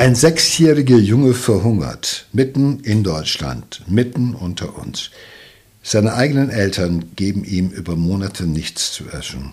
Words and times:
Ein 0.00 0.14
sechsjähriger 0.14 0.96
Junge 0.96 1.34
verhungert, 1.34 2.24
mitten 2.32 2.80
in 2.84 3.04
Deutschland, 3.04 3.82
mitten 3.86 4.34
unter 4.34 4.78
uns. 4.78 5.10
Seine 5.82 6.14
eigenen 6.14 6.48
Eltern 6.48 7.14
geben 7.16 7.44
ihm 7.44 7.68
über 7.68 7.96
Monate 7.96 8.46
nichts 8.46 8.94
zu 8.94 9.10
essen. 9.10 9.52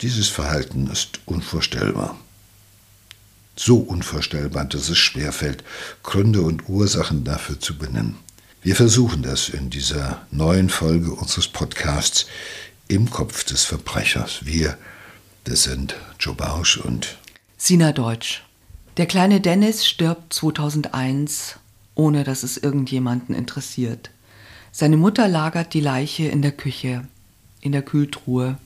Dieses 0.00 0.28
Verhalten 0.28 0.86
ist 0.86 1.20
unvorstellbar. 1.26 2.18
So 3.56 3.76
unvorstellbar, 3.76 4.64
dass 4.64 4.88
es 4.88 4.96
schwerfällt, 4.96 5.62
Gründe 6.02 6.40
und 6.40 6.70
Ursachen 6.70 7.24
dafür 7.24 7.60
zu 7.60 7.76
benennen. 7.76 8.16
Wir 8.62 8.74
versuchen 8.74 9.20
das 9.20 9.50
in 9.50 9.68
dieser 9.68 10.26
neuen 10.30 10.70
Folge 10.70 11.12
unseres 11.12 11.46
Podcasts 11.46 12.24
im 12.88 13.10
Kopf 13.10 13.44
des 13.44 13.64
Verbrechers. 13.64 14.46
Wir, 14.46 14.78
das 15.44 15.64
sind 15.64 15.94
Joe 16.18 16.34
Bausch 16.34 16.78
und 16.78 17.18
Sina 17.58 17.92
Deutsch. 17.92 18.47
Der 18.98 19.06
kleine 19.06 19.40
Dennis 19.40 19.86
stirbt 19.86 20.32
2001, 20.32 21.60
ohne 21.94 22.24
dass 22.24 22.42
es 22.42 22.56
irgendjemanden 22.56 23.32
interessiert. 23.32 24.10
Seine 24.72 24.96
Mutter 24.96 25.28
lagert 25.28 25.72
die 25.72 25.80
Leiche 25.80 26.24
in 26.24 26.42
der 26.42 26.50
Küche, 26.50 27.06
in 27.60 27.70
der 27.70 27.82
Kühltruhe. 27.82 28.58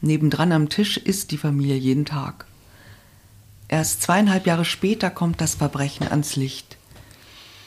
Nebendran 0.00 0.52
am 0.52 0.68
Tisch 0.68 0.98
isst 0.98 1.32
die 1.32 1.36
Familie 1.36 1.74
jeden 1.74 2.04
Tag. 2.04 2.46
Erst 3.66 4.02
zweieinhalb 4.02 4.46
Jahre 4.46 4.64
später 4.64 5.10
kommt 5.10 5.40
das 5.40 5.56
Verbrechen 5.56 6.06
ans 6.06 6.36
Licht. 6.36 6.76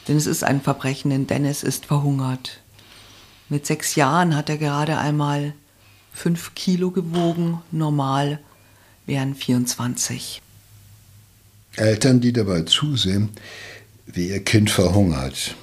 Denn 0.08 0.16
es 0.16 0.26
ist 0.26 0.44
ein 0.44 0.62
Verbrechen, 0.62 1.10
denn 1.10 1.26
Dennis 1.26 1.62
ist 1.62 1.84
verhungert. 1.84 2.62
Mit 3.50 3.66
sechs 3.66 3.94
Jahren 3.94 4.34
hat 4.34 4.48
er 4.48 4.56
gerade 4.56 4.96
einmal 4.96 5.52
fünf 6.14 6.54
Kilo 6.54 6.90
gewogen, 6.90 7.60
normal 7.70 8.40
wären 9.04 9.34
24. 9.34 10.40
Eltern, 11.76 12.20
die 12.20 12.32
dabei 12.32 12.62
zusehen, 12.62 13.30
wie 14.06 14.28
ihr 14.28 14.44
Kind 14.44 14.70
verhungert. 14.70 15.54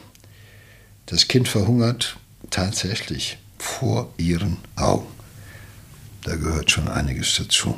Das 1.05 1.27
Kind 1.27 1.47
verhungert 1.47 2.17
tatsächlich 2.49 3.37
vor 3.57 4.11
ihren 4.17 4.57
Augen. 4.75 5.07
Da 6.23 6.35
gehört 6.35 6.71
schon 6.71 6.87
einiges 6.87 7.35
dazu. 7.35 7.77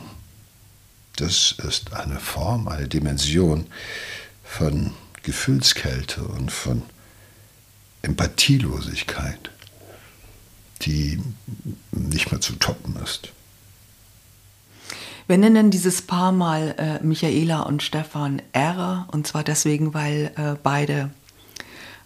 Das 1.17 1.55
ist 1.67 1.93
eine 1.93 2.19
Form, 2.19 2.67
eine 2.67 2.87
Dimension 2.87 3.67
von 4.43 4.93
Gefühlskälte 5.23 6.23
und 6.23 6.51
von 6.51 6.83
Empathielosigkeit, 8.01 9.51
die 10.81 11.21
nicht 11.91 12.31
mehr 12.31 12.41
zu 12.41 12.53
toppen 12.53 12.95
ist. 13.03 13.31
Wir 15.31 15.37
nennen 15.37 15.71
dieses 15.71 16.01
Paar 16.01 16.33
mal 16.33 16.75
äh, 16.77 17.01
Michaela 17.05 17.61
und 17.61 17.81
Stefan 17.81 18.41
R. 18.51 19.07
Und 19.13 19.27
zwar 19.27 19.45
deswegen, 19.45 19.93
weil 19.93 20.33
äh, 20.35 20.57
beide 20.61 21.09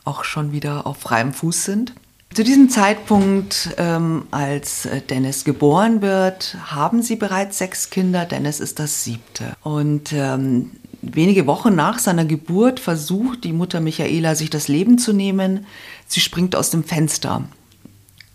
auch 0.03 0.23
schon 0.23 0.51
wieder 0.51 0.85
auf 0.85 0.97
freiem 0.97 1.33
Fuß 1.33 1.65
sind. 1.65 1.95
Zu 2.35 2.43
diesem 2.43 2.69
Zeitpunkt, 2.69 3.73
ähm, 3.79 4.27
als 4.29 4.85
äh, 4.85 5.01
Dennis 5.01 5.43
geboren 5.43 6.03
wird, 6.03 6.55
haben 6.67 7.01
sie 7.01 7.15
bereits 7.15 7.57
sechs 7.57 7.89
Kinder. 7.89 8.25
Dennis 8.25 8.59
ist 8.59 8.77
das 8.77 9.03
siebte. 9.03 9.55
Und 9.63 10.13
ähm, 10.13 10.73
wenige 11.01 11.47
Wochen 11.47 11.73
nach 11.73 11.97
seiner 11.97 12.25
Geburt 12.25 12.79
versucht 12.79 13.43
die 13.43 13.53
Mutter 13.53 13.79
Michaela, 13.79 14.35
sich 14.35 14.51
das 14.51 14.67
Leben 14.67 14.99
zu 14.99 15.13
nehmen. 15.13 15.65
Sie 16.05 16.19
springt 16.19 16.55
aus 16.55 16.69
dem 16.69 16.83
Fenster. 16.83 17.43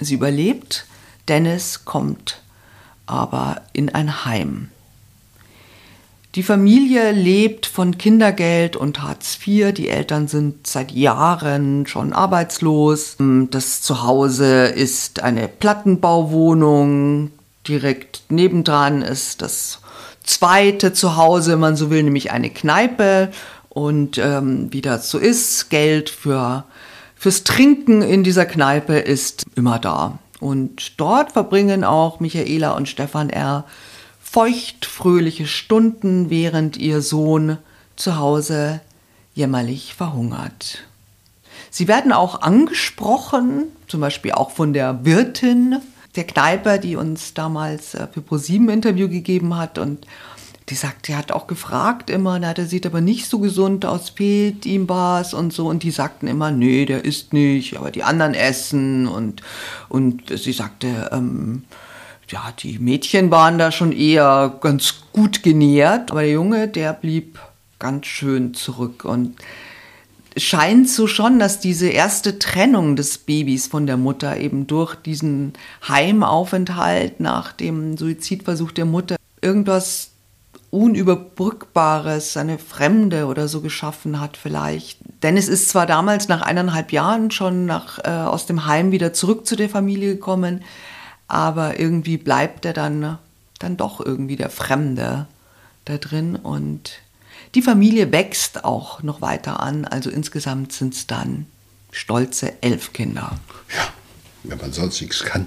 Sie 0.01 0.15
überlebt. 0.15 0.85
Dennis 1.29 1.85
kommt 1.85 2.43
aber 3.07 3.63
in 3.73 3.89
ein 3.89 4.25
Heim. 4.25 4.69
Die 6.37 6.45
Familie 6.45 7.11
lebt 7.11 7.67
von 7.67 7.99
Kindergeld 7.99 8.77
und 8.77 9.03
Hartz 9.03 9.37
IV. 9.45 9.75
Die 9.75 9.89
Eltern 9.89 10.29
sind 10.29 10.65
seit 10.65 10.93
Jahren 10.93 11.87
schon 11.87 12.13
arbeitslos. 12.13 13.17
Das 13.19 13.83
Zuhause 13.83 14.67
ist 14.67 15.25
eine 15.25 15.49
Plattenbauwohnung. 15.49 17.33
Direkt 17.67 18.23
nebendran 18.29 19.03
ist 19.03 19.43
das 19.43 19.81
zweite 20.23 20.93
Zuhause, 20.93 21.53
wenn 21.53 21.59
man 21.59 21.77
so 21.77 21.91
will, 21.91 22.05
nämlich 22.05 22.31
eine 22.31 22.51
Kneipe. 22.51 23.33
Und 23.69 24.17
ähm, 24.19 24.69
wie 24.73 24.83
das 24.83 25.11
so 25.11 25.19
ist, 25.19 25.69
Geld 25.69 26.11
für, 26.11 26.63
fürs 27.17 27.43
Trinken 27.43 28.03
in 28.03 28.23
dieser 28.23 28.47
Kneipe 28.47 28.99
ist 28.99 29.47
immer 29.57 29.81
da. 29.81 30.21
Und 30.39 31.01
dort 31.01 31.33
verbringen 31.33 31.83
auch 31.83 32.21
Michaela 32.21 32.71
und 32.77 32.89
Stefan 32.89 33.31
R 33.31 33.65
feuchtfröhliche 34.31 35.47
Stunden, 35.47 36.31
während 36.31 36.77
ihr 36.77 37.03
Sohn 37.03 37.59
zu 37.97 38.17
Hause 38.17 38.81
jämmerlich 39.35 39.95
verhungert. 39.95 40.85
Sie 41.71 41.89
werden 41.89 42.13
auch 42.13 42.43
angesprochen, 42.43 43.65
zum 43.89 44.01
Beispiel 44.01 44.33
auch 44.33 44.53
von 44.53 44.73
der 44.73 45.05
Wirtin 45.05 45.79
der 46.15 46.25
Kneipe, 46.25 46.79
die 46.79 46.95
uns 46.95 47.35
damals 47.35 47.95
äh, 47.95 48.07
für 48.13 48.21
ProSieben 48.21 48.69
Interview 48.69 49.09
gegeben 49.09 49.57
hat 49.57 49.79
und 49.79 50.07
die 50.69 50.77
sagt, 50.77 51.09
er 51.09 51.19
hat 51.19 51.33
auch 51.33 51.49
gefragt 51.49 52.11
immer, 52.11 52.39
na, 52.39 52.55
der 52.55 52.67
sieht 52.67 52.87
aber 52.87 53.01
nicht 53.01 53.29
so 53.29 53.41
gesund 53.41 53.85
aus, 53.85 54.11
fehlt 54.11 54.65
ihm 54.65 54.89
was 54.89 55.35
und 55.35 55.53
so. 55.53 55.67
Und 55.67 55.83
die 55.83 55.91
sagten 55.91 56.29
immer, 56.29 56.53
nee, 56.53 56.85
der 56.85 57.05
isst 57.05 57.33
nicht, 57.33 57.77
aber 57.77 57.91
die 57.91 58.05
anderen 58.05 58.35
essen. 58.35 59.09
Und, 59.09 59.43
und 59.89 60.39
sie 60.39 60.53
sagte, 60.53 61.11
ähm, 61.11 61.65
ja, 62.31 62.53
die 62.59 62.79
Mädchen 62.79 63.31
waren 63.31 63.59
da 63.59 63.73
schon 63.73 63.93
eher 63.93 64.57
ganz 64.61 65.03
gut 65.13 65.43
genährt, 65.43 66.11
aber 66.11 66.23
der 66.23 66.33
Junge, 66.33 66.69
der 66.69 66.93
blieb 66.93 67.39
ganz 67.79 68.07
schön 68.07 68.55
zurück 68.55 69.05
und 69.05 69.37
es 70.35 70.45
scheint 70.45 70.89
so 70.89 71.09
schon, 71.09 71.41
dass 71.41 71.59
diese 71.59 71.89
erste 71.89 72.39
Trennung 72.39 72.95
des 72.95 73.19
Babys 73.19 73.67
von 73.67 73.87
der 73.87 73.97
Mutter 73.97 74.37
eben 74.37 74.69
durch 74.69 74.95
diesen 74.95 75.55
Heimaufenthalt 75.89 77.19
nach 77.19 77.53
dem 77.53 77.97
Suizidversuch 77.97 78.71
der 78.71 78.85
Mutter 78.85 79.17
irgendwas 79.41 80.11
Unüberbrückbares, 80.71 82.37
eine 82.37 82.59
Fremde 82.59 83.27
oder 83.27 83.49
so 83.49 83.61
geschaffen 83.61 84.21
hat 84.21 84.37
vielleicht. 84.37 85.01
Denn 85.25 85.37
es 85.37 85.49
ist 85.49 85.69
zwar 85.69 85.87
damals 85.87 86.29
nach 86.29 86.43
eineinhalb 86.43 86.93
Jahren 86.93 87.33
schon 87.33 87.67
nach, 87.67 87.99
äh, 88.05 88.09
aus 88.09 88.47
dem 88.47 88.67
Heim 88.67 88.93
wieder 88.93 89.13
zurück 89.13 89.47
zu 89.47 89.57
der 89.57 89.69
Familie 89.69 90.15
gekommen, 90.15 90.63
aber 91.31 91.79
irgendwie 91.79 92.17
bleibt 92.17 92.65
er 92.65 92.73
dann, 92.73 93.19
dann 93.59 93.77
doch 93.77 94.01
irgendwie 94.01 94.37
der 94.37 94.51
Fremde 94.51 95.27
da 95.85 95.99
drin 95.99 96.37
und 96.37 96.93
die 97.55 97.63
Familie 97.63 98.13
wächst 98.13 98.65
auch 98.65 99.03
noch 99.03 99.21
weiter 99.21 99.61
an. 99.61 99.85
Also 99.85 100.11
insgesamt 100.11 100.73
sind 100.73 100.95
es 100.95 101.07
dann 101.07 101.47
stolze 101.91 102.63
elf 102.63 102.93
Kinder. 102.93 103.39
Ja, 103.75 103.89
wenn 104.45 104.59
man 104.59 104.73
sonst 104.73 105.01
nichts 105.01 105.25
kann. 105.25 105.47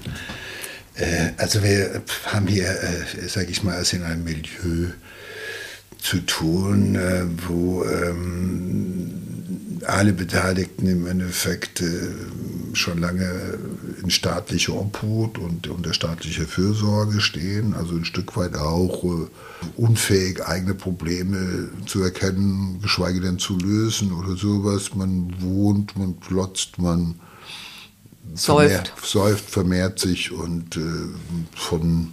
Äh, 0.94 1.32
also 1.36 1.62
wir 1.62 2.02
haben 2.26 2.46
hier, 2.46 2.68
äh, 2.68 3.28
sage 3.28 3.50
ich 3.50 3.62
mal, 3.62 3.80
es 3.80 3.92
in 3.92 4.02
einem 4.02 4.24
Milieu 4.24 4.90
zu 6.04 6.18
tun, 6.20 6.96
äh, 6.96 7.24
wo 7.48 7.82
ähm, 7.84 9.10
alle 9.86 10.12
Beteiligten 10.12 10.86
im 10.86 11.06
Endeffekt 11.06 11.80
äh, 11.80 12.10
schon 12.74 12.98
lange 12.98 13.58
in 14.02 14.10
staatlicher 14.10 14.74
Obhut 14.74 15.38
und 15.38 15.66
unter 15.66 15.94
staatlicher 15.94 16.44
Fürsorge 16.44 17.22
stehen, 17.22 17.72
also 17.72 17.94
ein 17.94 18.04
Stück 18.04 18.36
weit 18.36 18.54
auch 18.54 19.02
äh, 19.02 19.26
unfähig, 19.76 20.46
eigene 20.46 20.74
Probleme 20.74 21.70
zu 21.86 22.02
erkennen, 22.02 22.80
geschweige 22.82 23.22
denn 23.22 23.38
zu 23.38 23.58
lösen 23.58 24.12
oder 24.12 24.36
sowas. 24.36 24.94
Man 24.94 25.34
wohnt, 25.40 25.96
man 25.96 26.20
glotzt, 26.20 26.78
man 26.78 27.14
säuft, 28.34 28.88
vermehrt, 28.88 28.92
säuft, 29.02 29.50
vermehrt 29.50 29.98
sich 29.98 30.32
und 30.32 30.78
von, 31.56 32.12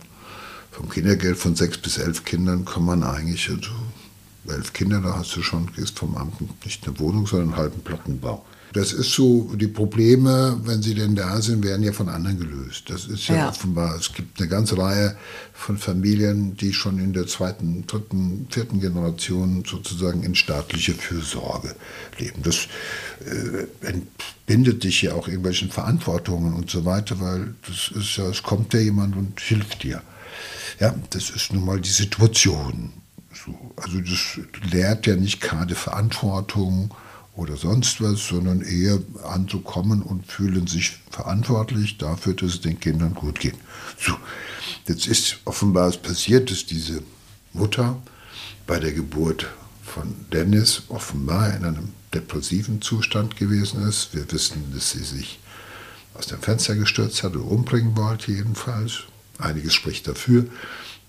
vom 0.71 0.89
Kindergeld 0.89 1.37
von 1.37 1.55
sechs 1.55 1.77
bis 1.77 1.97
elf 1.97 2.23
Kindern 2.23 2.63
kann 2.63 2.85
man 2.85 3.03
eigentlich, 3.03 3.49
also 3.49 3.71
elf 4.47 4.73
Kinder, 4.73 5.01
da 5.01 5.17
hast 5.17 5.35
du 5.35 5.41
schon, 5.41 5.71
gehst 5.73 5.99
vom 5.99 6.15
Amt 6.15 6.65
nicht 6.65 6.87
eine 6.87 6.99
Wohnung, 6.99 7.27
sondern 7.27 7.49
einen 7.49 7.57
halben 7.57 7.81
Plattenbau. 7.81 8.45
Das 8.73 8.93
ist 8.93 9.11
so, 9.11 9.51
die 9.55 9.67
Probleme, 9.67 10.57
wenn 10.63 10.81
sie 10.81 10.95
denn 10.95 11.13
da 11.13 11.41
sind, 11.41 11.63
werden 11.63 11.83
ja 11.83 11.91
von 11.91 12.07
anderen 12.07 12.39
gelöst. 12.39 12.89
Das 12.89 13.05
ist 13.05 13.27
ja, 13.27 13.35
ja, 13.35 13.49
offenbar, 13.49 13.97
es 13.97 14.13
gibt 14.13 14.39
eine 14.39 14.47
ganze 14.47 14.77
Reihe 14.77 15.17
von 15.53 15.77
Familien, 15.77 16.55
die 16.55 16.71
schon 16.71 16.97
in 16.99 17.11
der 17.11 17.27
zweiten, 17.27 17.85
dritten, 17.85 18.47
vierten 18.49 18.79
Generation 18.79 19.65
sozusagen 19.67 20.23
in 20.23 20.35
staatlicher 20.35 20.93
Fürsorge 20.93 21.75
leben. 22.17 22.43
Das 22.43 22.67
äh, 23.25 23.67
entbindet 23.85 24.85
dich 24.85 25.01
ja 25.01 25.15
auch 25.15 25.27
irgendwelchen 25.27 25.69
Verantwortungen 25.69 26.53
und 26.53 26.69
so 26.69 26.85
weiter, 26.85 27.19
weil 27.19 27.53
das 27.67 27.91
ist 27.93 28.15
ja, 28.15 28.29
es 28.29 28.41
kommt 28.41 28.73
ja 28.73 28.79
jemand 28.79 29.17
und 29.17 29.37
hilft 29.41 29.83
dir. 29.83 30.01
Ja, 30.79 30.95
das 31.09 31.29
ist 31.29 31.51
nun 31.51 31.65
mal 31.65 31.81
die 31.81 31.89
Situation. 31.89 32.93
So, 33.45 33.73
also 33.75 33.99
das 34.01 34.39
lehrt 34.71 35.07
ja 35.07 35.15
nicht 35.15 35.41
gerade 35.41 35.75
Verantwortung, 35.75 36.93
oder 37.35 37.55
sonst 37.55 38.01
was, 38.01 38.27
sondern 38.27 38.61
eher 38.61 38.99
anzukommen 39.23 40.01
und 40.01 40.27
fühlen 40.27 40.67
sich 40.67 40.97
verantwortlich 41.09 41.97
dafür, 41.97 42.33
dass 42.33 42.55
es 42.55 42.61
den 42.61 42.79
Kindern 42.79 43.13
gut 43.13 43.39
geht. 43.39 43.55
So, 43.97 44.13
jetzt 44.87 45.07
ist 45.07 45.37
offenbar 45.45 45.87
es 45.89 45.97
passiert, 45.97 46.51
dass 46.51 46.65
diese 46.65 47.01
Mutter 47.53 48.01
bei 48.67 48.79
der 48.79 48.91
Geburt 48.91 49.47
von 49.83 50.13
Dennis 50.31 50.83
offenbar 50.89 51.55
in 51.55 51.65
einem 51.65 51.89
depressiven 52.13 52.81
Zustand 52.81 53.37
gewesen 53.37 53.87
ist. 53.87 54.13
Wir 54.13 54.29
wissen, 54.31 54.71
dass 54.73 54.91
sie 54.91 55.03
sich 55.03 55.39
aus 56.13 56.27
dem 56.27 56.41
Fenster 56.41 56.75
gestürzt 56.75 57.23
hat 57.23 57.35
und 57.35 57.43
umbringen 57.43 57.95
wollte 57.95 58.31
jedenfalls. 58.31 59.03
Einiges 59.39 59.73
spricht 59.73 60.07
dafür, 60.07 60.45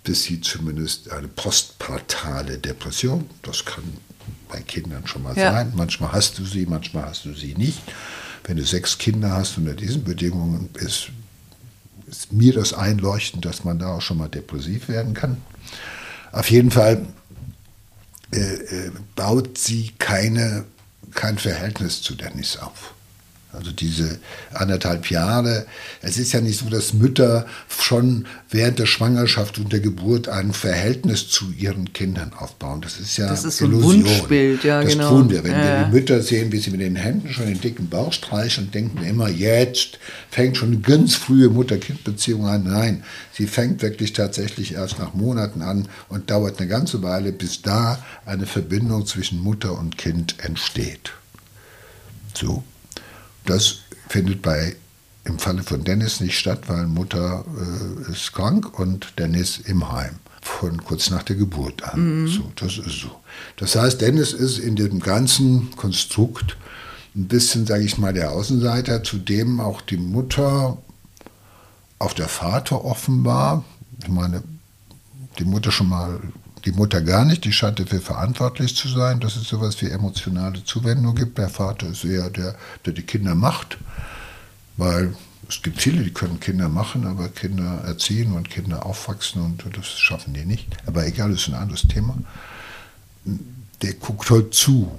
dass 0.04 0.24
sie 0.24 0.40
zumindest 0.40 1.10
eine 1.10 1.28
postpartale 1.28 2.58
Depression, 2.58 3.28
das 3.42 3.64
kann 3.64 3.84
bei 4.48 4.60
Kindern 4.60 5.06
schon 5.06 5.22
mal 5.22 5.36
ja. 5.36 5.52
sein, 5.52 5.72
manchmal 5.74 6.12
hast 6.12 6.38
du 6.38 6.44
sie, 6.44 6.66
manchmal 6.66 7.06
hast 7.06 7.24
du 7.24 7.34
sie 7.34 7.54
nicht. 7.54 7.80
Wenn 8.44 8.56
du 8.56 8.64
sechs 8.64 8.98
Kinder 8.98 9.30
hast 9.30 9.56
unter 9.56 9.74
diesen 9.74 10.04
Bedingungen, 10.04 10.68
ist, 10.74 11.10
ist 12.06 12.32
mir 12.32 12.52
das 12.52 12.72
einleuchtend, 12.72 13.44
dass 13.44 13.64
man 13.64 13.78
da 13.78 13.94
auch 13.94 14.02
schon 14.02 14.18
mal 14.18 14.28
depressiv 14.28 14.88
werden 14.88 15.14
kann. 15.14 15.36
Auf 16.32 16.50
jeden 16.50 16.70
Fall 16.70 17.06
äh, 18.32 18.38
äh, 18.38 18.90
baut 19.14 19.58
sie 19.58 19.92
keine, 19.98 20.64
kein 21.14 21.38
Verhältnis 21.38 22.02
zu 22.02 22.14
Dennis 22.14 22.56
auf. 22.56 22.94
Also 23.52 23.70
diese 23.70 24.18
anderthalb 24.54 25.10
Jahre. 25.10 25.66
Es 26.00 26.16
ist 26.16 26.32
ja 26.32 26.40
nicht 26.40 26.58
so, 26.58 26.70
dass 26.70 26.94
Mütter 26.94 27.44
schon 27.68 28.26
während 28.48 28.78
der 28.78 28.86
Schwangerschaft 28.86 29.58
und 29.58 29.72
der 29.74 29.80
Geburt 29.80 30.28
ein 30.28 30.54
Verhältnis 30.54 31.28
zu 31.28 31.52
ihren 31.52 31.92
Kindern 31.92 32.32
aufbauen. 32.32 32.80
Das 32.80 32.98
ist 32.98 33.18
ja 33.18 33.28
das 33.28 33.44
ist 33.44 33.58
so 33.58 33.66
ein 33.66 33.82
Wunschbild, 33.82 34.64
ja 34.64 34.82
das 34.82 34.92
genau. 34.92 35.10
tun 35.10 35.30
wir. 35.30 35.44
Wenn 35.44 35.52
ja. 35.52 35.80
wir 35.80 35.84
die 35.84 35.92
Mütter 35.92 36.22
sehen, 36.22 36.50
wie 36.50 36.58
sie 36.58 36.70
mit 36.70 36.80
den 36.80 36.96
Händen 36.96 37.28
schon 37.30 37.46
den 37.46 37.60
dicken 37.60 37.90
Bauch 37.90 38.14
streichen, 38.14 38.70
denken 38.70 39.02
wir 39.02 39.10
immer, 39.10 39.28
jetzt 39.28 39.98
fängt 40.30 40.56
schon 40.56 40.72
eine 40.72 40.80
ganz 40.80 41.14
frühe 41.14 41.50
Mutter-Kind-Beziehung 41.50 42.46
an. 42.46 42.64
Nein, 42.64 43.04
sie 43.32 43.46
fängt 43.46 43.82
wirklich 43.82 44.14
tatsächlich 44.14 44.72
erst 44.72 44.98
nach 44.98 45.12
Monaten 45.12 45.60
an 45.60 45.88
und 46.08 46.30
dauert 46.30 46.58
eine 46.58 46.68
ganze 46.68 47.02
Weile, 47.02 47.32
bis 47.32 47.60
da 47.60 48.02
eine 48.24 48.46
Verbindung 48.46 49.04
zwischen 49.04 49.40
Mutter 49.40 49.78
und 49.78 49.98
Kind 49.98 50.36
entsteht. 50.38 51.12
So. 52.34 52.64
Das 53.44 53.78
findet 54.08 54.42
bei 54.42 54.76
im 55.24 55.38
Falle 55.38 55.62
von 55.62 55.84
Dennis 55.84 56.20
nicht 56.20 56.38
statt, 56.38 56.62
weil 56.66 56.86
Mutter 56.86 57.44
äh, 57.56 58.12
ist 58.12 58.32
krank 58.32 58.78
und 58.78 59.18
Dennis 59.18 59.58
im 59.58 59.92
Heim. 59.92 60.16
Von 60.40 60.82
kurz 60.82 61.10
nach 61.10 61.22
der 61.22 61.36
Geburt 61.36 61.84
an. 61.84 62.22
Mhm. 62.22 62.28
So, 62.28 62.52
das 62.56 62.78
ist 62.78 63.00
so. 63.00 63.20
Das 63.56 63.76
heißt, 63.76 64.00
Dennis 64.00 64.32
ist 64.32 64.58
in 64.58 64.74
dem 64.74 64.98
ganzen 64.98 65.70
Konstrukt 65.76 66.56
ein 67.14 67.28
bisschen, 67.28 67.66
sage 67.66 67.84
ich 67.84 67.98
mal, 67.98 68.12
der 68.12 68.32
Außenseiter, 68.32 69.04
zu 69.04 69.18
dem 69.18 69.60
auch 69.60 69.80
die 69.82 69.98
Mutter, 69.98 70.78
auch 72.00 72.12
der 72.12 72.28
Vater 72.28 72.84
offenbar, 72.84 73.64
ich 74.02 74.08
meine, 74.08 74.42
die 75.38 75.44
Mutter 75.44 75.70
schon 75.70 75.88
mal 75.88 76.20
die 76.64 76.72
Mutter 76.72 77.00
gar 77.00 77.24
nicht, 77.24 77.44
die 77.44 77.52
scheint 77.52 77.80
dafür 77.80 78.00
verantwortlich 78.00 78.76
zu 78.76 78.88
sein, 78.88 79.20
dass 79.20 79.36
es 79.36 79.48
sowas 79.48 79.80
wie 79.82 79.90
emotionale 79.90 80.64
Zuwendung 80.64 81.14
gibt. 81.14 81.38
Der 81.38 81.48
Vater 81.48 81.88
ist 81.88 82.04
eher 82.04 82.30
der, 82.30 82.54
der 82.86 82.92
die 82.92 83.02
Kinder 83.02 83.34
macht, 83.34 83.78
weil 84.76 85.14
es 85.48 85.60
gibt 85.62 85.82
viele, 85.82 86.02
die 86.02 86.12
können 86.12 86.40
Kinder 86.40 86.68
machen, 86.68 87.06
aber 87.06 87.28
Kinder 87.28 87.82
erziehen 87.84 88.32
und 88.32 88.48
Kinder 88.48 88.86
aufwachsen 88.86 89.42
und 89.42 89.64
das 89.76 89.98
schaffen 89.98 90.34
die 90.34 90.44
nicht. 90.44 90.68
Aber 90.86 91.06
egal, 91.06 91.30
das 91.30 91.42
ist 91.42 91.48
ein 91.48 91.54
anderes 91.54 91.82
Thema. 91.82 92.16
Der 93.82 93.94
guckt 93.94 94.30
halt 94.30 94.54
zu. 94.54 94.90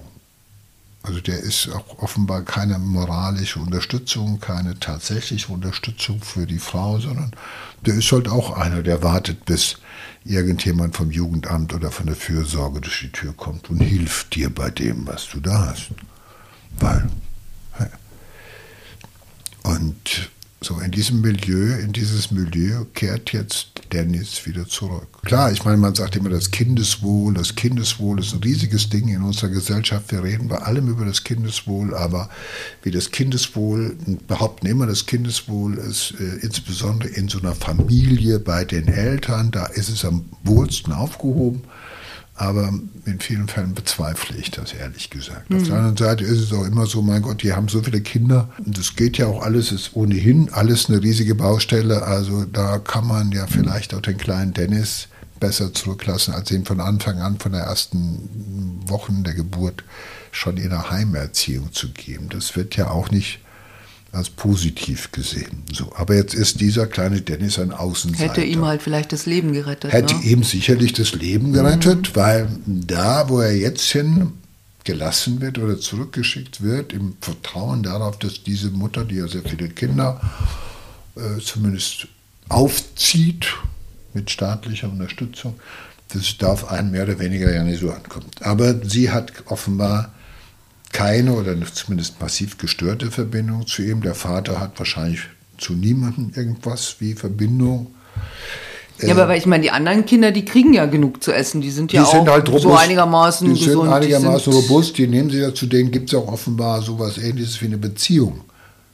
Also 1.02 1.20
der 1.20 1.40
ist 1.40 1.70
auch 1.70 2.00
offenbar 2.00 2.44
keine 2.44 2.78
moralische 2.80 3.60
Unterstützung, 3.60 4.40
keine 4.40 4.80
tatsächliche 4.80 5.52
Unterstützung 5.52 6.22
für 6.22 6.46
die 6.46 6.60
Frau, 6.60 7.00
sondern 7.00 7.32
der 7.86 7.96
ist 7.96 8.12
halt 8.12 8.30
auch 8.30 8.56
einer, 8.56 8.84
der 8.84 9.04
wartet, 9.04 9.44
bis 9.46 9.78
irgendjemand 10.26 10.96
vom 10.96 11.12
Jugendamt 11.12 11.74
oder 11.74 11.92
von 11.92 12.06
der 12.06 12.16
Fürsorge 12.16 12.82
durch 12.82 13.02
die 13.02 13.12
Tür 13.12 13.34
kommt 13.34 13.70
und 13.70 13.80
hilft 13.80 14.36
dir 14.36 14.50
bei 14.50 14.70
dem, 14.70 15.06
was 15.08 15.28
du 15.30 15.40
da 15.40 15.68
hast. 15.68 15.90
Weil. 16.80 17.10
Und 19.64 20.30
so 20.62 20.80
in 20.80 20.92
diesem 20.92 21.22
Milieu, 21.22 21.78
in 21.80 21.94
dieses 21.94 22.32
Milieu 22.32 22.86
kehrt 22.94 23.32
jetzt 23.32 23.73
Dennis 23.94 24.46
wieder 24.46 24.68
zurück. 24.68 25.08
Klar, 25.24 25.52
ich 25.52 25.64
meine, 25.64 25.78
man 25.78 25.94
sagt 25.94 26.16
immer 26.16 26.30
das 26.30 26.52
Kindeswohl, 26.52 27.34
das 27.36 27.56
Kindeswohl 27.56 28.20
ist 28.20 28.34
ein 28.34 28.44
riesiges 28.44 28.90
Ding 28.90 29.08
in 29.08 29.22
unserer 29.22 29.50
Gesellschaft. 29.50 30.12
Wir 30.12 30.24
reden 30.24 30.48
bei 30.48 30.58
allem 30.58 30.88
über 30.88 31.06
das 31.06 31.24
Kindeswohl, 31.24 31.94
aber 31.94 32.30
wie 32.82 32.92
das 32.92 33.12
Kindeswohl, 33.12 33.96
behaupten 34.28 34.66
immer, 34.66 34.88
das 34.88 35.06
Kindeswohl 35.06 35.76
ist 35.76 36.16
äh, 36.20 36.44
insbesondere 36.44 37.10
in 37.10 37.28
so 37.28 37.40
einer 37.40 37.54
Familie 37.54 38.40
bei 38.40 38.66
den 38.66 38.88
Eltern, 38.88 39.52
da 39.52 39.68
ist 39.68 39.90
es 39.90 40.04
am 40.04 40.26
wohlsten 40.44 40.92
aufgehoben. 40.92 41.62
Aber 42.36 42.74
in 43.06 43.20
vielen 43.20 43.48
Fällen 43.48 43.76
bezweifle 43.76 44.36
ich 44.38 44.50
das, 44.50 44.74
ehrlich 44.74 45.12
gesagt. 45.12 45.50
Mhm. 45.50 45.58
Auf 45.58 45.64
der 45.64 45.76
anderen 45.76 45.98
Seite 45.98 46.24
ist 46.24 46.40
es 46.40 46.52
auch 46.52 46.66
immer 46.66 46.88
so, 46.88 47.02
mein 47.02 47.22
Gott, 47.22 47.44
die 47.44 47.54
haben 47.54 47.68
so 47.68 47.84
viele 47.84 48.02
Kinder. 48.02 48.50
Und 48.66 48.78
das 48.78 48.96
geht 48.96 49.18
ja 49.18 49.28
auch 49.28 49.44
alles, 49.44 49.72
ist 49.72 49.96
ohnehin 49.96 50.50
alles 50.52 50.90
eine 50.90 51.02
riesige 51.02 51.36
Baustelle. 51.36 52.04
Also 52.04 52.46
da 52.46 52.80
kann 52.80 53.08
man 53.08 53.32
ja 53.32 53.46
vielleicht 53.46 53.94
auch 53.94 54.02
den 54.02 54.18
kleinen 54.18 54.54
Dennis 54.54 55.10
besser 55.40 55.74
zurücklassen, 55.74 56.34
als 56.34 56.50
ihn 56.52 56.66
von 56.66 56.80
Anfang 56.80 57.20
an, 57.20 57.38
von 57.38 57.52
der 57.52 57.62
ersten 57.62 58.82
Wochen 58.88 59.24
der 59.24 59.34
Geburt 59.34 59.84
schon 60.32 60.58
in 60.58 60.70
der 60.70 60.90
Heimerziehung 60.90 61.72
zu 61.72 61.92
geben. 61.92 62.30
Das 62.30 62.56
wird 62.56 62.76
ja 62.78 62.90
auch 62.90 63.12
nicht 63.12 63.40
als 64.14 64.30
positiv 64.30 65.12
gesehen. 65.12 65.64
So, 65.72 65.92
aber 65.96 66.16
jetzt 66.16 66.36
ist 66.36 66.62
dieser 66.62 66.86
kleine 66.86 67.22
Dennis 67.22 67.58
ein 67.58 67.72
Außenseiter. 67.72 68.32
Hätte 68.32 68.44
ihm 68.44 68.64
halt 68.64 68.84
vielleicht 68.84 69.12
das 69.12 69.26
Leben 69.26 69.54
gerettet. 69.54 69.92
Hätte 69.92 70.16
ne? 70.16 70.24
ihm 70.24 70.44
sicherlich 70.44 70.94
das 70.94 71.14
Leben 71.14 71.52
gerettet, 71.52 72.10
mhm. 72.10 72.16
weil 72.16 72.48
da, 72.66 73.28
wo 73.28 73.40
er 73.40 73.56
jetzt 73.56 73.90
hin 73.92 74.34
gelassen 74.84 75.42
wird 75.42 75.58
oder 75.58 75.80
zurückgeschickt 75.80 76.62
wird, 76.62 76.94
im 76.94 77.16
Vertrauen 77.22 77.82
darauf, 77.82 78.20
dass 78.20 78.44
diese 78.44 78.70
Mutter, 78.70 79.04
die 79.04 79.16
ja 79.16 79.28
sehr 79.28 79.42
viele 79.42 79.68
Kinder 79.70 80.22
äh, 81.16 81.42
zumindest 81.42 82.08
aufzieht 82.50 83.48
mit 84.14 84.30
staatlicher 84.30 84.90
Unterstützung, 84.90 85.56
das 86.10 86.38
darf 86.38 86.66
einen 86.66 86.92
mehr 86.92 87.04
oder 87.04 87.18
weniger 87.18 87.52
ja 87.52 87.64
nicht 87.64 87.80
so 87.80 87.90
ankommen. 87.90 88.28
Aber 88.42 88.76
sie 88.86 89.10
hat 89.10 89.32
offenbar 89.48 90.14
keine 90.94 91.34
oder 91.34 91.56
zumindest 91.74 92.22
massiv 92.22 92.58
gestörte 92.58 93.12
Verbindung 93.12 93.68
zu 93.68 93.82
ihm. 93.82 94.02
Der 94.02 94.16
Vater 94.16 94.60
hat 94.60 94.80
wahrscheinlich 94.80 95.22
zu 95.58 95.74
niemandem 95.74 96.32
irgendwas 96.36 96.96
wie 97.00 97.14
Verbindung. 97.14 97.88
Ja, 99.02 99.16
aber 99.18 99.36
ich 99.36 99.46
meine, 99.46 99.64
die 99.64 99.72
anderen 99.72 100.06
Kinder, 100.06 100.32
die 100.32 100.46
kriegen 100.46 100.74
ja 100.74 100.86
genug 100.86 101.24
zu 101.24 101.34
essen. 101.34 101.62
Die 101.62 101.72
sind 101.72 101.92
ja 101.92 102.02
die 102.02 102.08
auch 102.08 102.12
sind 102.12 102.30
halt 102.30 102.48
robust, 102.48 102.64
so 102.64 102.76
einigermaßen 102.76 103.54
die 103.54 103.60
gesund. 103.60 103.84
Sind 103.86 103.94
einigermaßen 103.94 104.52
die 104.52 104.58
sind 104.58 104.70
robust. 104.70 104.98
Die 104.98 105.08
nehmen 105.08 105.30
sie 105.30 105.40
ja 105.40 105.54
zu 105.54 105.66
denen 105.66 105.92
gibt 105.92 106.14
es 106.14 106.16
auch 106.16 106.28
offenbar 106.28 106.82
sowas 106.82 107.18
ähnliches 107.18 107.62
wie 107.62 107.66
eine 107.66 107.78
Beziehung. 107.78 108.42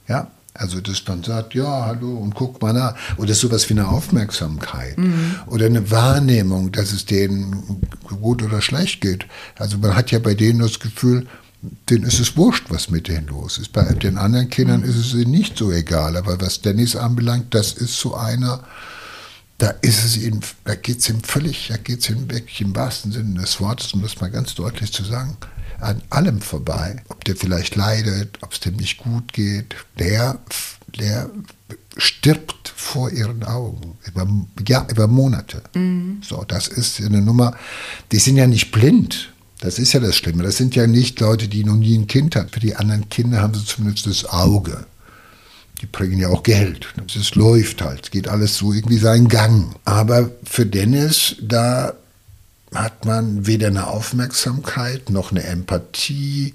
Ja, 0.07 0.27
also 0.53 0.81
dass 0.81 1.05
man 1.07 1.23
sagt, 1.23 1.53
ja, 1.53 1.85
hallo 1.85 2.17
und 2.17 2.33
guck 2.33 2.61
mal 2.61 2.73
nach. 2.73 2.95
Oder 3.17 3.33
sowas 3.33 3.69
wie 3.69 3.73
eine 3.73 3.87
Aufmerksamkeit. 3.87 4.97
Mhm. 4.97 5.35
Oder 5.47 5.67
eine 5.67 5.91
Wahrnehmung, 5.91 6.71
dass 6.71 6.91
es 6.91 7.05
denen 7.05 7.81
gut 8.21 8.41
oder 8.41 8.61
schlecht 8.61 9.01
geht. 9.01 9.25
Also 9.57 9.77
man 9.77 9.95
hat 9.95 10.11
ja 10.11 10.19
bei 10.19 10.33
denen 10.33 10.59
das 10.59 10.79
Gefühl, 10.79 11.27
denen 11.61 12.05
ist 12.05 12.19
es 12.19 12.37
wurscht, 12.37 12.65
was 12.69 12.89
mit 12.89 13.07
denen 13.07 13.27
los 13.27 13.57
ist. 13.57 13.73
Bei 13.73 13.83
den 13.93 14.17
anderen 14.17 14.49
Kindern 14.49 14.83
ist 14.83 14.95
es 14.95 15.13
ihnen 15.13 15.31
nicht 15.31 15.57
so 15.57 15.71
egal. 15.71 16.15
Aber 16.15 16.39
was 16.39 16.61
Dennis 16.61 16.95
anbelangt, 16.95 17.53
das 17.53 17.73
ist 17.73 17.99
so 17.99 18.15
einer, 18.15 18.63
da 19.57 19.69
ist 19.81 20.05
es 20.05 20.17
ihm, 20.17 20.39
da 20.63 20.75
geht 20.75 20.99
es 20.99 21.09
ihm 21.09 21.21
völlig, 21.21 21.67
da 21.67 21.77
geht 21.77 21.99
es 21.99 22.09
ihm 22.09 22.29
wirklich 22.29 22.61
im 22.61 22.75
wahrsten 22.75 23.11
Sinne 23.11 23.41
des 23.41 23.59
Wortes, 23.59 23.93
um 23.93 24.01
das 24.01 24.19
mal 24.21 24.31
ganz 24.31 24.55
deutlich 24.55 24.93
zu 24.93 25.03
sagen, 25.03 25.35
an 25.81 26.01
allem 26.09 26.41
vorbei. 26.41 27.03
Ob 27.09 27.25
der 27.25 27.35
vielleicht 27.35 27.75
leidet, 27.75 28.37
ob 28.41 28.53
es 28.53 28.61
dem 28.61 28.77
nicht 28.77 28.97
gut 28.99 29.33
geht, 29.33 29.75
der, 29.97 30.39
der 30.97 31.29
stirbt 31.97 32.71
vor 32.73 33.11
ihren 33.11 33.43
Augen, 33.43 33.97
über, 34.05 34.27
ja, 34.65 34.87
über 34.89 35.07
Monate. 35.07 35.61
Mhm. 35.73 36.21
So, 36.23 36.45
das 36.47 36.69
ist 36.69 37.01
eine 37.01 37.21
Nummer, 37.21 37.55
die 38.13 38.19
sind 38.19 38.37
ja 38.37 38.47
nicht 38.47 38.71
blind. 38.71 39.33
Das 39.59 39.77
ist 39.77 39.93
ja 39.93 39.99
das 39.99 40.15
Schlimme. 40.15 40.43
Das 40.43 40.57
sind 40.57 40.75
ja 40.75 40.87
nicht 40.87 41.19
Leute, 41.19 41.47
die 41.47 41.63
noch 41.63 41.75
nie 41.75 41.97
ein 41.97 42.07
Kind 42.07 42.35
hatten. 42.35 42.49
Für 42.49 42.61
die 42.61 42.75
anderen 42.75 43.09
Kinder 43.09 43.41
haben 43.41 43.53
sie 43.53 43.65
zumindest 43.65 44.07
das 44.07 44.25
Auge. 44.25 44.85
Die 45.81 45.85
bringen 45.85 46.17
ja 46.17 46.29
auch 46.29 46.43
Geld. 46.43 46.93
Es 47.15 47.35
läuft 47.35 47.81
halt. 47.81 48.05
Es 48.05 48.11
geht 48.11 48.27
alles 48.27 48.57
so 48.57 48.73
irgendwie 48.73 48.97
seinen 48.97 49.27
Gang. 49.27 49.75
Aber 49.85 50.31
für 50.43 50.65
Dennis, 50.65 51.35
da 51.41 51.93
hat 52.73 53.05
man 53.05 53.47
weder 53.47 53.67
eine 53.67 53.87
Aufmerksamkeit 53.87 55.09
noch 55.09 55.31
eine 55.31 55.43
Empathie 55.43 56.53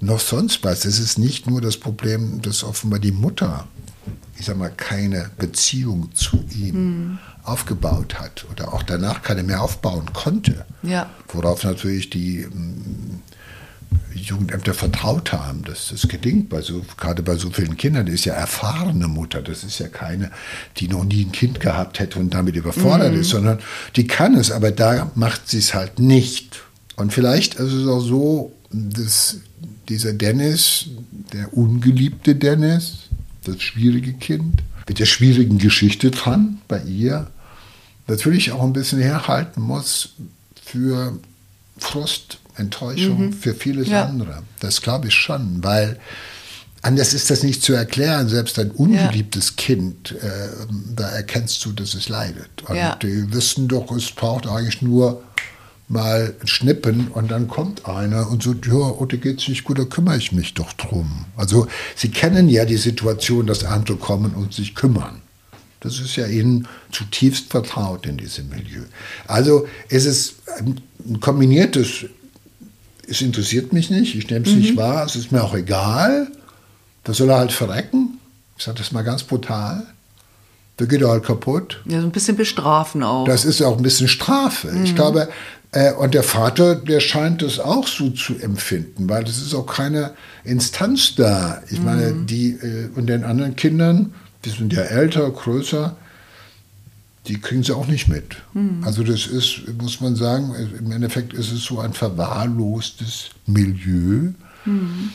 noch 0.00 0.20
sonst 0.20 0.64
was. 0.64 0.84
Es 0.84 0.98
ist 1.00 1.18
nicht 1.18 1.46
nur 1.46 1.60
das 1.60 1.76
Problem, 1.76 2.40
dass 2.40 2.62
offenbar 2.62 3.00
die 3.00 3.12
Mutter, 3.12 3.66
ich 4.38 4.46
sag 4.46 4.56
mal, 4.56 4.70
keine 4.70 5.30
Beziehung 5.38 6.14
zu 6.14 6.44
ihm 6.54 6.74
mhm 6.76 7.18
aufgebaut 7.48 8.18
hat 8.18 8.46
oder 8.50 8.72
auch 8.72 8.82
danach 8.82 9.22
keine 9.22 9.42
mehr 9.42 9.62
aufbauen 9.62 10.12
konnte. 10.12 10.64
Ja. 10.82 11.08
Worauf 11.28 11.64
natürlich 11.64 12.10
die 12.10 12.42
ähm, 12.42 13.22
Jugendämter 14.14 14.74
vertraut 14.74 15.32
haben, 15.32 15.64
dass 15.64 15.88
das 15.90 16.08
gedingt, 16.08 16.48
bei 16.48 16.60
so, 16.60 16.84
gerade 16.96 17.22
bei 17.22 17.36
so 17.36 17.50
vielen 17.50 17.76
Kindern, 17.76 18.06
die 18.06 18.12
ist 18.12 18.24
ja 18.24 18.34
erfahrene 18.34 19.08
Mutter, 19.08 19.40
das 19.40 19.64
ist 19.64 19.78
ja 19.78 19.88
keine, 19.88 20.30
die 20.76 20.88
noch 20.88 21.04
nie 21.04 21.24
ein 21.24 21.32
Kind 21.32 21.60
gehabt 21.60 21.98
hätte 21.98 22.18
und 22.18 22.34
damit 22.34 22.56
überfordert 22.56 23.14
mhm. 23.14 23.20
ist, 23.20 23.30
sondern 23.30 23.58
die 23.96 24.06
kann 24.06 24.34
es, 24.34 24.50
aber 24.50 24.70
da 24.70 25.10
macht 25.14 25.48
sie 25.48 25.58
es 25.58 25.74
halt 25.74 25.98
nicht. 25.98 26.62
Und 26.96 27.12
vielleicht 27.12 27.54
ist 27.54 27.72
es 27.72 27.86
auch 27.86 28.00
so, 28.00 28.52
dass 28.70 29.38
dieser 29.88 30.12
Dennis, 30.12 30.86
der 31.32 31.56
ungeliebte 31.56 32.34
Dennis, 32.34 33.08
das 33.44 33.62
schwierige 33.62 34.12
Kind, 34.14 34.62
mit 34.86 34.98
der 34.98 35.06
schwierigen 35.06 35.58
Geschichte 35.58 36.10
dran 36.10 36.60
bei 36.66 36.82
ihr, 36.82 37.28
natürlich 38.08 38.52
auch 38.52 38.62
ein 38.62 38.72
bisschen 38.72 39.00
herhalten 39.00 39.62
muss 39.62 40.10
für 40.64 41.18
Frust, 41.78 42.38
Enttäuschung, 42.56 43.26
mhm. 43.26 43.32
für 43.32 43.54
vieles 43.54 43.88
ja. 43.88 44.04
andere. 44.04 44.42
Das 44.60 44.82
glaube 44.82 45.08
ich 45.08 45.14
schon, 45.14 45.62
weil 45.62 45.98
anders 46.82 47.14
ist 47.14 47.30
das 47.30 47.42
nicht 47.42 47.62
zu 47.62 47.72
erklären. 47.72 48.28
Selbst 48.28 48.58
ein 48.58 48.70
ungeliebtes 48.70 49.50
ja. 49.50 49.54
Kind, 49.56 50.12
äh, 50.12 50.48
da 50.96 51.08
erkennst 51.08 51.64
du, 51.64 51.72
dass 51.72 51.94
es 51.94 52.08
leidet. 52.08 52.62
Und 52.68 52.76
ja. 52.76 52.96
die 52.96 53.32
wissen 53.32 53.68
doch, 53.68 53.92
es 53.92 54.10
braucht 54.10 54.46
eigentlich 54.46 54.82
nur 54.82 55.22
mal 55.88 56.34
schnippen 56.44 57.08
und 57.08 57.30
dann 57.30 57.48
kommt 57.48 57.86
einer 57.86 58.30
und 58.30 58.42
sagt, 58.42 58.66
ja, 58.66 58.74
Otto 58.74 59.16
geht's 59.16 59.48
nicht 59.48 59.64
gut, 59.64 59.78
da 59.78 59.84
kümmere 59.84 60.18
ich 60.18 60.32
mich 60.32 60.52
doch 60.52 60.74
drum. 60.74 61.24
Also 61.36 61.66
sie 61.96 62.10
kennen 62.10 62.48
ja 62.48 62.66
die 62.66 62.76
Situation, 62.76 63.46
dass 63.46 63.64
andere 63.64 63.96
kommen 63.96 64.34
und 64.34 64.52
sich 64.52 64.74
kümmern. 64.74 65.22
Das 65.80 66.00
ist 66.00 66.16
ja 66.16 66.26
ihnen 66.26 66.66
zutiefst 66.90 67.50
vertraut 67.50 68.06
in 68.06 68.16
diesem 68.16 68.48
Milieu. 68.48 68.82
Also 69.26 69.68
es 69.88 70.06
ist 70.06 70.34
ein 70.58 71.20
kombiniertes, 71.20 72.06
es 73.08 73.20
interessiert 73.20 73.72
mich 73.72 73.90
nicht, 73.90 74.16
ich 74.16 74.28
nehme 74.28 74.44
es 74.44 74.52
mhm. 74.52 74.58
nicht 74.58 74.76
wahr, 74.76 75.06
es 75.06 75.16
ist 75.16 75.30
mir 75.30 75.42
auch 75.42 75.54
egal, 75.54 76.28
da 77.04 77.14
soll 77.14 77.30
er 77.30 77.38
halt 77.38 77.52
verrecken. 77.52 78.18
Ich 78.56 78.64
sage 78.64 78.78
das 78.78 78.92
mal 78.92 79.02
ganz 79.02 79.22
brutal. 79.22 79.86
Da 80.78 80.84
geht 80.84 81.00
er 81.00 81.08
halt 81.08 81.24
kaputt. 81.24 81.80
Ja, 81.86 82.00
so 82.00 82.06
ein 82.06 82.12
bisschen 82.12 82.36
bestrafen 82.36 83.02
auch. 83.02 83.24
Das 83.24 83.44
ist 83.44 83.60
ja 83.60 83.66
auch 83.66 83.76
ein 83.76 83.82
bisschen 83.82 84.08
Strafe. 84.08 84.70
Mhm. 84.70 84.84
Ich 84.84 84.94
glaube, 84.94 85.28
äh, 85.72 85.92
und 85.92 86.14
der 86.14 86.22
Vater, 86.22 86.76
der 86.76 87.00
scheint 87.00 87.42
das 87.42 87.58
auch 87.58 87.86
so 87.86 88.10
zu 88.10 88.38
empfinden, 88.38 89.08
weil 89.08 89.24
es 89.24 89.42
ist 89.42 89.54
auch 89.54 89.66
keine 89.66 90.12
Instanz 90.44 91.14
da. 91.14 91.62
Ich 91.70 91.80
meine, 91.80 92.12
mhm. 92.12 92.26
die 92.26 92.50
äh, 92.52 92.88
und 92.94 93.06
den 93.06 93.24
anderen 93.24 93.56
Kindern, 93.56 94.14
die 94.44 94.50
sind 94.50 94.72
ja 94.72 94.82
älter, 94.82 95.30
größer, 95.30 95.96
die 97.26 97.40
kriegen 97.40 97.62
sie 97.62 97.74
auch 97.74 97.86
nicht 97.86 98.08
mit. 98.08 98.36
Mhm. 98.54 98.82
Also 98.84 99.02
das 99.02 99.26
ist, 99.26 99.62
muss 99.80 100.00
man 100.00 100.16
sagen, 100.16 100.54
im 100.78 100.90
Endeffekt 100.92 101.32
ist 101.32 101.52
es 101.52 101.64
so 101.64 101.80
ein 101.80 101.92
verwahrlostes 101.92 103.30
Milieu. 103.46 104.32
Mhm 104.64 105.10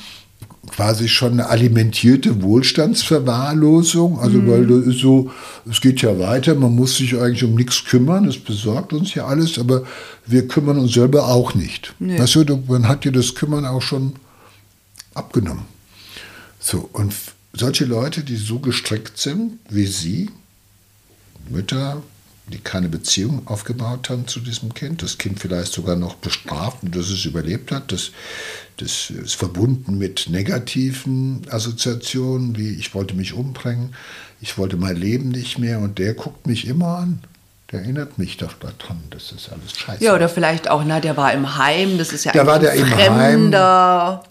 quasi 0.70 1.08
schon 1.08 1.34
eine 1.34 1.50
alimentierte 1.50 2.42
Wohlstandsverwahrlosung. 2.42 4.20
Also 4.20 4.40
mhm. 4.40 4.50
weil 4.50 4.68
das 4.68 4.88
ist 4.88 5.00
so, 5.02 5.32
es 5.70 5.82
geht 5.82 6.02
ja 6.02 6.18
weiter, 6.20 6.56
man 6.56 6.74
muss 6.74 6.98
sich 6.98 7.18
eigentlich 7.18 7.44
um 7.44 7.56
nichts 7.56 7.84
kümmern, 7.86 8.26
das 8.26 8.38
besorgt 8.38 8.94
uns 8.94 9.14
ja 9.14 9.26
alles, 9.26 9.60
aber 9.60 9.84
wir 10.26 10.48
kümmern 10.48 10.78
uns 10.78 10.94
selber 10.94 11.28
auch 11.28 11.54
nicht. 11.54 11.94
Nee. 12.00 12.18
Weißt 12.18 12.36
du, 12.36 12.64
man 12.68 12.88
hat 12.88 13.04
dir 13.04 13.12
das 13.12 13.36
Kümmern 13.36 13.66
auch 13.66 13.82
schon 13.82 14.14
abgenommen. 15.14 15.66
So, 16.60 16.90
und 16.94 17.14
solche 17.54 17.86
Leute, 17.86 18.24
die 18.24 18.36
so 18.36 18.60
gestrickt 18.60 19.18
sind 19.18 19.60
wie 19.70 19.86
Sie, 19.86 20.30
Mütter, 21.50 22.02
die 22.52 22.58
keine 22.58 22.90
Beziehung 22.90 23.48
aufgebaut 23.48 24.10
haben 24.10 24.28
zu 24.28 24.40
diesem 24.40 24.74
Kind, 24.74 25.02
das 25.02 25.18
Kind 25.18 25.40
vielleicht 25.40 25.72
sogar 25.72 25.96
noch 25.96 26.16
bestraft 26.16 26.84
und 26.84 26.96
dass 26.96 27.10
es 27.10 27.26
überlebt 27.26 27.72
hat, 27.72 27.92
das, 27.92 28.12
das 28.78 29.10
ist 29.10 29.36
verbunden 29.36 29.98
mit 29.98 30.28
negativen 30.30 31.42
Assoziationen, 31.50 32.58
wie 32.58 32.72
ich 32.72 32.94
wollte 32.94 33.14
mich 33.16 33.34
umbringen, 33.34 33.96
ich 34.42 34.58
wollte 34.58 34.76
mein 34.76 34.98
Leben 34.98 35.30
nicht 35.30 35.58
mehr 35.58 35.80
und 35.80 36.00
der 36.00 36.16
guckt 36.16 36.48
mich 36.48 36.68
immer 36.68 36.98
an 36.98 37.24
erinnert 37.74 38.18
mich 38.18 38.38
doch 38.38 38.54
daran, 38.54 39.02
das 39.10 39.32
ist 39.32 39.50
alles 39.52 39.78
scheiße. 39.78 40.04
Ja, 40.04 40.16
oder 40.16 40.30
vielleicht 40.30 40.70
auch, 40.70 40.84
na, 40.86 41.00
der 41.00 41.18
war 41.18 41.34
im 41.34 41.58
Heim, 41.58 41.98
das 41.98 42.14
ist 42.14 42.26
ja 42.26 42.32
da 42.32 42.46
war 42.46 42.60
der 42.60 42.74
im 42.74 42.90
Heim, 42.90 43.52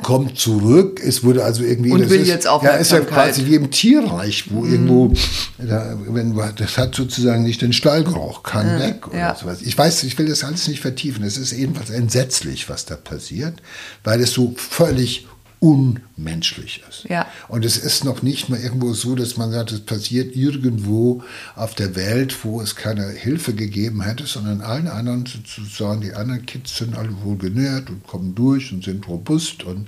kommt 0.03 0.39
zurück, 0.39 1.01
es 1.05 1.25
wurde 1.25 1.45
also 1.45 1.63
irgendwie... 1.63 1.91
Und 1.91 2.09
will 2.09 2.21
ist, 2.21 2.29
jetzt 2.29 2.47
Aufmerksamkeit. 2.47 2.91
Ja, 2.91 2.99
ist 2.99 3.11
ja 3.11 3.15
quasi 3.15 3.47
wie 3.47 3.55
im 3.57 3.71
Tierreich, 3.71 4.51
wo 4.51 4.61
mhm. 4.61 4.73
irgendwo, 4.73 5.13
da, 5.59 5.97
wenn, 6.07 6.41
das 6.57 6.79
hat 6.79 6.95
sozusagen 6.95 7.43
nicht 7.43 7.63
den 7.63 7.73
Stallgeruch, 7.73 8.43
kann 8.43 8.77
mhm, 8.77 8.81
weg 8.81 9.09
oder 9.09 9.19
ja. 9.19 9.35
sowas. 9.35 9.63
Ich 9.63 9.77
weiß, 9.77 10.05
ich 10.05 10.19
will 10.19 10.29
das 10.29 10.45
alles 10.45 10.69
nicht 10.69 10.81
vertiefen, 10.81 11.25
es 11.25 11.37
ist 11.37 11.53
ebenfalls 11.53 11.91
entsetzlich, 11.91 12.69
was 12.69 12.87
da 12.87 12.97
passiert, 12.97 13.55
weil 14.05 14.21
es 14.21 14.33
so 14.33 14.55
völlig 14.57 15.27
unmenschlich 15.63 16.83
ist. 16.89 17.05
Ja. 17.09 17.25
Und 17.47 17.65
es 17.65 17.77
ist 17.77 18.05
noch 18.05 18.23
nicht 18.23 18.49
mal 18.49 18.59
irgendwo 18.59 18.95
so, 18.95 19.15
dass 19.15 19.37
man 19.37 19.53
sagt, 19.53 19.71
es 19.71 19.81
passiert 19.81 20.35
irgendwo 20.35 21.23
auf 21.55 21.77
der 21.77 21.95
Welt, 21.95 22.37
wo 22.43 22.61
es 22.61 22.75
keine 22.75 23.09
Hilfe 23.09 23.55
gegeben 23.55 24.03
hätte, 24.03 24.27
sondern 24.27 24.61
allen 24.61 24.89
anderen 24.89 25.25
sozusagen, 25.25 26.01
die 26.01 26.15
anderen 26.15 26.47
Kids 26.47 26.79
sind 26.79 26.97
alle 26.97 27.15
wohl 27.23 27.39
genährt 27.39 27.91
und 27.91 28.05
kommen 28.09 28.35
durch 28.35 28.73
und 28.73 28.83
sind 28.83 29.07
robust 29.07 29.63
und 29.63 29.87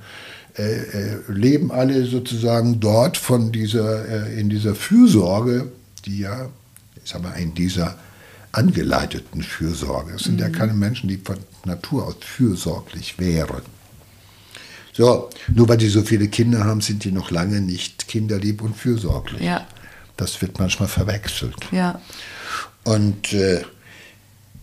äh, 0.57 0.63
äh, 0.63 1.19
leben 1.27 1.73
alle 1.73 2.07
sozusagen 2.07 2.79
dort 2.79 3.17
von 3.17 3.51
dieser, 3.51 4.29
äh, 4.29 4.41
in 4.41 4.51
dieser 4.51 4.77
Fürsorge, 4.77 5.73
die 6.05 6.21
ja, 6.21 6.51
ich 7.03 7.11
sag 7.11 7.25
mal, 7.25 7.33
in 7.33 7.53
dieser 7.53 7.99
angeleiteten 8.53 9.43
Fürsorge. 9.43 10.13
Es 10.15 10.23
sind 10.23 10.35
mhm. 10.35 10.41
ja 10.41 10.49
keine 10.51 10.75
Menschen, 10.75 11.09
die 11.09 11.17
von 11.17 11.39
Natur 11.65 12.07
aus 12.07 12.15
fürsorglich 12.21 13.19
wären. 13.19 13.63
So, 14.97 15.29
nur 15.49 15.69
weil 15.69 15.77
die 15.77 15.89
so 15.89 16.03
viele 16.03 16.29
Kinder 16.29 16.65
haben, 16.65 16.81
sind 16.81 17.03
die 17.03 17.11
noch 17.11 17.33
lange 17.33 17.61
nicht 17.61 18.07
kinderlieb 18.07 18.63
und 18.63 18.77
fürsorglich. 18.77 19.43
Ja. 19.43 19.67
Das 20.17 20.41
wird 20.41 20.59
manchmal 20.61 20.89
verwechselt. 20.89 21.57
Ja. 21.73 22.01
Und 22.85 23.33
äh, 23.33 23.63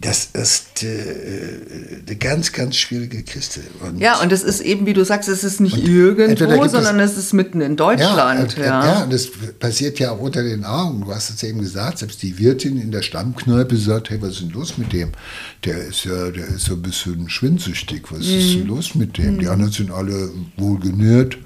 das 0.01 0.29
ist 0.33 0.83
äh, 0.83 1.99
eine 2.07 2.15
ganz, 2.15 2.51
ganz 2.51 2.75
schwierige 2.75 3.21
Kiste. 3.21 3.61
Und 3.81 3.99
ja, 3.99 4.19
und 4.19 4.31
es 4.31 4.41
ist 4.41 4.61
eben, 4.61 4.87
wie 4.87 4.93
du 4.93 5.05
sagst, 5.05 5.29
es 5.29 5.43
ist 5.43 5.61
nicht 5.61 5.77
irgendwo, 5.77 6.67
sondern 6.67 6.99
es, 6.99 7.17
ist 7.17 7.33
mitten 7.33 7.61
in 7.61 7.75
Deutschland. 7.75 8.57
Ja, 8.57 8.63
ja. 8.63 8.85
ja, 8.85 9.03
und 9.03 9.13
das 9.13 9.29
passiert 9.59 9.99
ja 9.99 10.11
auch 10.11 10.19
unter 10.19 10.41
den 10.41 10.65
Augen. 10.65 11.01
Du 11.01 11.13
hast 11.13 11.29
es 11.29 11.43
eben 11.43 11.59
gesagt, 11.59 11.99
selbst 11.99 12.23
die 12.23 12.39
Wirtin 12.39 12.81
in 12.81 12.91
der 12.91 13.03
Stammkneipe 13.03 13.77
sagt, 13.77 14.09
hey, 14.09 14.19
was 14.19 14.31
ist 14.31 14.41
denn 14.41 14.49
los 14.49 14.79
mit 14.79 14.91
dem? 14.91 15.11
Der 15.65 15.77
ist 15.85 16.05
ja, 16.05 16.31
der 16.31 16.47
ist 16.47 16.65
so 16.65 16.73
ein 16.73 16.81
bisschen 16.81 17.29
schwindsüchtig. 17.29 18.05
Was 18.09 18.25
mhm. 18.25 18.39
ist 18.39 18.53
denn 18.55 18.67
los 18.67 18.95
mit 18.95 19.19
dem? 19.19 19.35
Mhm. 19.35 19.39
Die 19.39 19.47
anderen 19.49 19.71
sind 19.71 19.91
alle 19.91 20.31
wohl 20.57 20.79
genährt 20.79 21.37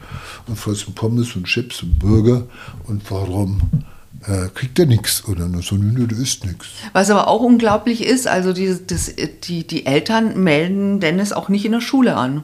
und 0.48 0.58
fressen 0.58 0.96
Pommes 0.96 1.36
und 1.36 1.44
Chips 1.44 1.84
und 1.84 2.00
Burger. 2.00 2.48
Und 2.88 3.02
warum? 3.12 3.62
Äh, 4.28 4.50
kriegt 4.54 4.80
er 4.80 4.86
nichts 4.86 5.26
oder 5.26 5.50
so, 5.62 5.76
nö, 5.76 6.08
da 6.08 6.16
ist 6.16 6.46
nichts. 6.46 6.68
Was 6.94 7.10
aber 7.10 7.28
auch 7.28 7.42
unglaublich 7.42 8.04
ist, 8.06 8.28
also 8.28 8.54
die, 8.54 8.76
das, 8.86 9.14
die, 9.44 9.66
die 9.66 9.86
Eltern 9.86 10.42
melden 10.42 11.00
Dennis 11.00 11.34
auch 11.34 11.50
nicht 11.50 11.66
in 11.66 11.74
der 11.74 11.82
Schule 11.82 12.16
an. 12.16 12.44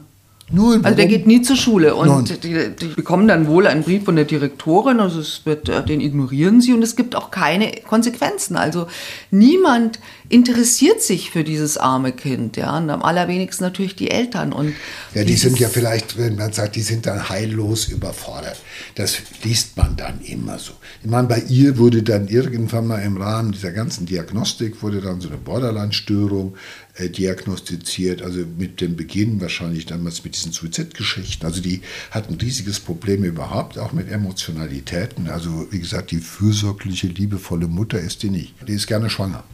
Nein, 0.52 0.84
also 0.84 0.96
der 0.96 1.06
geht 1.06 1.26
nie 1.26 1.40
zur 1.40 1.56
Schule 1.56 1.94
und 1.94 2.44
die, 2.44 2.70
die, 2.74 2.86
bekommen 2.88 3.26
dann 3.26 3.46
wohl 3.46 3.66
einen 3.66 3.82
Brief 3.82 4.04
von 4.04 4.16
der 4.16 4.26
Direktorin, 4.26 5.00
also 5.00 5.18
es 5.18 5.40
wird, 5.44 5.70
äh, 5.70 5.82
den 5.82 6.02
ignorieren 6.02 6.60
sie 6.60 6.74
und 6.74 6.82
es 6.82 6.94
gibt 6.94 7.16
auch 7.16 7.30
keine 7.30 7.72
Konsequenzen. 7.88 8.56
Also 8.56 8.86
niemand 9.30 9.98
interessiert 10.28 11.02
sich 11.02 11.30
für 11.30 11.42
dieses 11.42 11.78
arme 11.78 12.12
Kind, 12.12 12.56
ja, 12.58 12.76
und 12.76 12.90
am 12.90 13.02
allerwenigsten 13.02 13.64
natürlich 13.64 13.96
die 13.96 14.10
Eltern. 14.10 14.52
Und 14.52 14.74
ja, 15.14 15.24
die 15.24 15.36
sind 15.36 15.58
ja 15.58 15.68
vielleicht, 15.68 16.18
wenn 16.18 16.36
man 16.36 16.52
sagt, 16.52 16.76
die 16.76 16.82
sind 16.82 17.06
dann 17.06 17.30
heillos 17.30 17.88
überfordert. 17.88 18.58
Das 18.94 19.18
liest 19.42 19.76
man 19.76 19.96
dann 19.96 20.20
immer 20.20 20.58
so. 20.58 20.72
Ich 21.02 21.10
meine, 21.10 21.28
bei 21.28 21.42
ihr 21.48 21.78
wurde 21.78 22.02
dann 22.02 22.28
irgendwann 22.28 22.86
mal 22.86 22.98
im 22.98 23.16
Rahmen 23.16 23.52
dieser 23.52 23.72
ganzen 23.72 24.06
Diagnostik 24.06 24.82
wurde 24.82 25.00
dann 25.00 25.20
so 25.20 25.28
eine 25.28 25.38
Borderline-Störung 25.38 26.54
äh, 27.02 27.08
diagnostiziert, 27.08 28.22
also 28.22 28.44
mit 28.58 28.80
dem 28.80 28.96
Beginn 28.96 29.40
wahrscheinlich 29.40 29.86
damals 29.86 30.24
mit 30.24 30.34
diesen 30.34 30.52
Suizidgeschichten. 30.52 31.46
Also 31.46 31.60
die 31.60 31.82
hatten 32.10 32.34
riesiges 32.34 32.80
Problem 32.80 33.24
überhaupt, 33.24 33.78
auch 33.78 33.92
mit 33.92 34.10
Emotionalitäten. 34.10 35.28
Also 35.28 35.66
wie 35.70 35.80
gesagt, 35.80 36.10
die 36.10 36.18
fürsorgliche, 36.18 37.08
liebevolle 37.08 37.66
Mutter 37.66 37.98
ist 37.98 38.22
die 38.22 38.30
nicht. 38.30 38.54
Die 38.66 38.72
ist 38.72 38.86
gerne 38.86 39.10
schwanger. 39.10 39.44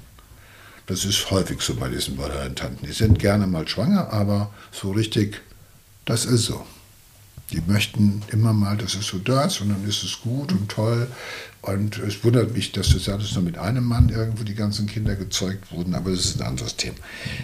Das 0.87 1.05
ist 1.05 1.31
häufig 1.31 1.61
so 1.61 1.75
bei 1.75 1.88
diesen 1.88 2.17
Borderline-Tanten. 2.17 2.87
Die 2.87 2.93
sind 2.93 3.19
gerne 3.19 3.47
mal 3.47 3.69
schwanger, 3.69 4.12
aber 4.12 4.52
so 4.73 4.90
richtig, 4.90 5.43
das 6.05 6.25
ist 6.25 6.47
so. 6.47 6.64
Die 7.50 7.62
möchten 7.67 8.23
immer 8.31 8.52
mal, 8.52 8.76
dass 8.76 8.95
es 8.95 9.07
so 9.07 9.19
da 9.19 9.45
ist 9.45 9.61
und 9.61 9.71
dann 9.71 9.88
ist 9.88 10.02
es 10.02 10.21
gut 10.21 10.52
und 10.52 10.69
toll. 10.69 11.09
Und 11.61 11.99
es 11.99 12.23
wundert 12.23 12.55
mich, 12.55 12.73
dass 12.73 12.90
das 12.90 13.09
alles 13.09 13.35
nur 13.35 13.43
mit 13.43 13.59
einem 13.59 13.85
Mann 13.85 14.11
irgendwo 14.11 14.45
die 14.45 14.55
ganzen 14.55 14.87
Kinder 14.87 15.17
gezeugt 15.17 15.73
wurden, 15.73 15.95
aber 15.95 16.11
das 16.11 16.21
ist 16.21 16.40
ein 16.40 16.47
anderes 16.47 16.76
Thema. 16.76 16.97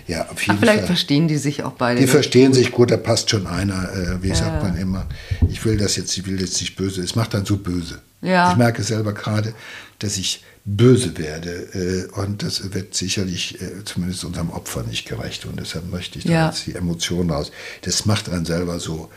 Ja, 0.07 0.29
auf 0.29 0.41
jeden 0.41 0.57
Ach, 0.57 0.61
vielleicht 0.61 0.79
Fall. 0.81 0.87
verstehen 0.87 1.27
die 1.27 1.37
sich 1.37 1.63
auch 1.63 1.73
beide. 1.73 2.01
Die 2.01 2.07
verstehen 2.07 2.49
gut. 2.49 2.55
sich 2.55 2.71
gut, 2.71 2.91
da 2.91 2.97
passt 2.97 3.31
schon 3.31 3.47
einer, 3.47 3.93
äh, 3.93 4.23
wie 4.23 4.29
ja. 4.29 4.35
sagt 4.35 4.63
man 4.63 4.77
immer. 4.77 5.07
Ich 5.49 5.65
will 5.65 5.77
das 5.77 5.97
jetzt, 5.97 6.17
ich 6.17 6.27
will 6.27 6.41
jetzt 6.41 6.61
nicht 6.61 6.77
böse. 6.77 7.03
Es 7.03 7.17
macht 7.17 7.35
dann 7.35 7.45
so 7.45 7.57
böse. 7.57 8.01
Ja. 8.23 8.53
Ich 8.53 8.57
merke 8.57 8.83
selber 8.83 9.15
gerade, 9.15 9.53
dass 9.99 10.17
ich 10.17 10.45
böse 10.65 11.19
werde. 11.19 12.09
Äh, 12.15 12.21
und 12.21 12.43
das 12.43 12.73
wird 12.73 12.95
sicherlich 12.95 13.61
äh, 13.61 13.85
zumindest 13.85 14.25
unserem 14.25 14.51
Opfer 14.51 14.85
nicht 14.85 15.07
gerecht. 15.07 15.45
Und 15.45 15.59
deshalb 15.59 15.91
möchte 15.91 16.19
ich 16.19 16.25
da 16.25 16.33
ja. 16.33 16.47
jetzt 16.47 16.67
die 16.67 16.75
Emotionen 16.75 17.31
raus. 17.31 17.51
Das 17.83 18.07
macht 18.07 18.29
einen 18.29 18.45
selber 18.45 18.79
so 18.79 19.11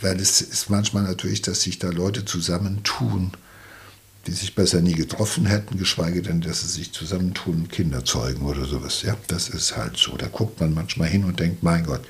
weil 0.00 0.20
es 0.20 0.40
ist 0.40 0.70
manchmal 0.70 1.02
natürlich, 1.02 1.42
dass 1.42 1.62
sich 1.62 1.78
da 1.78 1.88
Leute 1.88 2.24
zusammentun, 2.24 3.32
die 4.28 4.34
sich 4.34 4.54
besser 4.54 4.82
nie 4.82 4.92
getroffen 4.92 5.46
hätten, 5.46 5.78
geschweige 5.78 6.20
denn, 6.20 6.42
dass 6.42 6.60
sie 6.60 6.68
sich 6.68 6.92
zusammentun 6.92 7.54
und 7.54 7.72
Kinder 7.72 8.04
zeugen 8.04 8.44
oder 8.44 8.66
sowas. 8.66 9.00
Ja, 9.02 9.16
das 9.26 9.48
ist 9.48 9.74
halt 9.74 9.96
so. 9.96 10.18
Da 10.18 10.26
guckt 10.26 10.60
man 10.60 10.74
manchmal 10.74 11.08
hin 11.08 11.24
und 11.24 11.40
denkt, 11.40 11.62
mein 11.62 11.86
Gott, 11.86 12.02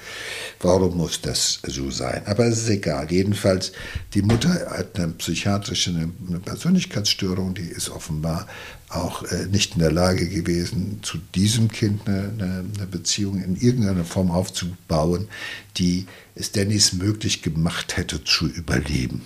warum 0.59 0.97
muss 0.97 1.21
das 1.21 1.61
so 1.65 1.93
sein? 1.93 2.23
Aber 2.27 2.47
es 2.47 2.59
ist 2.59 2.71
egal. 2.71 3.11
Jedenfalls, 3.13 3.71
die 4.15 4.23
Mutter 4.23 4.51
hat 4.69 4.99
eine 4.99 5.13
psychiatrische 5.13 5.91
eine 5.91 6.41
Persönlichkeitsstörung, 6.41 7.55
die 7.55 7.63
ist 7.63 7.89
offenbar 7.89 8.49
auch 8.89 9.23
äh, 9.23 9.47
nicht 9.47 9.75
in 9.75 9.81
der 9.81 9.93
Lage 9.93 10.29
gewesen, 10.29 10.99
zu 11.03 11.19
diesem 11.37 11.69
Kind 11.69 12.09
eine, 12.09 12.33
eine, 12.39 12.87
Beziehung 12.91 13.41
in 13.41 13.55
irgendeiner 13.55 14.05
Form 14.05 14.33
aufzubauen, 14.33 15.29
die 15.77 16.07
es 16.35 16.51
Dennis 16.51 16.95
möglich 16.95 17.43
gemacht 17.43 17.97
hätte 17.97 18.25
zu 18.25 18.49
überleben. 18.49 19.23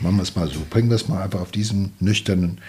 Machen 0.00 0.16
wir 0.16 0.22
es 0.22 0.36
mal 0.36 0.48
so, 0.48 0.60
bringen 0.68 0.90
wir 0.90 0.96
es 0.96 1.08
mal 1.08 1.22
einfach 1.22 1.40
auf 1.40 1.50
diesen 1.50 1.92
nüchternen 2.00 2.60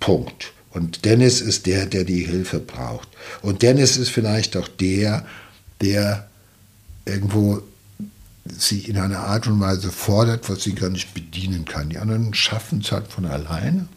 Punkt. 0.00 0.52
Und 0.70 1.04
Dennis 1.04 1.40
ist 1.40 1.66
der, 1.66 1.86
der 1.86 2.04
die 2.04 2.24
Hilfe 2.24 2.60
braucht. 2.60 3.08
Und 3.42 3.62
Dennis 3.62 3.96
ist 3.96 4.10
vielleicht 4.10 4.56
auch 4.56 4.68
der, 4.68 5.26
der 5.80 6.28
irgendwo 7.04 7.62
sie 8.56 8.80
in 8.80 8.98
einer 8.98 9.20
Art 9.20 9.46
und 9.46 9.60
Weise 9.60 9.90
fordert, 9.90 10.48
was 10.48 10.62
sie 10.62 10.74
gar 10.74 10.90
nicht 10.90 11.14
bedienen 11.14 11.64
kann. 11.64 11.90
Die 11.90 11.98
anderen 11.98 12.34
schaffen 12.34 12.80
es 12.80 12.92
halt 12.92 13.08
von 13.08 13.26
alleine. 13.26 13.88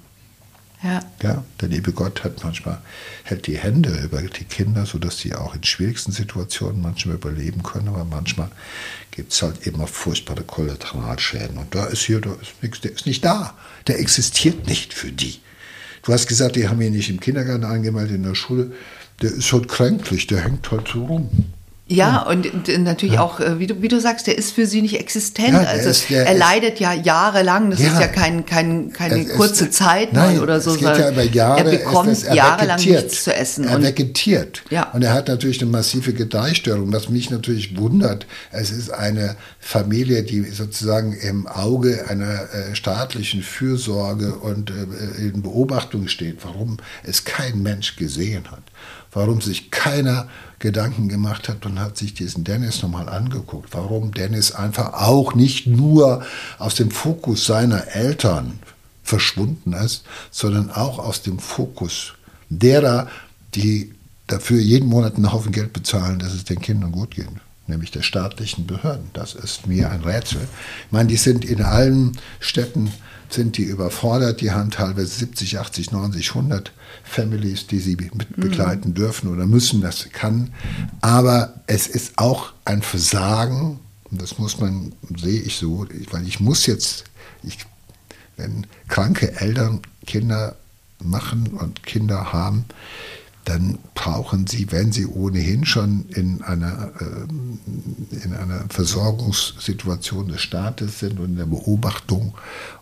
Ja. 0.83 1.01
ja. 1.21 1.43
Der 1.59 1.69
liebe 1.69 1.91
Gott 1.91 2.23
hat 2.23 2.43
manchmal, 2.43 2.79
hält 3.23 3.45
die 3.47 3.57
Hände 3.57 3.91
über 4.03 4.21
die 4.21 4.45
Kinder, 4.45 4.85
sodass 4.85 5.19
sie 5.19 5.35
auch 5.35 5.53
in 5.53 5.63
schwierigsten 5.63 6.11
Situationen 6.11 6.81
manchmal 6.81 7.15
überleben 7.15 7.61
können, 7.61 7.89
aber 7.89 8.03
manchmal 8.03 8.49
gibt 9.11 9.31
es 9.31 9.41
halt 9.41 9.67
eben 9.67 9.79
auch 9.81 9.89
furchtbare 9.89 10.43
Kollateralschäden. 10.43 11.57
Und 11.57 11.75
da 11.75 11.85
ist 11.85 12.01
hier, 12.01 12.19
da 12.19 12.33
ist 12.33 12.61
nichts, 12.61 12.81
der 12.81 12.91
ist 12.91 13.05
nicht 13.05 13.23
da. 13.23 13.55
Der 13.87 13.99
existiert 13.99 14.67
nicht 14.67 14.93
für 14.93 15.11
die. 15.11 15.39
Du 16.03 16.13
hast 16.13 16.27
gesagt, 16.27 16.55
die 16.55 16.67
haben 16.67 16.81
ihn 16.81 16.93
nicht 16.93 17.09
im 17.09 17.19
Kindergarten 17.19 17.63
angemeldet, 17.63 18.15
in 18.15 18.23
der 18.23 18.35
Schule. 18.35 18.71
Der 19.21 19.31
ist 19.31 19.53
halt 19.53 19.67
kränklich, 19.67 20.25
der 20.25 20.43
hängt 20.43 20.71
halt 20.71 20.87
so 20.87 21.05
rum. 21.05 21.53
Ja, 21.91 22.21
und, 22.21 22.53
und 22.53 22.83
natürlich 22.83 23.15
ja. 23.15 23.21
auch, 23.21 23.39
äh, 23.39 23.59
wie 23.59 23.67
du, 23.67 23.81
wie 23.81 23.87
du 23.87 23.99
sagst, 23.99 24.27
der 24.27 24.37
ist 24.37 24.53
für 24.53 24.65
sie 24.65 24.81
nicht 24.81 24.99
existent. 24.99 25.53
Ja, 25.53 25.63
also 25.63 25.89
ist, 25.89 26.09
er 26.09 26.33
leidet 26.33 26.79
ja 26.79 26.93
jahrelang, 26.93 27.69
das 27.71 27.81
ja. 27.81 27.91
ist 27.91 27.99
ja 27.99 28.07
kein, 28.07 28.45
kein, 28.45 28.93
keine 28.93 29.21
es 29.21 29.33
kurze 29.33 29.65
ist, 29.65 29.73
Zeit 29.73 30.13
nein, 30.13 30.39
oder 30.39 30.61
so. 30.61 30.71
Es 30.71 30.77
geht 30.77 30.87
ja 30.97 31.11
über 31.11 31.23
Jahre, 31.23 31.59
er 31.59 31.77
bekommt 31.77 32.23
er 32.23 32.35
jahrelang 32.35 32.79
nichts 32.79 33.23
zu 33.23 33.33
essen. 33.33 33.65
Er 33.65 33.81
vegetiert. 33.81 34.63
Ja. 34.69 34.91
Und 34.91 35.03
er 35.03 35.13
hat 35.13 35.27
natürlich 35.27 35.61
eine 35.61 35.69
massive 35.69 36.13
Gedeihstörung, 36.13 36.93
was 36.93 37.09
mich 37.09 37.29
natürlich 37.29 37.77
wundert. 37.77 38.25
Es 38.51 38.71
ist 38.71 38.89
eine 38.91 39.35
Familie, 39.59 40.23
die 40.23 40.43
sozusagen 40.43 41.13
im 41.13 41.47
Auge 41.47 42.05
einer 42.09 42.53
äh, 42.53 42.75
staatlichen 42.75 43.43
Fürsorge 43.43 44.35
und 44.35 44.71
äh, 44.71 45.21
in 45.21 45.41
Beobachtung 45.41 46.07
steht, 46.07 46.37
warum 46.43 46.77
es 47.03 47.25
kein 47.25 47.61
Mensch 47.61 47.95
gesehen 47.97 48.49
hat 48.49 48.63
warum 49.11 49.41
sich 49.41 49.71
keiner 49.71 50.27
Gedanken 50.59 51.09
gemacht 51.09 51.49
hat 51.49 51.65
und 51.65 51.79
hat 51.79 51.97
sich 51.97 52.13
diesen 52.13 52.43
Dennis 52.43 52.81
nochmal 52.81 53.09
angeguckt, 53.09 53.69
warum 53.73 54.13
Dennis 54.13 54.51
einfach 54.51 54.93
auch 54.93 55.33
nicht 55.33 55.67
nur 55.67 56.23
aus 56.59 56.75
dem 56.75 56.91
Fokus 56.91 57.45
seiner 57.45 57.87
Eltern 57.95 58.59
verschwunden 59.03 59.73
ist, 59.73 60.03
sondern 60.29 60.71
auch 60.71 60.99
aus 60.99 61.21
dem 61.21 61.39
Fokus 61.39 62.13
derer, 62.49 63.07
die 63.55 63.93
dafür 64.27 64.59
jeden 64.59 64.87
Monat 64.87 65.15
einen 65.15 65.33
Haufen 65.33 65.51
Geld 65.51 65.73
bezahlen, 65.73 66.19
dass 66.19 66.33
es 66.33 66.45
den 66.45 66.61
Kindern 66.61 66.91
gut 66.91 67.15
geht 67.15 67.27
nämlich 67.71 67.89
der 67.91 68.03
staatlichen 68.03 68.67
Behörden. 68.67 69.09
Das 69.13 69.33
ist 69.33 69.65
mir 69.65 69.89
ein 69.89 70.01
Rätsel. 70.01 70.41
Ich 70.85 70.91
meine, 70.91 71.09
die 71.09 71.17
sind 71.17 71.43
in 71.43 71.63
allen 71.63 72.17
Städten 72.39 72.91
sind 73.33 73.57
die 73.57 73.63
überfordert. 73.63 74.41
Die 74.41 74.51
haben 74.51 74.71
teilweise 74.71 75.07
70, 75.07 75.59
80, 75.59 75.91
90, 75.91 76.29
100 76.29 76.71
Families, 77.03 77.67
die 77.67 77.79
sie 77.79 77.95
mit 77.95 78.37
mhm. 78.37 78.41
begleiten 78.41 78.93
dürfen 78.93 79.31
oder 79.31 79.45
müssen, 79.45 79.81
das 79.81 80.09
kann. 80.11 80.53
Aber 81.01 81.61
es 81.67 81.87
ist 81.87 82.17
auch 82.17 82.53
ein 82.65 82.81
Versagen, 82.81 83.79
und 84.09 84.21
das 84.21 84.37
muss 84.37 84.59
man, 84.59 84.93
sehe 85.17 85.41
ich 85.41 85.57
so, 85.57 85.87
weil 86.11 86.27
ich 86.27 86.39
muss 86.39 86.65
jetzt, 86.65 87.05
ich, 87.43 87.59
wenn 88.37 88.67
kranke 88.87 89.39
Eltern 89.39 89.81
Kinder 90.05 90.55
machen 90.99 91.47
und 91.47 91.83
Kinder 91.83 92.33
haben, 92.33 92.65
dann 93.45 93.79
brauchen 93.95 94.45
sie, 94.45 94.71
wenn 94.71 94.91
sie 94.91 95.07
ohnehin 95.07 95.65
schon 95.65 96.05
in 96.09 96.43
einer, 96.43 96.91
äh, 96.99 98.23
in 98.23 98.33
einer 98.33 98.65
Versorgungssituation 98.69 100.27
des 100.27 100.41
Staates 100.41 100.99
sind 100.99 101.19
und 101.19 101.31
in 101.31 101.37
der 101.37 101.45
Beobachtung 101.45 102.35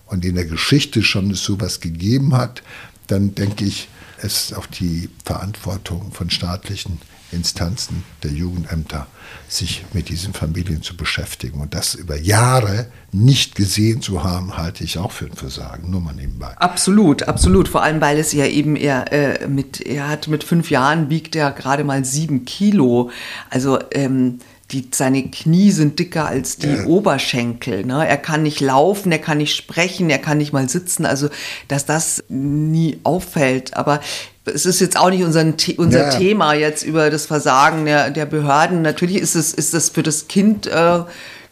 und 0.09 0.25
in 0.25 0.35
der 0.35 0.45
Geschichte 0.45 1.03
schon 1.03 1.31
es 1.31 1.43
sowas 1.43 1.79
gegeben 1.79 2.35
hat, 2.35 2.63
dann 3.07 3.35
denke 3.35 3.65
ich, 3.65 3.89
es 4.21 4.45
ist 4.45 4.53
auch 4.53 4.65
die 4.65 5.09
Verantwortung 5.23 6.11
von 6.11 6.29
staatlichen 6.29 6.99
Instanzen 7.31 8.03
der 8.23 8.31
Jugendämter, 8.31 9.07
sich 9.47 9.85
mit 9.93 10.09
diesen 10.09 10.33
Familien 10.33 10.81
zu 10.81 10.97
beschäftigen. 10.97 11.61
Und 11.61 11.75
das 11.75 11.93
über 11.93 12.17
Jahre 12.17 12.87
nicht 13.11 13.55
gesehen 13.55 14.01
zu 14.01 14.23
haben, 14.23 14.57
halte 14.57 14.83
ich 14.83 14.97
auch 14.97 15.11
für 15.11 15.25
ein 15.25 15.33
Versagen, 15.33 15.91
nur 15.91 16.01
mal 16.01 16.13
nebenbei. 16.13 16.57
Absolut, 16.57 17.23
absolut. 17.23 17.67
Vor 17.67 17.83
allem, 17.83 18.01
weil 18.01 18.17
es 18.17 18.33
ja 18.33 18.45
eben 18.45 18.75
er 18.75 19.11
äh, 19.11 19.47
mit, 19.47 19.81
er 19.81 20.07
hat 20.07 20.27
mit 20.27 20.43
fünf 20.43 20.71
Jahren 20.71 21.09
wiegt 21.09 21.35
er 21.35 21.51
gerade 21.51 21.83
mal 21.83 22.03
sieben 22.03 22.45
Kilo. 22.45 23.11
Also 23.49 23.79
ähm, 23.91 24.39
die, 24.71 24.87
seine 24.93 25.23
Knie 25.23 25.71
sind 25.71 25.97
dicker 25.99 26.27
als 26.27 26.57
die 26.57 26.67
ja. 26.67 26.85
Oberschenkel. 26.85 27.85
Ne? 27.85 28.07
Er 28.07 28.17
kann 28.17 28.43
nicht 28.43 28.61
laufen, 28.61 29.11
er 29.11 29.19
kann 29.19 29.39
nicht 29.39 29.55
sprechen, 29.55 30.09
er 30.09 30.19
kann 30.19 30.37
nicht 30.37 30.53
mal 30.53 30.69
sitzen. 30.69 31.05
Also, 31.05 31.29
dass 31.67 31.85
das 31.85 32.23
nie 32.29 32.99
auffällt. 33.03 33.75
Aber 33.75 33.99
es 34.45 34.65
ist 34.65 34.79
jetzt 34.79 34.97
auch 34.97 35.09
nicht 35.09 35.23
unser, 35.23 35.45
unser 35.77 36.05
ja. 36.05 36.09
Thema 36.09 36.53
jetzt 36.53 36.83
über 36.83 37.09
das 37.09 37.25
Versagen 37.25 37.85
der, 37.85 38.11
der 38.11 38.25
Behörden. 38.25 38.81
Natürlich 38.81 39.17
ist 39.17 39.35
es, 39.35 39.53
ist 39.53 39.73
es 39.73 39.89
für 39.89 40.03
das 40.03 40.27
Kind 40.27 40.67
äh, 40.67 40.99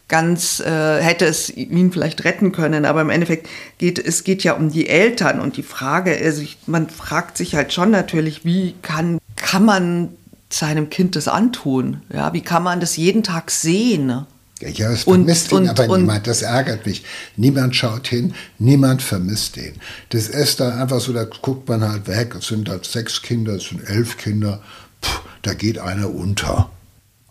ganz, 0.08 0.60
äh, 0.60 1.02
hätte 1.02 1.26
es 1.26 1.50
ihn 1.50 1.92
vielleicht 1.92 2.24
retten 2.24 2.52
können, 2.52 2.86
aber 2.86 3.02
im 3.02 3.10
Endeffekt 3.10 3.50
geht 3.78 4.00
es 4.00 4.24
geht 4.24 4.44
ja 4.44 4.54
um 4.54 4.72
die 4.72 4.88
Eltern 4.88 5.42
und 5.42 5.58
die 5.58 5.64
Frage, 5.64 6.18
also 6.24 6.42
ich, 6.42 6.58
man 6.66 6.90
fragt 6.90 7.38
sich 7.38 7.56
halt 7.56 7.74
schon 7.74 7.92
natürlich, 7.92 8.46
wie 8.46 8.76
kann, 8.82 9.18
kann 9.36 9.66
man 9.66 10.10
seinem 10.50 10.90
Kind 10.90 11.16
das 11.16 11.28
antun? 11.28 12.02
Ja, 12.12 12.34
wie 12.34 12.42
kann 12.42 12.64
man 12.64 12.80
das 12.80 12.98
jeden 12.98 13.24
Tag 13.24 13.52
sehen? 13.52 14.26
Ja, 14.60 14.92
es 14.92 15.04
vermisst 15.04 15.54
und, 15.54 15.66
ihn 15.66 15.70
und, 15.70 15.80
aber 15.80 15.94
und, 15.94 16.02
niemand. 16.02 16.26
Das 16.26 16.42
ärgert 16.42 16.86
mich. 16.86 17.04
Niemand 17.36 17.76
schaut 17.76 18.08
hin, 18.08 18.34
niemand 18.58 19.02
vermisst 19.02 19.58
ihn. 19.58 19.74
Das 20.10 20.28
ist 20.28 20.60
da 20.60 20.82
einfach 20.82 21.00
so, 21.00 21.14
da 21.14 21.26
guckt 21.26 21.70
man 21.70 21.88
halt 21.88 22.08
weg. 22.08 22.36
Es 22.36 22.48
sind 22.48 22.68
halt 22.70 22.86
sechs 22.86 23.22
Kinder, 23.22 23.54
es 23.54 23.70
sind 23.70 23.88
elf 23.88 24.18
Kinder. 24.18 24.62
Puh, 25.02 25.20
da 25.44 25.54
geht 25.54 25.78
einer 25.78 26.10
unter. 26.10 26.72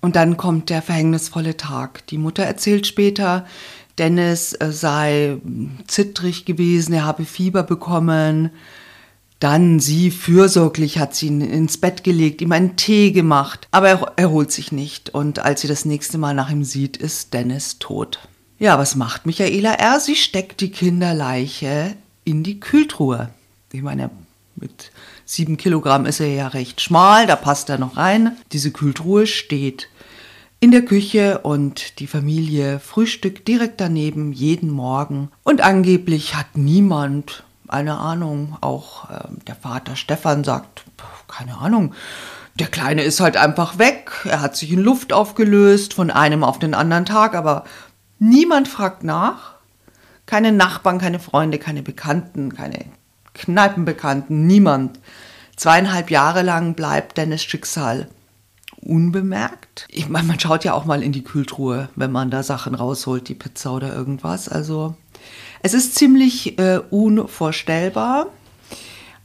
Und 0.00 0.14
dann 0.14 0.36
kommt 0.36 0.70
der 0.70 0.82
verhängnisvolle 0.82 1.56
Tag. 1.56 2.06
Die 2.08 2.18
Mutter 2.18 2.44
erzählt 2.44 2.86
später, 2.86 3.44
Dennis 3.98 4.52
äh, 4.52 4.70
sei 4.70 5.38
zittrig 5.88 6.44
gewesen, 6.44 6.92
er 6.92 7.04
habe 7.04 7.24
Fieber 7.24 7.64
bekommen. 7.64 8.50
Dann 9.38 9.80
sie 9.80 10.10
fürsorglich 10.10 10.98
hat 10.98 11.14
sie 11.14 11.26
ihn 11.26 11.42
ins 11.42 11.78
Bett 11.78 12.04
gelegt, 12.04 12.40
ihm 12.40 12.52
einen 12.52 12.76
Tee 12.76 13.12
gemacht, 13.12 13.68
aber 13.70 13.88
er 13.88 14.12
erholt 14.16 14.50
sich 14.50 14.72
nicht 14.72 15.10
und 15.10 15.40
als 15.40 15.60
sie 15.60 15.68
das 15.68 15.84
nächste 15.84 16.16
Mal 16.16 16.34
nach 16.34 16.50
ihm 16.50 16.64
sieht, 16.64 16.96
ist 16.96 17.34
Dennis 17.34 17.78
tot. 17.78 18.20
Ja, 18.58 18.78
was 18.78 18.96
macht 18.96 19.26
Michaela 19.26 19.74
R? 19.74 20.00
Sie 20.00 20.16
steckt 20.16 20.62
die 20.62 20.70
Kinderleiche 20.70 21.94
in 22.24 22.42
die 22.42 22.60
Kühltruhe. 22.60 23.28
Ich 23.72 23.82
meine, 23.82 24.10
mit 24.54 24.90
sieben 25.26 25.58
Kilogramm 25.58 26.06
ist 26.06 26.20
er 26.20 26.32
ja 26.32 26.48
recht 26.48 26.80
schmal, 26.80 27.26
da 27.26 27.36
passt 27.36 27.68
er 27.68 27.76
noch 27.76 27.98
rein. 27.98 28.32
Diese 28.52 28.70
Kühltruhe 28.70 29.26
steht 29.26 29.88
in 30.60 30.70
der 30.70 30.82
Küche 30.82 31.40
und 31.40 32.00
die 32.00 32.06
Familie 32.06 32.80
frühstückt 32.80 33.46
direkt 33.46 33.80
daneben 33.82 34.32
jeden 34.32 34.70
Morgen. 34.70 35.30
Und 35.42 35.60
angeblich 35.60 36.34
hat 36.34 36.56
niemand 36.56 37.44
eine 37.68 37.98
Ahnung. 37.98 38.56
Auch 38.60 39.10
äh, 39.10 39.28
der 39.46 39.56
Vater 39.56 39.96
Stefan 39.96 40.44
sagt, 40.44 40.84
keine 41.28 41.58
Ahnung, 41.58 41.94
der 42.58 42.68
Kleine 42.68 43.02
ist 43.02 43.20
halt 43.20 43.36
einfach 43.36 43.78
weg. 43.78 44.10
Er 44.24 44.40
hat 44.40 44.56
sich 44.56 44.72
in 44.72 44.80
Luft 44.80 45.12
aufgelöst 45.12 45.94
von 45.94 46.10
einem 46.10 46.42
auf 46.42 46.58
den 46.58 46.74
anderen 46.74 47.04
Tag, 47.04 47.34
aber 47.34 47.64
niemand 48.18 48.68
fragt 48.68 49.04
nach. 49.04 49.56
Keine 50.24 50.52
Nachbarn, 50.52 50.98
keine 50.98 51.20
Freunde, 51.20 51.58
keine 51.58 51.82
Bekannten, 51.82 52.54
keine 52.54 52.86
Kneipenbekannten, 53.34 54.46
niemand. 54.46 54.98
Zweieinhalb 55.56 56.10
Jahre 56.10 56.42
lang 56.42 56.74
bleibt 56.74 57.16
Dennis 57.16 57.44
Schicksal 57.44 58.08
unbemerkt. 58.80 59.86
Ich 59.88 60.08
meine, 60.08 60.26
man 60.26 60.40
schaut 60.40 60.64
ja 60.64 60.74
auch 60.74 60.84
mal 60.84 61.02
in 61.02 61.12
die 61.12 61.24
Kühltruhe, 61.24 61.88
wenn 61.96 62.12
man 62.12 62.30
da 62.30 62.42
Sachen 62.42 62.74
rausholt, 62.74 63.28
die 63.28 63.34
Pizza 63.34 63.72
oder 63.72 63.94
irgendwas. 63.94 64.48
Also 64.48 64.94
es 65.66 65.74
ist 65.74 65.96
ziemlich 65.96 66.60
äh, 66.60 66.78
unvorstellbar, 66.90 68.28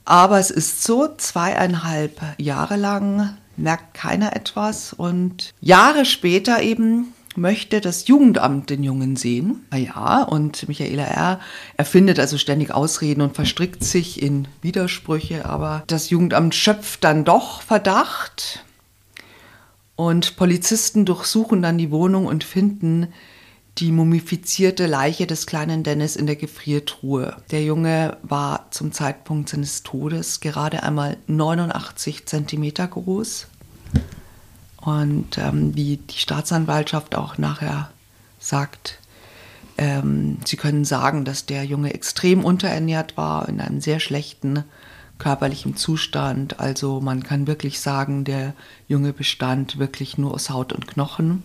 aber 0.04 0.40
es 0.40 0.50
ist 0.50 0.82
so, 0.82 1.08
zweieinhalb 1.16 2.20
Jahre 2.36 2.74
lang 2.74 3.36
merkt 3.56 3.94
keiner 3.94 4.34
etwas 4.34 4.92
und 4.92 5.54
Jahre 5.60 6.04
später 6.04 6.60
eben 6.60 7.14
möchte 7.36 7.80
das 7.80 8.08
Jugendamt 8.08 8.70
den 8.70 8.82
Jungen 8.82 9.14
sehen. 9.14 9.64
Na 9.70 9.78
ja, 9.78 10.24
und 10.24 10.66
Michaela 10.66 11.04
R. 11.04 11.40
erfindet 11.76 12.18
also 12.18 12.38
ständig 12.38 12.74
Ausreden 12.74 13.20
und 13.20 13.36
verstrickt 13.36 13.84
sich 13.84 14.20
in 14.20 14.48
Widersprüche, 14.62 15.46
aber 15.46 15.84
das 15.86 16.10
Jugendamt 16.10 16.56
schöpft 16.56 17.04
dann 17.04 17.24
doch 17.24 17.62
Verdacht. 17.62 18.64
Und 19.94 20.34
Polizisten 20.34 21.04
durchsuchen 21.04 21.62
dann 21.62 21.78
die 21.78 21.92
Wohnung 21.92 22.26
und 22.26 22.42
finden 22.42 23.12
die 23.78 23.90
mumifizierte 23.90 24.86
Leiche 24.86 25.26
des 25.26 25.46
kleinen 25.46 25.82
Dennis 25.82 26.16
in 26.16 26.26
der 26.26 26.36
Gefriertruhe. 26.36 27.36
Der 27.50 27.64
Junge 27.64 28.18
war 28.22 28.66
zum 28.70 28.92
Zeitpunkt 28.92 29.48
seines 29.48 29.82
Todes 29.82 30.40
gerade 30.40 30.82
einmal 30.82 31.16
89 31.26 32.26
Zentimeter 32.26 32.86
groß. 32.86 33.46
Und 34.76 35.38
ähm, 35.38 35.74
wie 35.74 35.96
die 35.96 36.18
Staatsanwaltschaft 36.18 37.14
auch 37.14 37.38
nachher 37.38 37.90
sagt, 38.38 38.98
ähm, 39.78 40.38
sie 40.44 40.56
können 40.56 40.84
sagen, 40.84 41.24
dass 41.24 41.46
der 41.46 41.64
Junge 41.64 41.94
extrem 41.94 42.44
unterernährt 42.44 43.16
war, 43.16 43.48
in 43.48 43.60
einem 43.60 43.80
sehr 43.80 44.00
schlechten 44.00 44.64
körperlichen 45.18 45.76
Zustand. 45.76 46.60
Also 46.60 47.00
man 47.00 47.22
kann 47.22 47.46
wirklich 47.46 47.80
sagen, 47.80 48.24
der 48.24 48.54
Junge 48.88 49.12
bestand 49.12 49.78
wirklich 49.78 50.18
nur 50.18 50.34
aus 50.34 50.50
Haut 50.50 50.72
und 50.72 50.88
Knochen. 50.88 51.42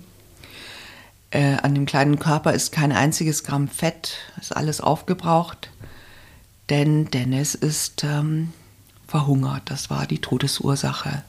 Äh, 1.32 1.58
an 1.62 1.76
dem 1.76 1.86
kleinen 1.86 2.20
Körper 2.20 2.54
ist 2.54 2.72
kein 2.72 2.92
einziges 2.92 3.44
Gramm 3.44 3.68
Fett, 3.68 4.18
ist 4.40 4.56
alles 4.56 4.80
aufgebraucht, 4.82 5.70
denn 6.70 7.12
Dennis 7.12 7.56
ist 7.56 8.04
ähm, 8.04 8.54
verhungert. 9.08 9.64
Das 9.66 9.90
war 9.90 10.08
die 10.08 10.20
Todesursache 10.20 11.24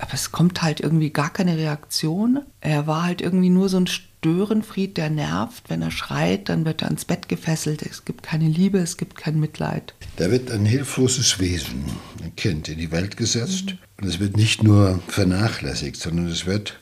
aber 0.00 0.14
es 0.14 0.32
kommt 0.32 0.62
halt 0.62 0.80
irgendwie 0.80 1.10
gar 1.10 1.30
keine 1.30 1.56
Reaktion. 1.56 2.40
Er 2.60 2.86
war 2.86 3.02
halt 3.04 3.20
irgendwie 3.20 3.50
nur 3.50 3.68
so 3.68 3.76
ein 3.76 3.86
Störenfried, 3.86 4.96
der 4.96 5.10
nervt. 5.10 5.64
Wenn 5.68 5.82
er 5.82 5.90
schreit, 5.90 6.48
dann 6.48 6.64
wird 6.64 6.82
er 6.82 6.88
ans 6.88 7.04
Bett 7.04 7.28
gefesselt. 7.28 7.82
Es 7.82 8.04
gibt 8.04 8.22
keine 8.22 8.48
Liebe, 8.48 8.78
es 8.78 8.96
gibt 8.96 9.16
kein 9.16 9.38
Mitleid. 9.38 9.94
Da 10.16 10.30
wird 10.30 10.50
ein 10.50 10.64
hilfloses 10.64 11.38
Wesen, 11.38 11.84
ein 12.22 12.34
Kind, 12.36 12.68
in 12.68 12.78
die 12.78 12.90
Welt 12.90 13.16
gesetzt. 13.16 13.66
Mhm. 13.66 13.78
Und 14.00 14.08
es 14.08 14.20
wird 14.20 14.36
nicht 14.36 14.62
nur 14.62 15.00
vernachlässigt, 15.08 15.96
sondern 15.96 16.28
es 16.28 16.46
wird 16.46 16.78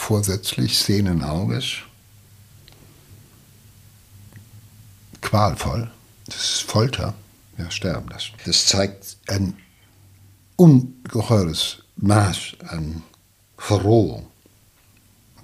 vorsätzlich, 0.00 0.78
sehenden 0.78 1.22
Auges, 1.22 1.76
qualvoll. 5.20 5.90
Das 6.26 6.36
ist 6.36 6.62
Folter. 6.62 7.14
Ja, 7.58 7.70
sterben 7.70 8.08
lassen. 8.08 8.32
Das 8.46 8.66
zeigt 8.66 9.18
ein 9.28 9.56
ungeheures 10.56 11.82
Maß 11.96 12.54
an 12.68 13.02
Verrohung. 13.58 14.26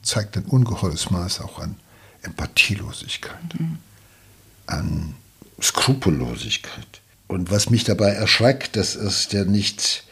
Zeigt 0.03 0.37
ein 0.39 0.47
ungeheures 0.47 1.11
Maß 1.11 1.41
auch 1.43 1.59
an 1.59 1.77
Empathielosigkeit, 2.23 3.61
mhm. 3.61 3.79
an 4.67 5.15
Skrupellosigkeit. 5.61 7.03
Und 7.29 7.51
was 7.51 7.69
mich 7.69 7.85
dabei 7.85 8.13
erschreckt, 8.13 8.77
das 8.77 8.95
ist 8.95 9.35
ja 9.35 9.45
nicht 9.45 10.06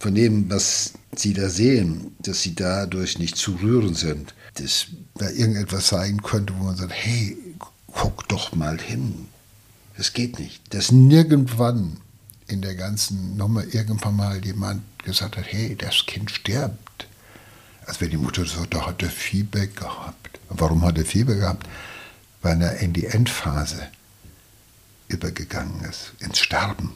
von 0.00 0.14
dem, 0.14 0.50
was 0.50 0.94
Sie 1.14 1.34
da 1.34 1.48
sehen, 1.48 2.16
dass 2.20 2.42
Sie 2.42 2.54
dadurch 2.54 3.18
nicht 3.18 3.36
zu 3.36 3.52
rühren 3.56 3.94
sind, 3.94 4.34
dass 4.54 4.86
da 5.14 5.28
irgendetwas 5.28 5.88
sein 5.88 6.22
könnte, 6.22 6.54
wo 6.58 6.64
man 6.64 6.76
sagt, 6.76 6.92
hey, 6.92 7.36
guck 7.86 8.26
doch 8.28 8.54
mal 8.54 8.80
hin. 8.80 9.28
Das 9.96 10.12
geht 10.14 10.38
nicht. 10.38 10.74
Dass 10.74 10.90
nirgendwann 10.90 11.98
in 12.46 12.62
der 12.62 12.74
ganzen 12.74 13.36
Nummer 13.36 13.62
irgendwann 13.72 14.16
mal 14.16 14.44
jemand 14.44 14.82
gesagt 15.04 15.36
hat, 15.36 15.44
hey, 15.46 15.76
das 15.76 16.06
Kind 16.06 16.30
stirbt. 16.30 17.06
Als 17.86 18.00
wenn 18.00 18.10
die 18.10 18.16
Mutter 18.16 18.46
so, 18.46 18.64
da 18.64 18.86
hat 18.86 19.02
er 19.02 19.10
Fieber 19.10 19.66
gehabt. 19.66 20.40
Warum 20.48 20.82
hat 20.82 20.96
er 20.96 21.04
Fieber 21.04 21.34
gehabt? 21.34 21.68
Weil 22.40 22.62
er 22.62 22.78
in 22.78 22.92
die 22.94 23.06
Endphase 23.06 23.88
übergegangen 25.08 25.84
ist, 25.84 26.12
ins 26.20 26.38
Sterben. 26.38 26.94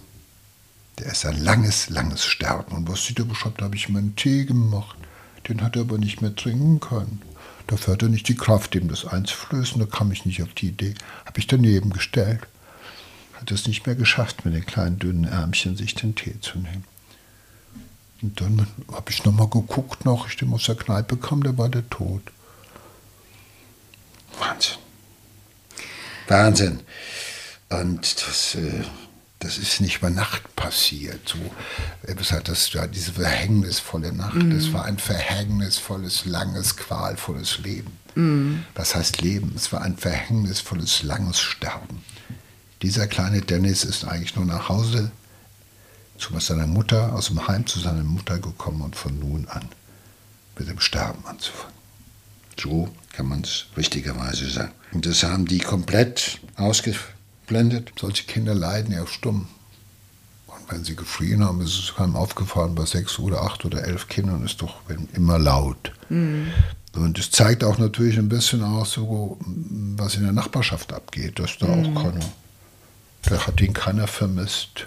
Der 0.99 1.07
ist 1.07 1.27
ein 1.27 1.43
langes, 1.43 1.91
langes 1.91 2.25
Sterben. 2.25 2.77
Und 2.77 2.89
was 2.89 3.05
sie 3.05 3.15
da 3.15 3.25
beschreibt, 3.25 3.63
habe 3.63 3.77
ich 3.77 3.89
meinen 3.89 4.17
Tee 4.17 4.45
gemacht. 4.45 4.97
Den 5.49 5.63
hat 5.63 5.77
er 5.77 5.83
aber 5.83 5.99
nicht 5.99 6.23
mehr 6.23 6.35
trinken 6.35 6.81
können. 6.81 7.23
Dafür 7.67 7.95
hat 7.95 8.03
er 8.03 8.09
nicht 8.09 8.29
die 8.29 8.37
Kraft, 8.37 8.75
ihm 8.75 8.89
das 8.89 9.05
einzuflößen. 9.05 9.81
Da 9.81 9.87
kam 9.87 10.13
ich 10.13 10.25
nicht 10.25 10.43
auf 10.43 10.55
die 10.55 10.69
Idee. 10.69 10.95
Habe 11.25 11.39
ich 11.39 11.47
daneben 11.47 11.91
gestellt 11.91 12.47
hat 13.45 13.51
es 13.51 13.67
nicht 13.67 13.87
mehr 13.87 13.95
geschafft, 13.95 14.47
mit 14.47 14.55
den 14.55 14.65
kleinen 14.65 14.99
dünnen 14.99 15.25
Ärmchen 15.25 15.77
sich 15.77 15.95
den 15.95 16.15
Tee 16.15 16.41
zu 16.41 16.59
nehmen. 16.59 16.85
Und 18.23 18.41
dann 18.41 18.67
habe 18.91 19.11
ich 19.11 19.23
nochmal 19.25 19.49
geguckt, 19.49 20.07
noch 20.07 20.29
ich 20.29 20.37
den 20.37 20.51
aus 20.55 20.65
der 20.65 20.77
Kneipe 20.77 21.19
kam, 21.19 21.43
da 21.43 21.59
war 21.59 21.69
der 21.69 21.89
tot. 21.91 22.23
Wahnsinn. 24.39 24.79
Wahnsinn. 26.29 26.81
Und 27.69 28.27
das, 28.27 28.55
äh, 28.55 28.85
das 29.45 29.59
ist 29.59 29.81
nicht 29.81 29.99
über 29.99 30.11
Nacht 30.11 30.57
passiert. 30.57 31.29
So, 31.29 31.39
gesagt, 32.15 32.49
das 32.49 32.75
war 32.75 32.89
diese 32.89 33.13
verhängnisvolle 33.13 34.13
Nacht. 34.13 34.37
Mhm. 34.37 34.57
Das 34.57 34.73
war 34.73 34.87
ein 34.87 34.99
verhängnisvolles, 34.99 36.25
langes, 36.25 36.77
qualvolles 36.77 37.59
Leben. 37.59 37.93
Mhm. 38.15 38.65
Was 38.75 38.95
heißt 38.95 39.21
Leben? 39.21 39.53
Es 39.55 39.73
war 39.73 39.83
ein 39.83 39.99
verhängnisvolles, 39.99 41.03
langes 41.03 41.41
Sterben. 41.41 42.03
Dieser 42.81 43.07
kleine 43.07 43.43
Dennis 43.43 43.85
ist 43.85 44.05
eigentlich 44.05 44.35
nur 44.35 44.47
nach 44.47 44.69
Hause 44.69 45.11
zu 46.17 46.39
seiner 46.39 46.67
Mutter, 46.67 47.13
aus 47.13 47.27
dem 47.27 47.47
Heim 47.47 47.67
zu 47.67 47.81
seiner 47.81 48.03
Mutter 48.03 48.39
gekommen 48.39 48.81
und 48.81 48.97
von 48.97 49.19
nun 49.19 49.47
an 49.49 49.69
mit 50.59 50.69
dem 50.69 50.81
Sterben 50.81 51.25
anzufangen. 51.27 51.75
So 52.59 52.89
kann 53.13 53.27
man 53.27 53.43
es 53.43 53.67
richtigerweise 53.77 54.49
sagen. 54.49 54.73
Und 54.93 55.07
das 55.07 55.23
haben 55.23 55.45
die 55.47 55.59
komplett 55.59 56.41
ausgeblendet. 57.45 57.93
Solche 57.99 58.25
Kinder 58.25 58.55
leiden 58.55 58.93
ja 58.93 59.07
stumm. 59.07 59.49
Und 60.47 60.71
wenn 60.71 60.85
sie 60.85 60.97
geschrien 60.97 61.45
haben, 61.45 61.61
ist 61.61 61.79
es 61.79 61.99
einem 61.99 62.17
aufgefallen, 62.17 62.75
bei 62.75 62.85
sechs 62.85 63.19
oder 63.19 63.43
acht 63.43 63.65
oder 63.65 63.85
elf 63.85 64.09
Kindern 64.09 64.45
ist 64.45 64.63
doch 64.63 64.77
immer 65.15 65.39
laut. 65.39 65.93
Mhm. 66.09 66.49
Und 66.95 67.19
es 67.19 67.31
zeigt 67.31 67.65
auch 67.65 67.79
natürlich 67.79 68.19
ein 68.19 68.29
bisschen 68.29 68.63
aus, 68.63 68.93
so, 68.93 69.39
was 69.97 70.15
in 70.15 70.23
der 70.23 70.33
Nachbarschaft 70.33 70.93
abgeht, 70.93 71.39
dass 71.39 71.59
da 71.59 71.67
mhm. 71.67 71.97
auch 71.97 72.03
keine 72.03 72.21
da 73.27 73.47
hat 73.47 73.59
ihn 73.63 73.73
keiner 73.73 74.07
vermisst. 74.07 74.87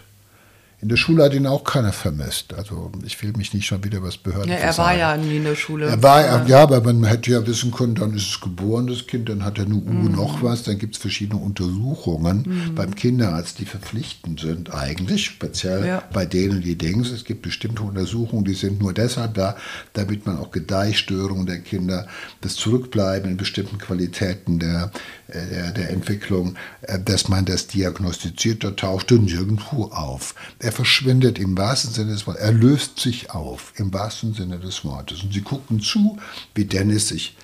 In 0.79 0.89
der 0.89 0.95
Schule 0.95 1.23
hat 1.23 1.33
ihn 1.33 1.47
auch 1.47 1.63
keiner 1.63 1.91
vermisst. 1.91 2.53
Also 2.53 2.91
ich 3.03 3.19
will 3.23 3.33
mich 3.35 3.51
nicht 3.51 3.65
schon 3.65 3.83
wieder 3.83 4.03
was 4.03 4.17
Behörden 4.17 4.51
ja, 4.51 4.57
Er 4.57 4.77
war 4.77 4.95
ja 4.95 5.17
nie 5.17 5.37
in 5.37 5.43
der 5.43 5.55
Schule. 5.55 5.87
Er 5.87 6.03
war, 6.03 6.23
ja. 6.23 6.45
ja, 6.45 6.59
aber 6.61 6.81
man 6.81 7.03
hätte 7.03 7.31
ja 7.31 7.47
wissen 7.47 7.71
können, 7.71 7.95
dann 7.95 8.13
ist 8.13 8.29
es 8.29 8.39
geboren, 8.41 8.85
das 8.85 9.07
Kind, 9.07 9.27
dann 9.27 9.43
hat 9.43 9.57
er 9.57 9.65
nur 9.65 9.81
U 9.81 9.91
mhm. 9.91 10.11
noch 10.11 10.43
was, 10.43 10.61
dann 10.61 10.77
gibt 10.77 10.95
es 10.95 11.01
verschiedene 11.01 11.41
Untersuchungen 11.41 12.43
mhm. 12.45 12.75
beim 12.75 12.93
Kinderarzt, 12.93 13.57
die 13.57 13.65
verpflichtend 13.65 14.39
sind 14.39 14.71
eigentlich, 14.71 15.25
speziell 15.25 15.83
ja. 15.83 16.03
bei 16.13 16.27
denen, 16.27 16.61
die 16.61 16.77
denken, 16.77 17.01
es 17.01 17.23
gibt 17.23 17.41
bestimmte 17.41 17.81
Untersuchungen, 17.81 18.45
die 18.45 18.53
sind 18.53 18.79
nur 18.79 18.93
deshalb 18.93 19.33
da, 19.33 19.55
damit 19.93 20.27
man 20.27 20.37
auch 20.37 20.51
Gedeihstörungen 20.51 21.47
der 21.47 21.59
Kinder, 21.59 22.05
das 22.41 22.53
Zurückbleiben 22.53 23.31
in 23.31 23.37
bestimmten 23.37 23.79
Qualitäten 23.79 24.59
der, 24.59 24.91
äh, 25.27 25.47
der, 25.47 25.71
der 25.71 25.89
Entwicklung, 25.89 26.55
äh, 26.83 26.99
dass 26.99 27.29
man 27.29 27.45
das 27.45 27.65
diagnostiziert, 27.65 28.63
da 28.63 28.71
taucht 28.71 29.11
er 29.11 29.17
nirgendwo 29.17 29.85
auf. 29.85 30.35
Er 30.67 30.73
verschwindet 30.73 31.39
im 31.39 31.57
wahrsten 31.57 31.93
Sinne 31.93 32.11
des 32.11 32.27
Wortes, 32.27 32.41
er 32.41 32.51
löst 32.51 32.99
sich 32.99 33.31
auf 33.31 33.71
im 33.77 33.93
wahrsten 33.93 34.33
Sinne 34.33 34.59
des 34.59 34.83
Wortes. 34.83 35.23
Und 35.23 35.31
sie 35.33 35.39
gucken 35.39 35.79
zu, 35.79 36.17
wie 36.55 36.65
Dennis 36.65 37.07
sich 37.07 37.37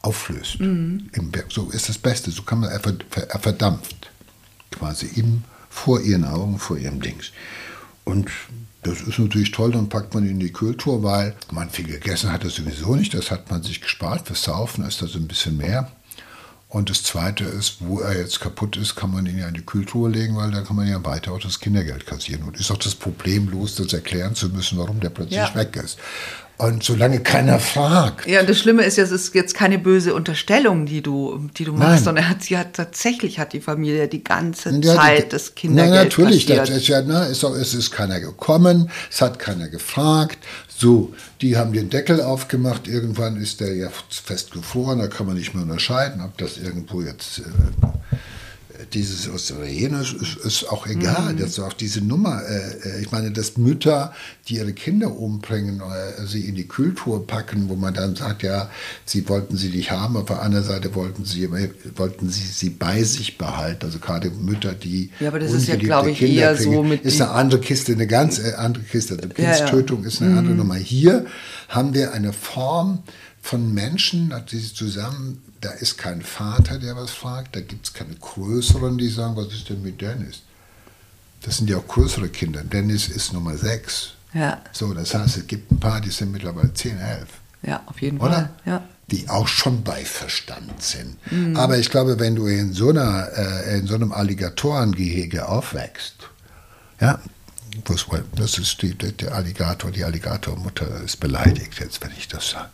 auflöst. 0.00 0.60
Mhm. 0.60 1.10
So 1.48 1.70
ist 1.70 1.88
das 1.88 1.98
Beste, 1.98 2.30
so 2.30 2.42
kann 2.42 2.60
man, 2.60 2.70
er, 2.70 2.80
er 3.30 3.38
verdampft 3.40 4.12
quasi 4.70 5.06
ihm 5.16 5.42
vor 5.68 6.00
ihren 6.02 6.24
Augen, 6.24 6.60
vor 6.60 6.78
ihrem 6.78 7.00
Dings. 7.00 7.32
Und 8.04 8.30
das 8.84 9.00
ist 9.00 9.18
natürlich 9.18 9.50
toll, 9.50 9.72
dann 9.72 9.88
packt 9.88 10.14
man 10.14 10.22
ihn 10.22 10.34
in 10.34 10.38
die 10.38 10.52
Kultur, 10.52 11.02
weil 11.02 11.34
man 11.50 11.70
viel 11.70 11.88
gegessen 11.88 12.30
hat 12.30 12.44
er 12.44 12.50
sowieso 12.50 12.94
nicht, 12.94 13.12
das 13.12 13.32
hat 13.32 13.50
man 13.50 13.64
sich 13.64 13.80
gespart. 13.80 14.28
Fürs 14.28 14.44
Saufen 14.44 14.84
ist 14.84 15.02
das 15.02 15.16
ein 15.16 15.26
bisschen 15.26 15.56
mehr. 15.56 15.90
Und 16.70 16.90
das 16.90 17.02
Zweite 17.02 17.44
ist, 17.44 17.76
wo 17.80 18.00
er 18.00 18.18
jetzt 18.18 18.40
kaputt 18.40 18.76
ist, 18.76 18.94
kann 18.94 19.10
man 19.10 19.24
ihn 19.24 19.38
ja 19.38 19.48
in 19.48 19.54
die 19.54 19.64
Kühltruhe 19.64 20.10
legen, 20.10 20.36
weil 20.36 20.50
da 20.50 20.60
kann 20.60 20.76
man 20.76 20.86
ja 20.86 21.02
weiter 21.02 21.32
auch 21.32 21.40
das 21.40 21.60
Kindergeld 21.60 22.06
kassieren. 22.06 22.42
Und 22.42 22.60
ist 22.60 22.70
auch 22.70 22.76
das 22.76 22.94
Problem 22.94 23.48
los, 23.48 23.76
das 23.76 23.94
erklären 23.94 24.34
zu 24.34 24.50
müssen, 24.50 24.76
warum 24.76 25.00
der 25.00 25.08
plötzlich 25.08 25.38
ja. 25.38 25.54
weg 25.54 25.76
ist. 25.82 25.98
Und 26.58 26.82
solange 26.82 27.20
keiner 27.20 27.60
fragt. 27.60 28.26
Ja, 28.26 28.40
und 28.40 28.50
das 28.50 28.58
Schlimme 28.58 28.82
ist 28.82 28.98
ja, 28.98 29.04
es 29.04 29.12
ist 29.12 29.32
jetzt 29.32 29.54
keine 29.54 29.78
böse 29.78 30.12
Unterstellung, 30.12 30.86
die 30.86 31.02
du, 31.02 31.48
die 31.56 31.64
du 31.64 31.72
machst, 31.72 31.90
Nein. 31.90 32.04
sondern 32.04 32.28
hat, 32.28 32.42
sie 32.42 32.58
hat 32.58 32.74
tatsächlich 32.74 33.38
hat 33.38 33.52
die 33.52 33.60
Familie 33.60 34.08
die 34.08 34.24
ganze 34.24 34.70
ja, 34.82 34.96
Zeit 34.96 35.26
die, 35.26 35.28
das 35.28 35.54
Kindergeld 35.54 35.94
Na, 35.94 36.02
natürlich, 36.02 36.46
das 36.46 36.68
ist 36.68 36.88
ja, 36.88 37.00
na, 37.00 37.26
ist 37.26 37.44
auch, 37.44 37.54
es 37.54 37.74
ist 37.74 37.92
keiner 37.92 38.18
gekommen, 38.18 38.90
es 39.08 39.22
hat 39.22 39.38
keiner 39.38 39.68
gefragt. 39.68 40.38
So, 40.80 41.12
die 41.40 41.56
haben 41.56 41.72
den 41.72 41.90
Deckel 41.90 42.20
aufgemacht, 42.20 42.86
irgendwann 42.86 43.36
ist 43.36 43.58
der 43.58 43.74
ja 43.74 43.90
festgefroren, 44.10 45.00
da 45.00 45.08
kann 45.08 45.26
man 45.26 45.36
nicht 45.36 45.52
mehr 45.52 45.64
unterscheiden, 45.64 46.20
ob 46.20 46.38
das 46.38 46.56
irgendwo 46.56 47.02
jetzt 47.02 47.40
äh, 47.40 47.42
dieses 48.92 49.26
Österreich 49.26 49.82
ist, 49.82 50.36
ist 50.44 50.68
auch 50.70 50.86
egal. 50.86 51.34
Mhm. 51.34 51.38
Das 51.38 51.58
auch 51.58 51.72
diese 51.72 52.00
Nummer. 52.00 52.42
Äh, 52.48 53.00
ich 53.00 53.10
meine, 53.10 53.30
dass 53.30 53.56
Mütter, 53.56 54.12
die 54.48 54.56
ihre 54.56 54.72
Kinder 54.72 55.16
umbringen, 55.16 55.80
äh, 55.80 56.26
sie 56.26 56.42
in 56.42 56.54
die 56.54 56.68
Kühltour 56.68 57.26
packen, 57.26 57.68
wo 57.68 57.76
man 57.76 57.94
dann 57.94 58.16
sagt, 58.16 58.42
ja, 58.42 58.70
sie 59.04 59.28
wollten 59.28 59.56
sie 59.56 59.70
nicht 59.70 59.90
haben, 59.90 60.16
auf 60.16 60.26
der 60.26 60.42
anderen 60.42 60.64
Seite 60.64 60.94
wollten 60.94 61.24
sie, 61.24 61.48
wollten 61.96 62.30
sie 62.30 62.46
sie 62.46 62.70
bei 62.70 63.02
sich 63.02 63.38
behalten. 63.38 63.86
Also 63.86 63.98
gerade 63.98 64.30
Mütter, 64.30 64.72
die 64.72 65.10
ja, 65.20 65.28
aber 65.28 65.40
das 65.40 65.52
ist 65.52 65.68
ja, 65.68 65.76
glaube 65.76 66.10
ich, 66.10 66.18
Kinder 66.18 66.42
eher 66.42 66.54
kriegen, 66.54 66.72
so 66.72 66.82
mit 66.82 67.02
ist 67.02 67.20
eine 67.20 67.30
andere 67.30 67.60
Kiste, 67.60 67.92
eine 67.92 68.06
ganz 68.06 68.38
äh, 68.38 68.54
andere 68.56 68.84
Kiste. 68.84 69.14
Also 69.14 69.28
Kindstötung 69.28 69.98
ja, 69.98 70.04
ja. 70.04 70.08
ist 70.08 70.22
eine 70.22 70.30
mhm. 70.32 70.38
andere 70.38 70.54
Nummer. 70.54 70.76
Hier 70.76 71.26
haben 71.68 71.94
wir 71.94 72.12
eine 72.12 72.32
Form 72.32 73.02
von 73.40 73.72
Menschen, 73.72 74.32
die 74.50 74.74
zusammen 74.74 75.42
da 75.60 75.70
ist 75.70 75.98
kein 75.98 76.22
Vater, 76.22 76.78
der 76.78 76.96
was 76.96 77.10
fragt, 77.10 77.56
da 77.56 77.60
gibt 77.60 77.86
es 77.86 77.92
keine 77.92 78.14
Größeren, 78.14 78.98
die 78.98 79.08
sagen, 79.08 79.36
was 79.36 79.52
ist 79.52 79.68
denn 79.68 79.82
mit 79.82 80.00
Dennis? 80.00 80.42
Das 81.42 81.56
sind 81.56 81.70
ja 81.70 81.78
auch 81.78 81.86
größere 81.86 82.28
Kinder. 82.28 82.62
Dennis 82.62 83.08
ist 83.08 83.32
Nummer 83.32 83.56
6. 83.56 84.10
Ja. 84.34 84.60
So, 84.72 84.92
das 84.92 85.14
heißt, 85.14 85.36
es 85.36 85.46
gibt 85.46 85.70
ein 85.70 85.80
paar, 85.80 86.00
die 86.00 86.10
sind 86.10 86.32
mittlerweile 86.32 86.72
10, 86.72 86.98
11. 86.98 87.28
Ja, 87.62 87.82
auf 87.86 88.00
jeden 88.00 88.18
Oder? 88.18 88.32
Fall. 88.32 88.50
Ja. 88.66 88.84
Die 89.10 89.28
auch 89.28 89.48
schon 89.48 89.82
bei 89.84 90.04
Verstand 90.04 90.82
sind. 90.82 91.16
Mhm. 91.32 91.56
Aber 91.56 91.78
ich 91.78 91.90
glaube, 91.90 92.18
wenn 92.18 92.36
du 92.36 92.46
in 92.46 92.72
so, 92.72 92.90
einer, 92.90 93.28
äh, 93.34 93.78
in 93.78 93.86
so 93.86 93.94
einem 93.94 94.12
Alligatorengehege 94.12 95.48
aufwächst, 95.48 96.16
ja, 97.00 97.18
das 98.34 98.58
ist 98.58 98.82
die, 98.82 98.94
der 98.94 99.32
Alligator, 99.34 99.90
die 99.90 100.04
Alligatormutter 100.04 101.00
ist 101.02 101.20
beleidigt 101.20 101.78
jetzt, 101.78 102.02
wenn 102.02 102.10
ich 102.18 102.28
das 102.28 102.50
sage 102.50 102.70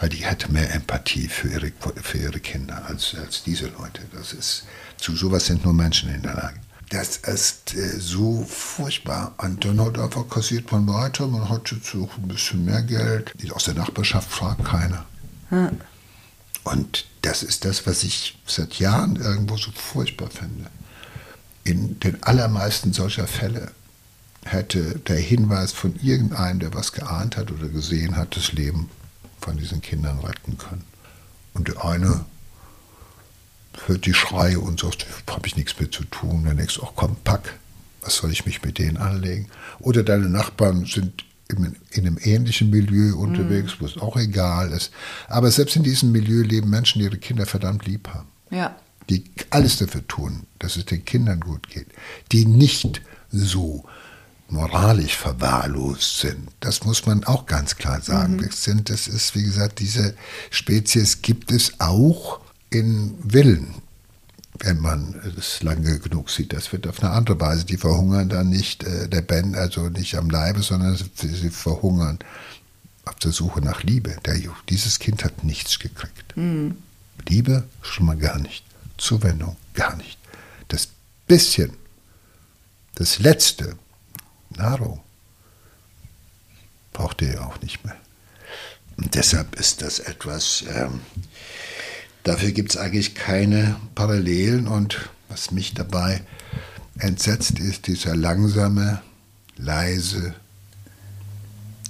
weil 0.00 0.08
die 0.08 0.24
hatte 0.26 0.50
mehr 0.52 0.72
Empathie 0.74 1.28
für 1.28 1.48
ihre, 1.48 1.72
für 2.02 2.18
ihre 2.18 2.40
Kinder 2.40 2.84
als, 2.86 3.14
als 3.14 3.42
diese 3.42 3.66
Leute. 3.66 4.02
Das 4.12 4.32
ist, 4.32 4.64
zu 4.96 5.16
sowas 5.16 5.46
sind 5.46 5.64
nur 5.64 5.74
Menschen 5.74 6.14
in 6.14 6.22
der 6.22 6.34
Lage. 6.34 6.60
Das 6.90 7.18
ist 7.18 7.74
äh, 7.74 7.98
so 7.98 8.44
furchtbar. 8.44 9.34
Und 9.38 9.64
dann 9.64 9.80
hat 9.80 9.98
einfach 9.98 10.28
kassiert 10.28 10.70
man 10.72 10.86
weiter, 10.86 11.26
man 11.26 11.48
hat 11.48 11.70
jetzt 11.70 11.94
auch 11.94 12.16
ein 12.16 12.28
bisschen 12.28 12.64
mehr 12.64 12.82
Geld. 12.82 13.32
Aus 13.52 13.64
der 13.64 13.74
Nachbarschaft 13.74 14.30
fragt 14.30 14.64
keiner. 14.64 15.04
Hm. 15.50 15.80
Und 16.64 17.06
das 17.22 17.42
ist 17.42 17.64
das, 17.64 17.86
was 17.86 18.04
ich 18.04 18.38
seit 18.46 18.74
Jahren 18.78 19.16
irgendwo 19.16 19.56
so 19.56 19.70
furchtbar 19.72 20.30
finde. 20.30 20.70
In 21.64 21.98
den 22.00 22.22
allermeisten 22.22 22.92
solcher 22.92 23.26
Fälle 23.26 23.72
hätte 24.44 24.98
der 25.00 25.18
Hinweis 25.18 25.72
von 25.72 25.96
irgendeinem, 25.96 26.60
der 26.60 26.72
was 26.72 26.92
geahnt 26.92 27.36
hat 27.36 27.50
oder 27.50 27.68
gesehen 27.68 28.16
hat, 28.16 28.36
das 28.36 28.52
Leben 28.52 28.88
von 29.48 29.56
diesen 29.56 29.80
Kindern 29.80 30.18
retten 30.18 30.58
können. 30.58 30.84
Und 31.54 31.68
der 31.68 31.82
eine 31.82 32.26
hört 33.86 34.04
die 34.04 34.12
Schreie 34.12 34.60
und 34.60 34.80
sagt, 34.80 35.06
habe 35.26 35.46
ich 35.46 35.56
nichts 35.56 35.80
mehr 35.80 35.90
zu 35.90 36.04
tun. 36.04 36.44
Der 36.44 36.52
nächste, 36.52 36.82
ach 36.84 36.92
komm, 36.94 37.16
pack, 37.24 37.58
was 38.02 38.16
soll 38.16 38.30
ich 38.30 38.44
mich 38.44 38.62
mit 38.62 38.78
denen 38.78 38.98
anlegen? 38.98 39.48
Oder 39.78 40.02
deine 40.02 40.28
Nachbarn 40.28 40.84
sind 40.84 41.24
in 41.48 41.74
einem 41.94 42.18
ähnlichen 42.22 42.68
Milieu 42.68 43.16
unterwegs, 43.16 43.72
mhm. 43.72 43.76
wo 43.80 43.86
es 43.86 43.96
auch 43.96 44.18
egal 44.18 44.70
ist. 44.70 44.90
Aber 45.28 45.50
selbst 45.50 45.76
in 45.76 45.82
diesem 45.82 46.12
Milieu 46.12 46.42
leben 46.42 46.68
Menschen, 46.68 46.98
die 46.98 47.06
ihre 47.06 47.16
Kinder 47.16 47.46
verdammt 47.46 47.86
lieb 47.86 48.06
haben. 48.08 48.28
Ja. 48.50 48.76
Die 49.08 49.24
alles 49.48 49.78
dafür 49.78 50.06
tun, 50.06 50.42
dass 50.58 50.76
es 50.76 50.84
den 50.84 51.06
Kindern 51.06 51.40
gut 51.40 51.70
geht. 51.70 51.86
Die 52.32 52.44
nicht 52.44 53.00
so 53.30 53.86
moralisch 54.50 55.16
verwahrlost 55.16 56.20
sind. 56.20 56.48
Das 56.60 56.84
muss 56.84 57.06
man 57.06 57.24
auch 57.24 57.46
ganz 57.46 57.76
klar 57.76 58.00
sagen. 58.00 58.36
Mhm. 58.36 58.46
Das, 58.46 58.64
sind, 58.64 58.90
das 58.90 59.06
ist, 59.06 59.34
wie 59.34 59.42
gesagt, 59.42 59.78
diese 59.78 60.14
Spezies 60.50 61.22
gibt 61.22 61.52
es 61.52 61.80
auch 61.80 62.40
in 62.70 63.14
Willen, 63.22 63.74
wenn 64.60 64.80
man 64.80 65.14
es 65.38 65.62
lange 65.62 65.98
genug 65.98 66.30
sieht. 66.30 66.52
Das 66.52 66.72
wird 66.72 66.86
auf 66.86 67.02
eine 67.02 67.12
andere 67.12 67.38
Weise. 67.40 67.64
Die 67.64 67.76
verhungern 67.76 68.28
dann 68.28 68.48
nicht 68.48 68.84
äh, 68.84 69.08
der 69.08 69.22
Ben, 69.22 69.54
also 69.54 69.88
nicht 69.88 70.16
am 70.16 70.30
Leibe, 70.30 70.62
sondern 70.62 70.96
sie 70.96 71.50
verhungern 71.50 72.18
auf 73.04 73.16
der 73.16 73.32
Suche 73.32 73.60
nach 73.60 73.82
Liebe. 73.82 74.16
Der, 74.24 74.38
dieses 74.68 74.98
Kind 74.98 75.24
hat 75.24 75.44
nichts 75.44 75.78
gekriegt. 75.78 76.36
Mhm. 76.36 76.76
Liebe 77.28 77.64
schon 77.82 78.06
mal 78.06 78.16
gar 78.16 78.38
nicht. 78.38 78.64
Zuwendung 78.96 79.56
gar 79.74 79.96
nicht. 79.96 80.18
Das 80.68 80.88
bisschen, 81.26 81.72
das 82.94 83.18
Letzte, 83.18 83.76
Nahrung 84.58 85.00
braucht 86.92 87.22
ihr 87.22 87.34
ja 87.34 87.46
auch 87.46 87.60
nicht 87.60 87.84
mehr. 87.84 87.96
Und 88.96 89.14
deshalb 89.14 89.54
ist 89.54 89.82
das 89.82 90.00
etwas, 90.00 90.64
ähm, 90.74 91.00
dafür 92.24 92.50
gibt 92.50 92.70
es 92.70 92.76
eigentlich 92.76 93.14
keine 93.14 93.76
Parallelen. 93.94 94.66
Und 94.66 95.08
was 95.28 95.52
mich 95.52 95.74
dabei 95.74 96.22
entsetzt, 96.98 97.60
ist 97.60 97.86
dieser 97.86 98.16
langsame, 98.16 99.00
leise 99.56 100.34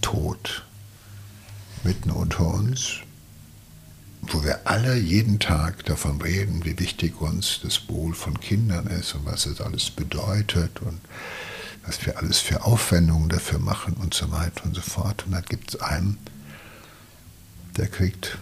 Tod 0.02 0.64
mitten 1.84 2.10
unter 2.10 2.46
uns, 2.46 3.00
wo 4.22 4.44
wir 4.44 4.66
alle 4.66 4.96
jeden 4.96 5.38
Tag 5.38 5.84
davon 5.86 6.20
reden, 6.20 6.64
wie 6.64 6.78
wichtig 6.78 7.20
uns 7.20 7.60
das 7.62 7.88
Wohl 7.88 8.14
von 8.14 8.38
Kindern 8.40 8.86
ist 8.88 9.14
und 9.14 9.24
was 9.24 9.46
es 9.46 9.60
alles 9.60 9.90
bedeutet 9.90 10.82
und 10.82 11.00
was 11.88 12.04
wir 12.04 12.18
alles 12.18 12.38
für 12.38 12.64
Aufwendungen 12.64 13.30
dafür 13.30 13.58
machen 13.58 13.96
und 14.00 14.12
so 14.12 14.30
weiter 14.30 14.64
und 14.64 14.76
so 14.76 14.82
fort. 14.82 15.24
Und 15.26 15.32
dann 15.32 15.44
gibt 15.48 15.74
es 15.74 15.80
einen, 15.80 16.18
der 17.78 17.86
kriegt 17.86 18.36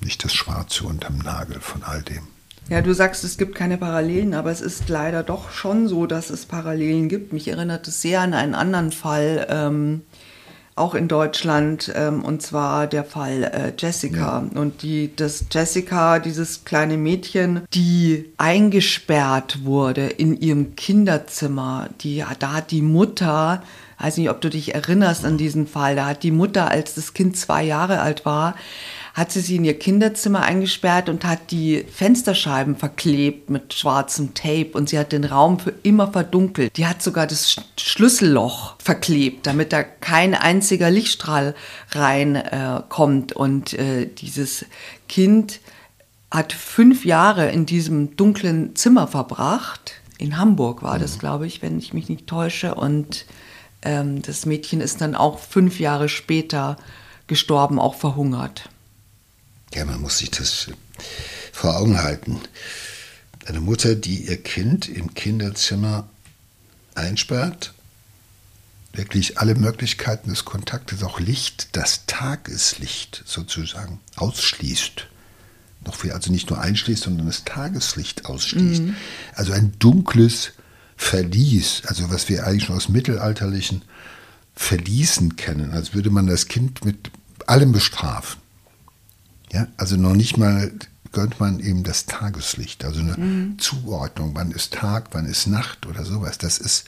nicht 0.00 0.24
das 0.24 0.32
Schwarze 0.32 0.84
unterm 0.84 1.18
Nagel 1.18 1.60
von 1.60 1.82
all 1.82 2.02
dem. 2.02 2.28
Ja, 2.68 2.80
du 2.80 2.94
sagst, 2.94 3.24
es 3.24 3.36
gibt 3.36 3.56
keine 3.56 3.76
Parallelen, 3.76 4.34
aber 4.34 4.52
es 4.52 4.60
ist 4.60 4.88
leider 4.88 5.24
doch 5.24 5.50
schon 5.50 5.88
so, 5.88 6.06
dass 6.06 6.30
es 6.30 6.46
Parallelen 6.46 7.08
gibt. 7.08 7.32
Mich 7.32 7.48
erinnert 7.48 7.88
es 7.88 8.00
sehr 8.00 8.20
an 8.20 8.32
einen 8.32 8.54
anderen 8.54 8.92
Fall. 8.92 9.46
Ähm, 9.50 10.02
auch 10.74 10.94
in 10.94 11.06
Deutschland, 11.06 11.92
ähm, 11.94 12.24
und 12.24 12.40
zwar 12.40 12.86
der 12.86 13.04
Fall 13.04 13.44
äh, 13.44 13.72
Jessica. 13.78 14.44
Ja. 14.54 14.60
Und 14.60 14.82
die, 14.82 15.14
das 15.14 15.44
Jessica, 15.50 16.18
dieses 16.18 16.64
kleine 16.64 16.96
Mädchen, 16.96 17.62
die 17.74 18.32
eingesperrt 18.38 19.64
wurde 19.64 20.06
in 20.06 20.40
ihrem 20.40 20.74
Kinderzimmer, 20.74 21.90
die, 22.00 22.24
da 22.38 22.52
hat 22.54 22.70
die 22.70 22.82
Mutter, 22.82 23.62
weiß 23.98 24.16
nicht, 24.16 24.30
ob 24.30 24.40
du 24.40 24.48
dich 24.48 24.74
erinnerst 24.74 25.24
an 25.24 25.36
diesen 25.36 25.66
Fall, 25.66 25.94
da 25.94 26.06
hat 26.06 26.22
die 26.22 26.30
Mutter, 26.30 26.70
als 26.70 26.94
das 26.94 27.12
Kind 27.12 27.36
zwei 27.36 27.62
Jahre 27.62 28.00
alt 28.00 28.24
war, 28.24 28.54
hat 29.14 29.30
sie 29.30 29.40
sie 29.40 29.56
in 29.56 29.64
ihr 29.64 29.78
Kinderzimmer 29.78 30.42
eingesperrt 30.42 31.08
und 31.08 31.24
hat 31.24 31.50
die 31.50 31.84
Fensterscheiben 31.84 32.76
verklebt 32.76 33.50
mit 33.50 33.74
schwarzem 33.74 34.32
Tape 34.32 34.70
und 34.72 34.88
sie 34.88 34.98
hat 34.98 35.12
den 35.12 35.24
Raum 35.24 35.58
für 35.58 35.74
immer 35.82 36.10
verdunkelt. 36.10 36.76
Die 36.76 36.86
hat 36.86 37.02
sogar 37.02 37.26
das 37.26 37.56
Schlüsselloch 37.78 38.76
verklebt, 38.78 39.46
damit 39.46 39.72
da 39.72 39.82
kein 39.82 40.34
einziger 40.34 40.90
Lichtstrahl 40.90 41.54
reinkommt. 41.90 43.32
Äh, 43.32 43.34
und 43.34 43.74
äh, 43.74 44.06
dieses 44.06 44.64
Kind 45.08 45.60
hat 46.30 46.54
fünf 46.54 47.04
Jahre 47.04 47.50
in 47.50 47.66
diesem 47.66 48.16
dunklen 48.16 48.74
Zimmer 48.76 49.06
verbracht. 49.06 50.00
In 50.16 50.38
Hamburg 50.38 50.82
war 50.82 50.98
das, 50.98 51.16
mhm. 51.16 51.18
glaube 51.18 51.46
ich, 51.46 51.60
wenn 51.60 51.78
ich 51.78 51.92
mich 51.92 52.08
nicht 52.08 52.26
täusche. 52.26 52.74
Und 52.74 53.26
ähm, 53.82 54.22
das 54.22 54.46
Mädchen 54.46 54.80
ist 54.80 55.02
dann 55.02 55.14
auch 55.14 55.38
fünf 55.38 55.80
Jahre 55.80 56.08
später 56.08 56.78
gestorben, 57.26 57.78
auch 57.78 57.94
verhungert. 57.94 58.70
Ja, 59.74 59.84
man 59.84 60.00
muss 60.00 60.18
sich 60.18 60.30
das 60.30 60.68
vor 61.52 61.76
Augen 61.76 62.02
halten. 62.02 62.40
Eine 63.46 63.60
Mutter, 63.60 63.94
die 63.94 64.26
ihr 64.26 64.42
Kind 64.42 64.88
im 64.88 65.14
Kinderzimmer 65.14 66.08
einsperrt, 66.94 67.72
wirklich 68.92 69.38
alle 69.38 69.54
Möglichkeiten 69.54 70.30
des 70.30 70.44
Kontaktes, 70.44 71.02
auch 71.02 71.18
Licht, 71.18 71.68
das 71.72 72.04
Tageslicht 72.06 73.22
sozusagen 73.26 74.00
ausschließt. 74.16 75.06
Noch 75.84 75.96
viel, 75.96 76.12
also 76.12 76.30
nicht 76.30 76.50
nur 76.50 76.60
einschließt, 76.60 77.02
sondern 77.02 77.26
das 77.26 77.44
Tageslicht 77.44 78.26
ausschließt. 78.26 78.82
Mhm. 78.82 78.96
Also 79.34 79.52
ein 79.52 79.72
dunkles 79.78 80.52
Verlies, 80.96 81.82
also 81.86 82.10
was 82.10 82.28
wir 82.28 82.46
eigentlich 82.46 82.66
schon 82.66 82.76
aus 82.76 82.88
mittelalterlichen 82.88 83.82
Verließen 84.54 85.36
kennen, 85.36 85.72
als 85.72 85.94
würde 85.94 86.10
man 86.10 86.26
das 86.26 86.46
Kind 86.46 86.84
mit 86.84 87.10
allem 87.46 87.72
bestrafen. 87.72 88.41
Ja, 89.52 89.68
also 89.76 89.96
noch 89.96 90.14
nicht 90.14 90.38
mal 90.38 90.72
gönnt 91.12 91.38
man 91.38 91.60
eben 91.60 91.84
das 91.84 92.06
Tageslicht, 92.06 92.84
also 92.84 93.00
eine 93.00 93.16
mhm. 93.16 93.58
Zuordnung, 93.58 94.30
wann 94.34 94.50
ist 94.50 94.72
Tag, 94.72 95.08
wann 95.12 95.26
ist 95.26 95.46
Nacht 95.46 95.86
oder 95.86 96.04
sowas. 96.04 96.38
Das 96.38 96.58
ist 96.58 96.86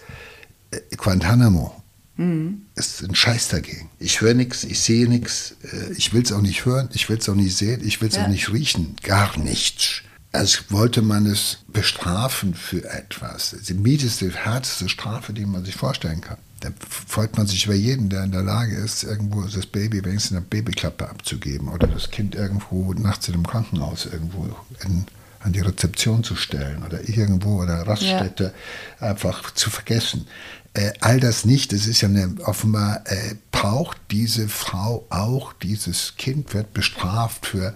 äh, 0.71 0.81
Guantanamo. 0.97 1.83
Mhm. 2.17 2.63
Ist 2.75 3.03
ein 3.03 3.15
Scheiß 3.15 3.49
dagegen. 3.49 3.91
Ich 3.99 4.21
höre 4.21 4.35
nichts, 4.35 4.65
ich 4.65 4.81
sehe 4.81 5.09
nichts, 5.09 5.57
äh, 5.63 5.93
ich 5.93 6.13
will 6.15 6.23
es 6.23 6.33
auch 6.33 6.41
nicht 6.41 6.65
hören, 6.65 6.89
ich 6.93 7.09
will 7.09 7.19
es 7.19 7.29
auch 7.29 7.35
nicht 7.35 7.57
sehen, 7.57 7.83
ich 7.85 8.01
will 8.01 8.09
es 8.09 8.17
ja. 8.17 8.25
auch 8.25 8.29
nicht 8.29 8.53
riechen, 8.53 8.97
gar 9.03 9.37
nichts. 9.39 10.03
Als 10.33 10.71
wollte 10.71 11.03
man 11.03 11.27
es 11.27 11.59
bestrafen 11.69 12.55
für 12.55 12.85
etwas. 12.91 13.55
Die 13.69 13.75
mieteste, 13.75 14.31
härteste 14.33 14.89
Strafe, 14.89 15.33
die 15.33 15.47
man 15.47 15.65
sich 15.65 15.77
vorstellen 15.77 16.21
kann. 16.21 16.39
Da 16.65 16.71
freut 16.89 17.37
man 17.37 17.47
sich 17.47 17.67
über 17.67 17.75
jeden, 17.75 18.09
der 18.09 18.25
in 18.25 18.33
der 18.33 18.43
Lage 18.43 18.75
ist, 18.75 19.03
irgendwo 19.03 19.43
das 19.43 19.67
Baby 19.67 20.03
wenigstens 20.03 20.39
eine 20.39 20.47
Babyklappe 20.47 21.07
abzugeben 21.07 21.69
oder 21.69 21.87
das 21.87 22.11
Kind 22.11 22.35
irgendwo 22.35 22.95
nachts 22.95 23.29
in 23.29 23.35
einem 23.35 23.47
Krankenhaus 23.47 24.07
irgendwo 24.07 24.49
in 24.83 25.05
an 25.41 25.53
die 25.53 25.61
Rezeption 25.61 26.25
zu 26.25 26.37
stellen 26.37 26.83
oder 26.85 27.07
irgendwo 27.07 27.63
oder 27.63 27.87
Raststätte 27.87 28.55
ja. 28.99 29.11
einfach 29.11 29.53
zu 29.53 29.69
vergessen. 29.69 30.27
Äh, 30.73 30.93
all 31.01 31.21
das 31.21 31.45
nicht, 31.45 31.75
es 31.75 31.87
ist 31.87 32.01
ja 32.01 32.09
eine, 32.09 32.35
offenbar 32.45 33.03
äh, 33.05 33.35
braucht 33.53 33.99
diese 34.11 34.49
Frau 34.49 35.05
auch, 35.11 35.53
dieses 35.53 36.15
Kind 36.17 36.55
wird 36.55 36.73
bestraft 36.73 37.45
für 37.45 37.75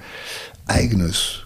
eigenes 0.66 1.42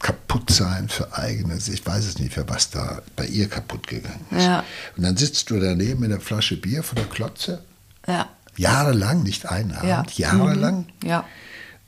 Kaputtsein, 0.00 0.88
für 0.88 1.14
eigenes, 1.16 1.68
ich 1.68 1.84
weiß 1.84 2.06
es 2.06 2.18
nicht, 2.18 2.32
für 2.32 2.48
was 2.48 2.70
da 2.70 3.02
bei 3.16 3.26
ihr 3.26 3.48
kaputt 3.48 3.86
gegangen 3.86 4.26
ist. 4.30 4.44
Ja. 4.44 4.64
Und 4.96 5.04
dann 5.04 5.16
sitzt 5.16 5.50
du 5.50 5.60
daneben 5.60 6.00
mit 6.00 6.10
einer 6.10 6.20
Flasche 6.20 6.56
Bier 6.56 6.82
von 6.82 6.96
der 6.96 7.06
Klotze. 7.06 7.62
Ja. 8.06 8.28
Jahrelang, 8.56 9.22
nicht 9.22 9.46
ein 9.46 9.72
Abend, 9.72 10.16
ja. 10.16 10.32
jahrelang. 10.32 10.86
Mhm. 11.02 11.08
Ja. 11.08 11.24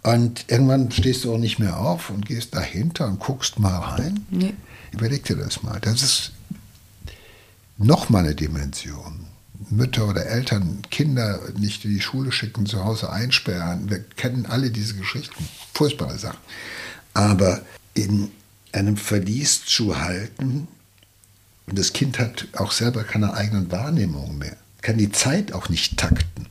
Und 0.02 0.44
irgendwann 0.48 0.90
stehst 0.90 1.24
du 1.24 1.34
auch 1.34 1.38
nicht 1.38 1.58
mehr 1.58 1.78
auf 1.78 2.10
und 2.10 2.26
gehst 2.26 2.54
dahinter 2.54 3.06
und 3.06 3.18
guckst 3.18 3.58
mal 3.58 3.78
rein. 3.78 4.26
Nee. 4.30 4.54
Überleg 4.92 5.24
dir 5.24 5.36
das 5.36 5.62
mal. 5.62 5.78
Das 5.80 6.02
ist 6.02 6.32
nochmal 7.78 8.24
eine 8.24 8.34
Dimension. 8.34 9.26
Mütter 9.70 10.08
oder 10.08 10.26
Eltern 10.26 10.82
Kinder 10.90 11.40
nicht 11.56 11.84
in 11.84 11.92
die 11.92 12.00
Schule 12.00 12.32
schicken, 12.32 12.66
zu 12.66 12.84
Hause 12.84 13.10
einsperren. 13.10 13.88
Wir 13.88 14.00
kennen 14.00 14.44
alle 14.46 14.70
diese 14.70 14.96
Geschichten. 14.96 15.48
Furchtbare 15.72 16.18
Sachen. 16.18 16.40
Aber 17.14 17.62
in 17.94 18.30
einem 18.72 18.96
Verlies 18.96 19.64
zu 19.64 20.00
halten, 20.00 20.68
und 21.66 21.78
das 21.78 21.92
Kind 21.92 22.18
hat 22.18 22.48
auch 22.56 22.72
selber 22.72 23.04
keine 23.04 23.34
eigenen 23.34 23.70
Wahrnehmungen 23.70 24.38
mehr, 24.38 24.56
kann 24.80 24.98
die 24.98 25.12
Zeit 25.12 25.52
auch 25.52 25.68
nicht 25.68 25.96
takten. 25.96 26.46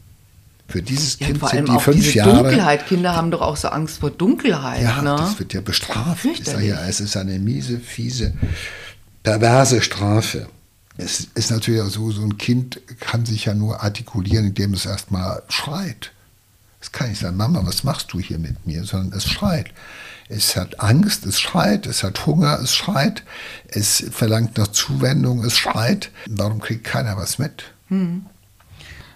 Für 0.71 0.81
dieses 0.81 1.19
ja, 1.19 1.27
Kind 1.27 1.39
vor 1.39 1.49
allem 1.49 1.65
sind 1.65 1.67
die 1.67 1.77
auch 1.77 1.81
fünf 1.81 1.97
diese 1.97 2.13
Jahre. 2.13 2.43
Dunkelheit. 2.43 2.87
Kinder 2.87 3.15
haben 3.15 3.29
doch 3.29 3.41
auch 3.41 3.57
so 3.57 3.67
Angst 3.67 3.99
vor 3.99 4.09
Dunkelheit. 4.09 4.81
Ja, 4.81 5.01
ne? 5.01 5.15
das 5.17 5.37
wird 5.37 5.53
ja 5.53 5.59
bestraft. 5.59 6.23
Ich 6.23 6.45
sage 6.45 6.65
ja, 6.65 6.87
es 6.87 7.01
ist 7.01 7.17
eine 7.17 7.37
miese, 7.39 7.79
fiese, 7.79 8.33
perverse 9.21 9.81
Strafe. 9.81 10.47
Es 10.97 11.27
ist 11.35 11.51
natürlich 11.51 11.81
auch 11.81 11.89
so, 11.89 12.11
so 12.11 12.21
ein 12.21 12.37
Kind 12.37 12.79
kann 12.99 13.25
sich 13.25 13.45
ja 13.45 13.53
nur 13.53 13.83
artikulieren, 13.83 14.47
indem 14.47 14.73
es 14.73 14.85
erstmal 14.85 15.43
schreit. 15.49 16.11
Es 16.79 16.91
kann 16.91 17.09
nicht 17.09 17.19
sagen, 17.19 17.37
Mama, 17.37 17.61
was 17.65 17.83
machst 17.83 18.13
du 18.13 18.19
hier 18.19 18.39
mit 18.39 18.65
mir, 18.65 18.85
sondern 18.85 19.17
es 19.17 19.27
schreit. 19.27 19.71
Es 20.33 20.55
hat 20.55 20.79
Angst, 20.79 21.25
es 21.25 21.41
schreit, 21.41 21.85
es 21.85 22.03
hat 22.03 22.25
Hunger, 22.25 22.57
es 22.61 22.73
schreit, 22.73 23.23
es 23.67 24.05
verlangt 24.11 24.57
nach 24.57 24.69
Zuwendung, 24.69 25.43
es 25.43 25.57
schreit. 25.57 26.09
Warum 26.29 26.61
kriegt 26.61 26.85
keiner 26.85 27.17
was 27.17 27.37
mit? 27.37 27.65
Hm. 27.89 28.25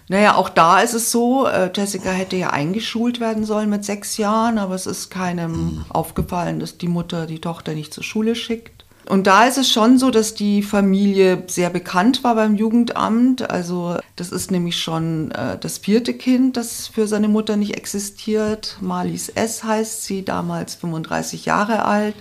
Naja, 0.08 0.34
auch 0.34 0.50
da 0.50 0.80
ist 0.80 0.92
es 0.92 1.10
so, 1.10 1.46
äh, 1.46 1.70
Jessica 1.74 2.10
hätte 2.10 2.36
ja 2.36 2.50
eingeschult 2.50 3.18
werden 3.18 3.46
sollen 3.46 3.70
mit 3.70 3.84
sechs 3.84 4.18
Jahren, 4.18 4.58
aber 4.58 4.74
es 4.74 4.86
ist 4.86 5.10
keinem 5.10 5.52
mhm. 5.52 5.84
aufgefallen, 5.88 6.60
dass 6.60 6.76
die 6.76 6.86
Mutter 6.86 7.26
die 7.26 7.40
Tochter 7.40 7.72
nicht 7.72 7.94
zur 7.94 8.04
Schule 8.04 8.36
schickt. 8.36 8.75
Und 9.08 9.26
da 9.26 9.44
ist 9.46 9.56
es 9.56 9.70
schon 9.70 9.98
so, 9.98 10.10
dass 10.10 10.34
die 10.34 10.62
Familie 10.62 11.44
sehr 11.46 11.70
bekannt 11.70 12.24
war 12.24 12.34
beim 12.34 12.56
Jugendamt. 12.56 13.48
Also 13.50 13.96
das 14.16 14.32
ist 14.32 14.50
nämlich 14.50 14.80
schon 14.80 15.30
äh, 15.30 15.56
das 15.58 15.78
vierte 15.78 16.12
Kind, 16.12 16.56
das 16.56 16.88
für 16.88 17.06
seine 17.06 17.28
Mutter 17.28 17.56
nicht 17.56 17.76
existiert. 17.76 18.76
Marlies 18.80 19.28
S. 19.28 19.62
heißt 19.62 20.04
sie, 20.04 20.24
damals 20.24 20.74
35 20.74 21.44
Jahre 21.44 21.84
alt. 21.84 22.16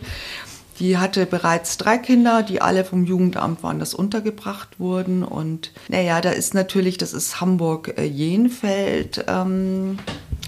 Die 0.80 0.98
hatte 0.98 1.26
bereits 1.26 1.78
drei 1.78 1.98
Kinder, 1.98 2.44
die 2.44 2.62
alle 2.62 2.84
vom 2.84 3.06
Jugendamt 3.06 3.64
waren, 3.64 3.80
das 3.80 3.94
untergebracht 3.94 4.80
wurden. 4.80 5.24
Und 5.24 5.72
naja, 5.88 6.20
da 6.22 6.32
ist 6.32 6.54
natürlich, 6.54 6.98
das 6.98 7.14
ist 7.14 7.40
Hamburg-Jenfeld. 7.40 9.20
Äh, 9.20 9.24
ähm, 9.28 9.98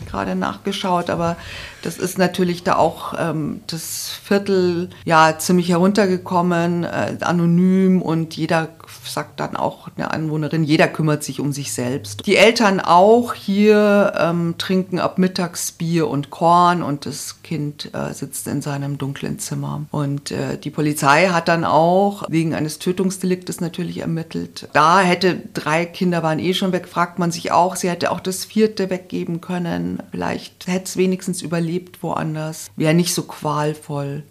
gerade 0.08 0.36
nachgeschaut, 0.36 1.10
aber 1.10 1.38
das 1.84 1.98
ist 1.98 2.18
natürlich 2.18 2.63
da 2.63 2.76
auch 2.76 3.13
ähm, 3.18 3.62
das 3.68 4.10
Viertel 4.24 4.90
ja 5.06 5.38
ziemlich 5.38 5.70
heruntergekommen, 5.70 6.84
äh, 6.84 7.18
anonym 7.22 8.02
und 8.02 8.36
jeder 8.36 8.70
sagt 9.06 9.40
dann 9.40 9.56
auch 9.56 9.90
eine 9.96 10.12
Anwohnerin, 10.12 10.63
jeder 10.63 10.88
kümmert 10.88 11.24
sich 11.24 11.40
um 11.40 11.52
sich 11.52 11.72
selbst. 11.72 12.26
Die 12.26 12.36
Eltern 12.36 12.80
auch 12.80 13.34
hier 13.34 14.13
ähm, 14.18 14.56
trinken 14.58 15.00
ab 15.00 15.18
mittags 15.18 15.72
Bier 15.72 16.08
und 16.08 16.30
Korn 16.30 16.82
und 16.82 17.06
das 17.06 17.42
Kind 17.44 17.92
äh, 17.94 18.13
sitzt 18.13 18.48
in 18.48 18.62
seinem 18.62 18.98
dunklen 18.98 19.40
Zimmer. 19.40 19.86
Und 19.92 20.32
äh, 20.32 20.58
die 20.58 20.72
Polizei 20.72 21.28
hat 21.28 21.48
dann 21.48 21.63
auch 21.63 22.24
wegen 22.30 22.54
eines 22.54 22.80
Tötungsdeliktes 22.80 23.62
natürlich 23.62 24.00
ermittelt. 24.00 24.68
Da 24.74 25.00
hätte 25.00 25.42
drei 25.54 25.86
Kinder 25.86 26.24
waren 26.24 26.40
eh 26.40 26.54
schon 26.54 26.72
weg, 26.72 26.88
fragt 26.88 27.20
man 27.20 27.32
sich 27.32 27.52
auch, 27.52 27.76
sie 27.76 27.90
hätte 27.90 28.12
auch 28.12 28.20
das 28.20 28.46
vierte 28.46 28.90
weggeben 28.90 29.42
können. 29.42 30.02
Vielleicht 30.12 30.68
hätte 30.68 30.86
es 30.86 30.98
wenigstens 30.98 31.42
überlebt 31.42 31.67
woanders. 32.02 32.72
Wäre 32.76 32.94
nicht 32.94 33.14
so 33.14 33.24
qualvoll 33.24 34.24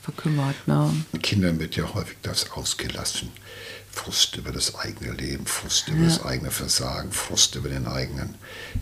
verkümmert. 0.00 0.56
Ne? 0.66 0.90
Kindern 1.22 1.58
wird 1.58 1.76
ja 1.76 1.92
häufig 1.94 2.18
das 2.22 2.50
ausgelassen. 2.52 3.30
Frust 3.92 4.36
über 4.36 4.52
das 4.52 4.74
eigene 4.74 5.12
Leben, 5.12 5.44
Frust 5.44 5.88
über 5.88 5.98
ja. 5.98 6.04
das 6.04 6.24
eigene 6.24 6.50
Versagen, 6.50 7.12
Frust 7.12 7.56
über 7.56 7.68
den 7.68 7.86
eigenen, 7.86 8.34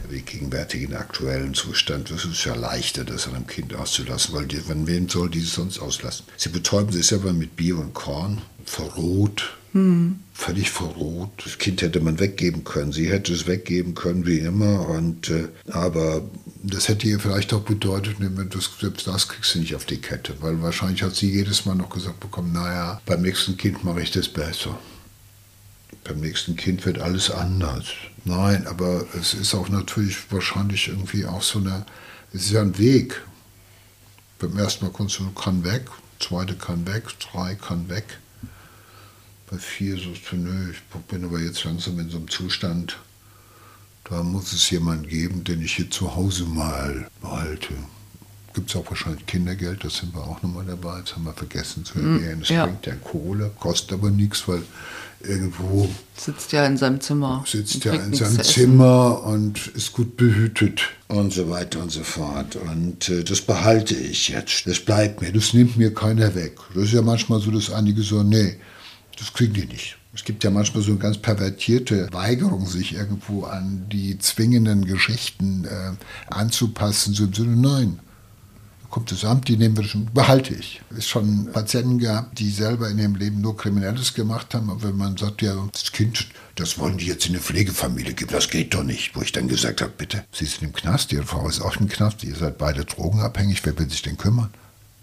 den 0.09 0.25
gegenwärtigen 0.25 0.95
aktuellen 0.95 1.53
Zustand. 1.53 2.11
Das 2.13 2.25
ist 2.25 2.45
ja 2.45 2.55
leichter, 2.55 3.05
das 3.05 3.27
einem 3.27 3.47
Kind 3.47 3.75
auszulassen, 3.75 4.35
weil 4.35 4.47
die, 4.47 4.59
von 4.59 4.87
wem 4.87 5.09
soll 5.09 5.29
die 5.29 5.41
es 5.41 5.55
sonst 5.55 5.81
auslassen? 5.81 6.27
Sie 6.37 6.49
betäuben 6.49 6.93
sich 6.93 7.09
selber 7.09 7.33
mit 7.33 7.57
Bier 7.57 7.77
und 7.79 7.93
Korn, 7.93 8.41
verroht, 8.71 9.57
hm. 9.73 10.21
völlig 10.33 10.71
verroht. 10.71 11.31
Das 11.45 11.59
Kind 11.59 11.83
hätte 11.83 12.01
man 12.01 12.19
weggeben 12.19 12.65
können, 12.65 12.93
sie 12.93 13.11
hätte 13.11 13.33
es 13.33 13.47
weggeben 13.47 13.95
können, 13.95 14.27
wie 14.27 14.39
immer. 14.39 14.89
Und, 14.89 15.31
äh, 15.31 15.49
aber 15.71 16.23
das 16.63 16.89
hätte 16.89 17.07
ihr 17.07 17.21
vielleicht 17.21 17.53
auch 17.53 17.63
bedeutet, 17.63 18.17
das, 18.51 18.71
selbst 18.81 19.07
das 19.07 19.29
kriegst 19.29 19.55
du 19.55 19.61
nicht 19.61 19.75
auf 19.75 19.85
die 19.85 20.01
Kette, 20.01 20.35
weil 20.41 20.63
wahrscheinlich 20.63 21.03
hat 21.03 21.15
sie 21.15 21.31
jedes 21.31 21.67
Mal 21.67 21.75
noch 21.75 21.91
gesagt 21.91 22.21
bekommen, 22.21 22.53
naja, 22.53 23.01
beim 23.07 23.23
nächsten 23.23 23.57
Kind 23.57 23.85
mache 23.85 24.03
ich 24.03 24.11
das 24.11 24.29
besser 24.29 24.79
beim 26.05 26.21
nächsten 26.21 26.57
Kind 26.57 26.85
wird 26.87 26.99
alles 26.99 27.31
anders. 27.31 27.87
Nein, 28.25 28.67
aber 28.67 29.07
es 29.19 29.35
ist 29.35 29.55
auch 29.55 29.69
natürlich 29.69 30.31
wahrscheinlich 30.31 30.89
irgendwie 30.89 31.25
auch 31.27 31.43
so 31.43 31.59
eine, 31.59 31.87
es 32.33 32.43
ist 32.43 32.51
ja 32.53 32.63
ein 32.63 32.79
Weg. 32.79 33.23
Beim 34.39 34.57
ersten 34.59 34.85
Mal 34.85 34.93
kommst 34.93 35.19
du, 35.19 35.31
kann 35.33 35.65
weg, 35.65 35.87
zweite 36.19 36.55
kann 36.55 36.87
weg, 36.87 37.05
drei 37.19 37.55
kann 37.55 37.89
weg. 37.89 38.19
Bei 39.51 39.59
vier 39.59 39.97
sagst 39.97 40.31
du, 40.31 40.37
nö, 40.37 40.71
ich 40.71 40.81
bin 41.09 41.25
aber 41.25 41.41
jetzt 41.41 41.65
langsam 41.65 41.99
in 41.99 42.09
so 42.09 42.19
einem 42.19 42.29
Zustand, 42.29 42.97
da 44.05 44.23
muss 44.23 44.53
es 44.53 44.71
jemanden 44.71 45.09
geben, 45.09 45.43
den 45.43 45.61
ich 45.61 45.75
hier 45.75 45.91
zu 45.91 46.15
Hause 46.15 46.45
mal 46.45 47.09
behalte. 47.21 47.75
Gibt 48.55 48.71
es 48.71 48.77
auch 48.77 48.89
wahrscheinlich 48.89 49.27
Kindergeld, 49.27 49.85
das 49.85 49.97
sind 49.97 50.15
wir 50.15 50.23
auch 50.23 50.41
nochmal 50.43 50.65
dabei, 50.67 51.01
das 51.01 51.15
haben 51.15 51.25
wir 51.25 51.33
vergessen 51.33 51.85
zu 51.85 51.95
hm, 51.95 52.17
erwähnen. 52.17 52.43
Es 52.43 52.49
ja. 52.49 52.67
bringt 52.67 52.87
ja 52.87 52.95
Kohle, 52.95 53.51
kostet 53.59 53.93
aber 53.93 54.11
nichts, 54.11 54.47
weil 54.47 54.63
irgendwo. 55.21 55.89
Sitzt 56.17 56.53
ja 56.53 56.67
in 56.67 56.77
seinem 56.77 57.01
Zimmer. 57.01 57.45
Sitzt 57.47 57.85
ja 57.85 57.93
in 57.95 58.15
seinem 58.15 58.43
Zimmer 58.43 59.25
und 59.25 59.69
ist 59.69 59.93
gut 59.93 60.17
behütet 60.17 60.83
und 61.09 61.33
so 61.33 61.51
weiter 61.51 61.81
und 61.81 61.91
so 61.91 62.03
fort. 62.03 62.57
Und 62.57 63.09
äh, 63.09 63.25
das 63.25 63.41
behalte 63.41 63.95
ich 63.95 64.29
jetzt. 64.29 64.67
Das 64.67 64.81
bleibt 64.81 65.23
mir. 65.23 65.33
Das 65.33 65.55
nimmt 65.55 65.77
mir 65.77 65.93
keiner 65.95 66.35
weg. 66.35 66.59
Das 66.75 66.85
ist 66.85 66.93
ja 66.93 67.03
manchmal 67.03 67.41
so, 67.41 67.51
dass 67.51 67.71
einige 67.71 68.03
sagen, 68.03 68.31
nee, 68.31 68.57
das 69.21 69.33
kriegen 69.33 69.53
die 69.53 69.67
nicht. 69.67 69.97
Es 70.13 70.25
gibt 70.25 70.43
ja 70.43 70.51
manchmal 70.51 70.83
so 70.83 70.91
eine 70.91 70.99
ganz 70.99 71.19
pervertierte 71.19 72.09
Weigerung, 72.13 72.67
sich 72.67 72.95
irgendwo 72.95 73.45
an 73.45 73.87
die 73.93 74.19
zwingenden 74.19 74.85
Geschichten 74.85 75.65
äh, 75.65 75.93
anzupassen, 76.35 77.15
so 77.15 77.25
im 77.25 77.33
Sinne, 77.33 77.57
nein, 77.57 78.01
kommt 78.91 79.13
das 79.13 79.25
Amt, 79.25 79.47
die 79.47 79.57
nehmen 79.57 79.77
wir 79.77 79.85
schon, 79.85 80.13
behalte 80.13 80.55
ich. 80.55 80.81
Es 80.97 81.07
schon 81.07 81.53
Patienten 81.53 81.99
gehabt, 81.99 82.39
die 82.41 82.51
selber 82.51 82.89
in 82.91 82.99
ihrem 82.99 83.15
Leben 83.15 83.41
nur 83.41 83.57
Kriminelles 83.57 84.15
gemacht 84.15 84.53
haben, 84.53 84.69
aber 84.69 84.83
wenn 84.83 84.97
man 84.97 85.17
sagt, 85.17 85.43
ja, 85.43 85.55
das 85.71 85.93
Kind, 85.93 86.27
das 86.57 86.79
wollen 86.79 86.99
die 86.99 87.07
jetzt 87.07 87.27
in 87.27 87.35
eine 87.35 87.43
Pflegefamilie 87.43 88.15
geben, 88.15 88.33
das 88.33 88.51
geht 88.51 88.75
doch 88.75 88.83
nicht. 88.83 89.15
Wo 89.15 89.23
ich 89.23 89.31
dann 89.31 89.47
gesagt 89.47 89.81
habe, 89.81 89.93
bitte, 89.97 90.25
Sie 90.33 90.45
sind 90.45 90.63
im 90.63 90.73
Knast, 90.73 91.13
Ihre 91.13 91.25
Frau 91.25 91.49
ist 91.49 91.61
auch 91.61 91.77
im 91.77 91.89
Knast, 91.89 92.25
ihr 92.25 92.35
seid 92.35 92.59
beide 92.59 92.85
drogenabhängig, 92.85 93.65
wer 93.65 93.79
will 93.79 93.89
sich 93.89 94.03
denn 94.03 94.19
kümmern? 94.19 94.51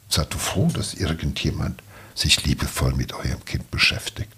Seid 0.09 0.33
du 0.33 0.37
froh, 0.37 0.69
dass 0.73 0.93
irgendjemand 0.93 1.81
sich 2.17 2.43
liebevoll 2.45 2.93
mit 2.93 3.13
eurem 3.13 3.43
Kind 3.45 3.69
beschäftigt? 3.71 4.35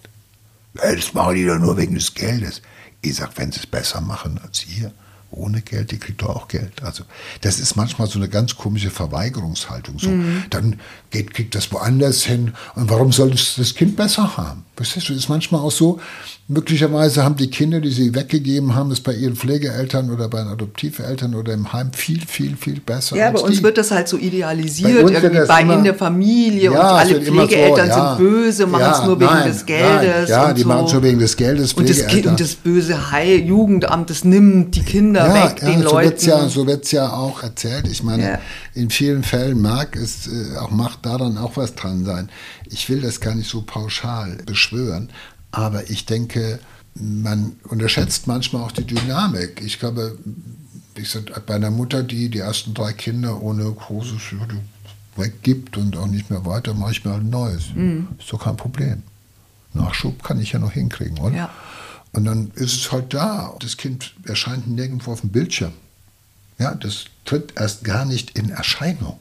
Das 0.73 1.13
machen 1.13 1.35
die 1.35 1.45
doch 1.45 1.57
nur 1.59 1.77
wegen 1.77 1.95
des 1.95 2.13
Geldes. 2.13 2.61
Ich 3.01 3.15
sag, 3.15 3.37
wenn 3.37 3.51
sie 3.51 3.59
es 3.59 3.67
besser 3.67 4.01
machen 4.01 4.39
als 4.43 4.65
ihr, 4.67 4.93
ohne 5.31 5.61
Geld, 5.61 5.91
die 5.91 5.97
kriegt 5.97 6.21
doch 6.21 6.29
auch 6.29 6.47
Geld. 6.47 6.83
Also 6.83 7.03
das 7.41 7.59
ist 7.59 7.75
manchmal 7.75 8.07
so 8.07 8.19
eine 8.19 8.29
ganz 8.29 8.55
komische 8.55 8.89
Verweigerungshaltung. 8.89 9.99
So, 9.99 10.09
mhm. 10.09 10.43
Dann 10.49 10.79
geht, 11.11 11.33
kriegt 11.33 11.55
das 11.55 11.71
woanders 11.71 12.23
hin. 12.23 12.53
Und 12.75 12.89
warum 12.89 13.11
soll 13.11 13.31
das, 13.31 13.55
das 13.57 13.75
Kind 13.75 13.95
besser 13.95 14.37
haben? 14.37 14.65
Verstehst 14.75 15.09
du, 15.09 15.13
ist 15.13 15.27
manchmal 15.27 15.61
auch 15.61 15.71
so, 15.71 15.99
möglicherweise 16.47 17.23
haben 17.23 17.35
die 17.35 17.49
Kinder, 17.49 17.81
die 17.81 17.91
sie 17.91 18.15
weggegeben 18.15 18.75
haben, 18.75 18.91
es 18.91 19.01
bei 19.01 19.13
ihren 19.13 19.35
Pflegeeltern 19.35 20.09
oder 20.09 20.29
bei 20.29 20.39
den 20.39 20.47
Adoptiveltern 20.47 21.35
oder 21.35 21.53
im 21.53 21.71
Heim 21.73 21.91
viel, 21.93 22.25
viel, 22.25 22.55
viel 22.55 22.79
besser. 22.79 23.17
Ja, 23.17 23.29
bei 23.29 23.39
uns 23.39 23.57
die. 23.57 23.63
wird 23.63 23.77
das 23.77 23.91
halt 23.91 24.07
so 24.07 24.17
idealisiert, 24.17 25.03
bei 25.03 25.11
irgendwie 25.11 25.47
bei 25.47 25.61
immer, 25.61 25.73
in 25.75 25.83
der 25.83 25.95
Familie 25.95 26.71
ja, 26.71 26.71
und 26.71 26.77
alle 26.77 27.21
Pflegeeltern 27.21 27.91
so, 27.91 27.97
ja, 27.97 28.15
sind 28.15 28.25
böse, 28.25 28.67
machen 28.67 28.81
ja, 28.81 28.99
es 28.99 29.05
nur 29.05 29.19
wegen 29.19 29.31
nein, 29.31 29.47
des 29.49 29.65
Geldes. 29.65 30.29
Nein, 30.29 30.29
ja, 30.29 30.53
die 30.53 30.61
so. 30.61 30.67
machen 30.67 30.85
es 30.85 30.93
nur 30.93 31.03
wegen 31.03 31.19
des 31.19 31.37
Geldes. 31.37 31.73
Und 31.73 31.89
das, 31.89 32.01
und 32.01 32.39
das 32.39 32.55
böse 32.55 33.11
Heil 33.11 33.39
Jugendamt, 33.41 34.09
das 34.09 34.23
nimmt 34.23 34.75
die 34.75 34.83
Kinder 34.83 35.18
weg, 35.25 35.55
den 35.57 35.81
so 35.81 35.89
Leuten. 35.89 36.09
Wird's 36.09 36.25
ja, 36.25 36.49
so 36.49 36.67
wird 36.67 36.85
es 36.85 36.91
ja 36.91 37.11
auch 37.11 37.43
erzählt. 37.43 37.87
Ich 37.87 38.03
meine, 38.03 38.39
in 38.73 38.89
vielen 38.89 39.23
Fällen 39.23 39.61
mag 39.61 39.95
es 39.95 40.27
äh, 40.27 40.57
auch, 40.57 40.71
macht 40.71 41.05
daran 41.05 41.37
auch 41.37 41.57
was 41.57 41.75
dran 41.75 42.05
sein. 42.05 42.29
Ich 42.69 42.89
will 42.89 43.01
das 43.01 43.19
gar 43.19 43.35
nicht 43.35 43.49
so 43.49 43.61
pauschal 43.61 44.37
beschwören, 44.45 45.09
aber 45.51 45.89
ich 45.89 46.05
denke, 46.05 46.59
man 46.95 47.53
unterschätzt 47.63 48.27
manchmal 48.27 48.63
auch 48.63 48.71
die 48.71 48.85
Dynamik. 48.85 49.61
Ich 49.63 49.79
glaube, 49.79 50.17
ich 50.95 51.09
sag, 51.09 51.45
bei 51.45 51.55
einer 51.55 51.71
Mutter, 51.71 52.03
die 52.03 52.29
die 52.29 52.39
ersten 52.39 52.73
drei 52.73 52.93
Kinder 52.93 53.41
ohne 53.41 53.63
großes 53.71 54.21
weggibt 55.15 55.77
und 55.77 55.97
auch 55.97 56.07
nicht 56.07 56.29
mehr 56.29 56.45
weiter, 56.45 56.73
mache 56.73 56.91
ich 56.91 57.05
mir 57.05 57.11
halt 57.11 57.23
ein 57.23 57.29
neues. 57.29 57.73
Mhm. 57.73 58.07
Ist 58.17 58.31
doch 58.31 58.43
kein 58.43 58.57
Problem. 58.57 59.03
Nachschub 59.73 60.23
kann 60.23 60.39
ich 60.39 60.51
ja 60.51 60.59
noch 60.59 60.71
hinkriegen, 60.71 61.19
oder? 61.19 61.35
Ja. 61.35 61.49
Und 62.11 62.25
dann 62.25 62.51
ist 62.55 62.73
es 62.73 62.91
halt 62.91 63.13
da. 63.13 63.55
Das 63.59 63.77
Kind 63.77 64.15
erscheint 64.25 64.67
nirgendwo 64.67 65.11
auf 65.11 65.21
dem 65.21 65.29
Bildschirm. 65.29 65.73
Ja, 66.57 66.75
das 66.75 67.05
tritt 67.25 67.53
erst 67.55 67.83
gar 67.83 68.05
nicht 68.05 68.37
in 68.37 68.49
Erscheinung 68.49 69.19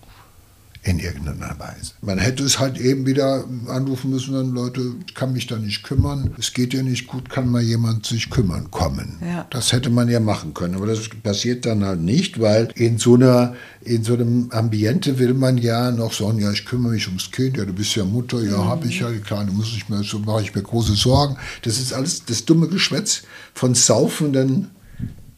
in 0.82 0.98
irgendeiner 0.98 1.58
Weise. 1.58 1.92
Man 2.00 2.18
hätte 2.18 2.44
es 2.44 2.58
halt 2.58 2.78
eben 2.78 3.04
wieder 3.04 3.44
anrufen 3.66 4.10
müssen, 4.10 4.34
dann 4.34 4.52
Leute, 4.52 4.94
ich 5.06 5.14
kann 5.14 5.32
mich 5.32 5.46
da 5.46 5.56
nicht 5.56 5.82
kümmern, 5.82 6.34
es 6.38 6.52
geht 6.52 6.72
ja 6.72 6.82
nicht 6.82 7.06
gut, 7.06 7.28
kann 7.28 7.48
mal 7.48 7.62
jemand 7.62 8.06
sich 8.06 8.30
kümmern 8.30 8.70
kommen. 8.70 9.18
Ja. 9.20 9.46
Das 9.50 9.72
hätte 9.72 9.90
man 9.90 10.08
ja 10.08 10.20
machen 10.20 10.54
können, 10.54 10.76
aber 10.76 10.86
das 10.86 11.08
passiert 11.22 11.66
dann 11.66 11.84
halt 11.84 12.00
nicht, 12.00 12.40
weil 12.40 12.68
in 12.74 12.98
so 12.98 13.14
einer 13.14 13.54
in 13.80 14.04
so 14.04 14.14
einem 14.14 14.50
Ambiente 14.50 15.18
will 15.18 15.34
man 15.34 15.56
ja 15.58 15.90
noch 15.90 16.12
sagen, 16.12 16.40
ja, 16.40 16.52
ich 16.52 16.66
kümmere 16.66 16.92
mich 16.92 17.06
ums 17.06 17.30
Kind, 17.30 17.56
ja, 17.56 17.64
du 17.64 17.72
bist 17.72 17.94
ja 17.94 18.04
Mutter, 18.04 18.42
ja, 18.42 18.58
mhm. 18.58 18.64
habe 18.64 18.86
ich 18.86 19.00
ja, 19.00 19.10
die 19.10 19.20
Kleine 19.20 19.50
muss 19.50 19.72
ich 19.74 19.88
mir, 19.88 20.02
so 20.02 20.18
mache 20.18 20.42
ich 20.42 20.54
mir 20.54 20.62
große 20.62 20.94
Sorgen. 20.94 21.36
Das 21.62 21.78
ist 21.78 21.92
alles 21.92 22.24
das 22.24 22.44
dumme 22.44 22.68
Geschwätz 22.68 23.22
von 23.54 23.74
saufenden 23.74 24.70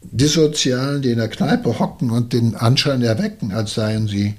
Dissozialen, 0.03 1.01
die 1.01 1.11
in 1.11 1.19
der 1.19 1.29
Kneipe 1.29 1.79
hocken 1.79 2.11
und 2.11 2.33
den 2.33 2.55
Anschein 2.55 3.01
erwecken, 3.01 3.53
als 3.53 3.75
seien 3.75 4.07
sie 4.07 4.35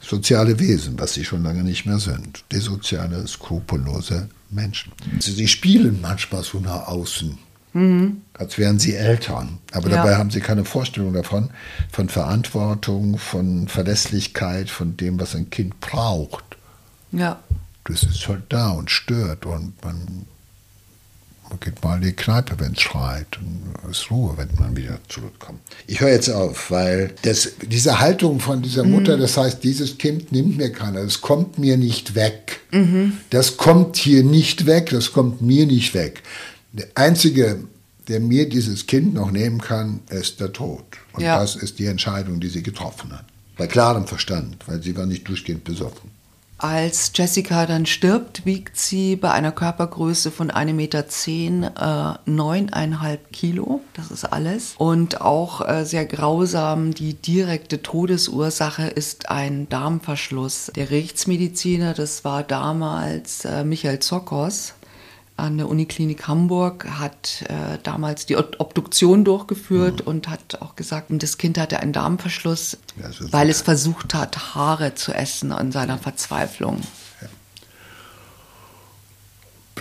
soziale 0.00 0.58
Wesen, 0.58 0.98
was 0.98 1.14
sie 1.14 1.24
schon 1.24 1.42
lange 1.42 1.62
nicht 1.62 1.86
mehr 1.86 1.98
sind. 1.98 2.44
Desoziale, 2.52 3.26
skrupellose 3.26 4.28
Menschen. 4.50 4.92
Sie 5.20 5.46
spielen 5.46 6.00
manchmal 6.00 6.42
so 6.42 6.58
nach 6.58 6.88
außen, 6.88 7.38
mhm. 7.74 8.22
als 8.34 8.58
wären 8.58 8.78
sie 8.78 8.94
Eltern. 8.94 9.58
Aber 9.72 9.88
ja. 9.90 9.96
dabei 9.96 10.16
haben 10.16 10.30
sie 10.30 10.40
keine 10.40 10.64
Vorstellung 10.64 11.12
davon, 11.12 11.50
von 11.92 12.08
Verantwortung, 12.08 13.18
von 13.18 13.68
Verlässlichkeit, 13.68 14.70
von 14.70 14.96
dem, 14.96 15.20
was 15.20 15.34
ein 15.34 15.50
Kind 15.50 15.78
braucht. 15.80 16.44
Ja. 17.12 17.38
Das 17.84 18.02
ist 18.02 18.26
halt 18.28 18.44
da 18.48 18.70
und 18.70 18.90
stört 18.90 19.46
und 19.46 19.74
man 19.84 20.26
man 21.50 21.60
geht 21.60 21.82
mal 21.82 21.96
in 21.96 22.02
die 22.02 22.12
Kneipe, 22.12 22.58
wenn 22.58 22.72
es 22.72 22.80
schreit. 22.80 23.38
Und 23.38 23.74
es 23.90 23.98
ist 23.98 24.10
Ruhe, 24.10 24.34
wenn 24.36 24.48
man 24.58 24.76
wieder 24.76 24.98
zurückkommt. 25.08 25.60
Ich 25.86 26.00
höre 26.00 26.10
jetzt 26.10 26.30
auf, 26.30 26.70
weil 26.70 27.12
das, 27.22 27.52
diese 27.62 28.00
Haltung 28.00 28.40
von 28.40 28.62
dieser 28.62 28.84
Mutter, 28.84 29.16
mhm. 29.16 29.20
das 29.20 29.36
heißt, 29.36 29.62
dieses 29.62 29.98
Kind 29.98 30.32
nimmt 30.32 30.56
mir 30.56 30.72
keiner, 30.72 31.00
es 31.00 31.20
kommt 31.20 31.58
mir 31.58 31.76
nicht 31.76 32.14
weg. 32.14 32.60
Mhm. 32.70 33.18
Das 33.30 33.56
kommt 33.56 33.96
hier 33.96 34.22
nicht 34.22 34.66
weg, 34.66 34.90
das 34.90 35.12
kommt 35.12 35.42
mir 35.42 35.66
nicht 35.66 35.92
weg. 35.92 36.22
Der 36.72 36.86
Einzige, 36.94 37.58
der 38.08 38.20
mir 38.20 38.48
dieses 38.48 38.86
Kind 38.86 39.14
noch 39.14 39.30
nehmen 39.30 39.60
kann, 39.60 40.00
ist 40.08 40.40
der 40.40 40.52
Tod. 40.52 40.84
Und 41.12 41.22
ja. 41.22 41.40
das 41.40 41.56
ist 41.56 41.78
die 41.78 41.86
Entscheidung, 41.86 42.40
die 42.40 42.48
sie 42.48 42.62
getroffen 42.62 43.12
hat. 43.12 43.24
Bei 43.56 43.66
klarem 43.66 44.06
Verstand, 44.06 44.56
weil 44.66 44.82
sie 44.82 44.96
war 44.96 45.06
nicht 45.06 45.28
durchgehend 45.28 45.64
besoffen. 45.64 46.09
Als 46.62 47.12
Jessica 47.14 47.64
dann 47.64 47.86
stirbt, 47.86 48.44
wiegt 48.44 48.76
sie 48.76 49.16
bei 49.16 49.30
einer 49.30 49.50
Körpergröße 49.50 50.30
von 50.30 50.50
1,10 50.50 50.72
Meter 50.74 50.98
äh, 50.98 52.30
9,5 52.30 53.18
Kilo. 53.32 53.80
Das 53.94 54.10
ist 54.10 54.26
alles. 54.26 54.74
Und 54.76 55.22
auch 55.22 55.66
äh, 55.66 55.86
sehr 55.86 56.04
grausam, 56.04 56.92
die 56.92 57.14
direkte 57.14 57.80
Todesursache 57.80 58.88
ist 58.88 59.30
ein 59.30 59.70
Darmverschluss. 59.70 60.70
Der 60.76 60.90
Rechtsmediziner, 60.90 61.94
das 61.94 62.26
war 62.26 62.42
damals 62.42 63.46
äh, 63.46 63.64
Michael 63.64 64.00
Zokos, 64.00 64.74
an 65.40 65.58
der 65.58 65.68
Uniklinik 65.68 66.28
Hamburg, 66.28 66.86
hat 66.88 67.44
äh, 67.48 67.78
damals 67.82 68.26
die 68.26 68.36
Obduktion 68.36 69.24
durchgeführt 69.24 70.02
mhm. 70.02 70.06
und 70.06 70.28
hat 70.28 70.60
auch 70.60 70.76
gesagt, 70.76 71.06
das 71.10 71.38
Kind 71.38 71.58
hatte 71.58 71.80
einen 71.80 71.92
Darmverschluss, 71.92 72.78
ja, 72.96 73.10
weil 73.32 73.48
es 73.48 73.62
versucht 73.62 74.14
hat, 74.14 74.54
Haare 74.54 74.94
zu 74.94 75.12
essen 75.12 75.52
an 75.52 75.72
seiner 75.72 75.98
Verzweiflung. 75.98 76.80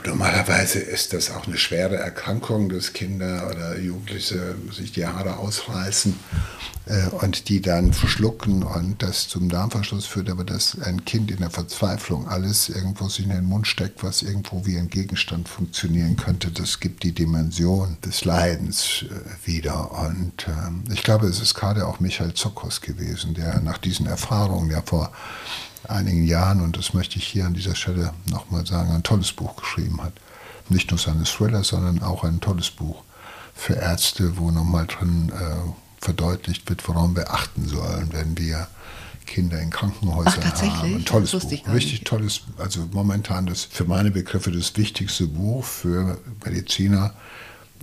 Normalerweise 0.06 0.80
ist 0.80 1.14
das 1.14 1.32
auch 1.32 1.48
eine 1.48 1.58
schwere 1.58 1.96
Erkrankung, 1.96 2.70
dass 2.70 2.94
Kinder 2.94 3.48
oder 3.50 3.78
Jugendliche 3.80 4.56
sich 4.72 4.92
die 4.92 5.06
Haare 5.06 5.38
ausreißen 5.38 6.18
äh, 6.86 7.08
und 7.10 7.50
die 7.50 7.62
dann 7.62 7.94
verschlucken 7.94 8.64
und 8.64 9.02
das 9.02 9.28
zum 9.28 9.50
Darmverschluss 9.50 10.06
führt, 10.06 10.30
aber 10.30 10.44
dass 10.44 10.80
ein 10.82 11.06
Kind 11.06 11.32
in 11.32 11.38
der 11.38 11.50
Verzweiflung 11.50 12.28
alles 12.28 12.70
irgendwo 12.70 13.08
sich 13.10 13.26
in 13.26 13.32
den 13.32 13.46
Mund 13.46 13.68
steckt, 13.68 14.04
was 14.04 14.22
irgendwo 14.22 14.66
wie 14.66 14.78
ein 14.78 14.90
Gegenstand 14.90 15.48
funktionieren 15.48 16.16
könnte, 16.16 16.52
das 16.52 16.80
gibt 16.80 17.04
die 17.04 17.12
Dimension 17.12 17.98
des 18.04 18.26
Leidens 18.26 19.06
äh, 19.10 19.48
wieder. 19.48 19.92
Und 19.92 20.48
äh, 20.48 20.94
ich 20.94 21.04
glaube, 21.04 21.28
es 21.28 21.40
ist 21.40 21.54
gerade 21.54 21.88
auch 21.88 22.00
Michael 22.00 22.34
Zokos 22.34 22.82
gewesen, 22.82 23.34
der 23.34 23.60
nach 23.62 23.78
diesen 23.78 24.08
Erfahrungen 24.08 24.72
ja 24.72 24.82
vor 24.82 25.12
einigen 25.90 26.26
Jahren, 26.26 26.62
und 26.62 26.78
das 26.78 26.94
möchte 26.94 27.18
ich 27.18 27.26
hier 27.26 27.46
an 27.46 27.54
dieser 27.54 27.76
Stelle 27.76 28.14
nochmal 28.30 28.66
sagen, 28.66 28.92
ein 28.92 29.04
tolles 29.04 29.32
Buch 29.32 29.56
geschrieben 29.56 30.02
hat. 30.02 30.14
Nicht 30.70 30.92
nur 30.92 31.00
seine 31.00 31.24
Thriller, 31.24 31.64
sondern 31.64 32.02
auch 32.04 32.24
ein 32.24 32.40
tolles 32.40 32.70
Buch 32.70 33.04
für 33.56 33.74
Ärzte, 33.74 34.38
wo 34.38 34.52
nochmal 34.52 34.88
drin 34.88 35.32
äh, 35.32 36.04
verdeutlicht 36.04 36.70
wird, 36.70 36.88
worauf 36.88 37.16
wir 37.16 37.32
achten 37.34 37.68
sollen, 37.68 38.10
wenn 38.12 38.38
wir 38.38 38.68
Kinder 39.26 39.60
in 39.62 39.70
Krankenhäusern 39.70 40.44
Ach, 40.44 40.62
haben. 40.62 40.96
Ein 40.96 41.06
tolles 41.06 41.32
Buch, 41.32 41.68
richtig 41.74 42.04
tolles, 42.04 42.42
also 42.58 42.88
momentan 42.92 43.46
das 43.46 43.64
für 43.64 43.86
meine 43.86 44.12
Begriffe 44.12 44.52
das 44.52 44.76
wichtigste 44.78 45.28
Buch 45.28 45.64
für 45.64 46.18
Mediziner 46.44 47.14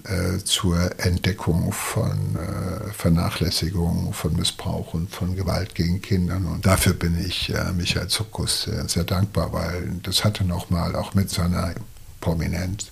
äh, 0.04 0.38
zur 0.44 0.90
Entdeckung 0.98 1.72
von 1.72 2.36
äh, 2.36 2.92
Vernachlässigung, 2.92 4.12
von 4.12 4.36
Missbrauch 4.36 4.94
und 4.94 5.10
von 5.10 5.36
Gewalt 5.36 5.74
gegen 5.74 6.00
Kinder. 6.02 6.36
Und 6.36 6.64
dafür 6.64 6.92
bin 6.92 7.18
ich 7.18 7.52
äh, 7.54 7.72
Michael 7.72 8.08
Zuckus 8.08 8.64
sehr, 8.64 8.88
sehr 8.88 9.04
dankbar, 9.04 9.52
weil 9.52 9.90
das 10.02 10.24
hatte 10.24 10.44
nochmal 10.44 10.94
auch 10.94 11.14
mit 11.14 11.30
seiner 11.30 11.74
Prominenz 12.20 12.90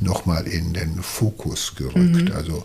nochmal 0.00 0.46
in 0.46 0.74
den 0.74 1.02
Fokus 1.02 1.74
gerückt. 1.74 2.28
Mhm. 2.28 2.32
Also 2.34 2.64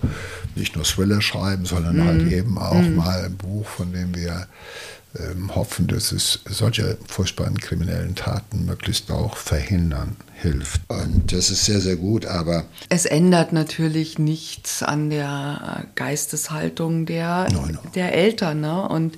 nicht 0.56 0.76
nur 0.76 0.84
Thriller 0.84 1.22
schreiben, 1.22 1.66
sondern 1.66 1.98
mhm. 1.98 2.06
halt 2.06 2.32
eben 2.32 2.58
auch 2.58 2.82
mhm. 2.82 2.96
mal 2.96 3.26
ein 3.26 3.38
Buch, 3.38 3.66
von 3.66 3.94
dem 3.94 4.16
wir 4.16 4.48
ähm, 5.18 5.56
hoffen, 5.56 5.88
dass 5.88 6.12
es 6.12 6.40
solche 6.46 6.98
furchtbaren 7.08 7.58
kriminellen 7.58 8.14
Taten 8.14 8.66
möglichst 8.66 9.10
auch 9.12 9.38
verhindern 9.38 10.16
hilft. 10.36 10.82
Und 10.88 11.32
das 11.32 11.50
ist 11.50 11.66
sehr, 11.66 11.82
sehr 11.82 11.96
gut, 11.96 12.26
aber. 12.26 12.66
Es 12.90 13.06
ändert 13.06 13.52
natürlich 13.52 14.20
nichts 14.20 14.84
an 14.84 15.10
der 15.10 15.86
Geisteshaltung 15.96 17.08
der, 17.08 17.48
no, 17.52 17.66
no. 17.66 17.80
der 17.96 18.14
Eltern. 18.14 18.62
Ne? 18.62 18.88
Und 18.88 19.18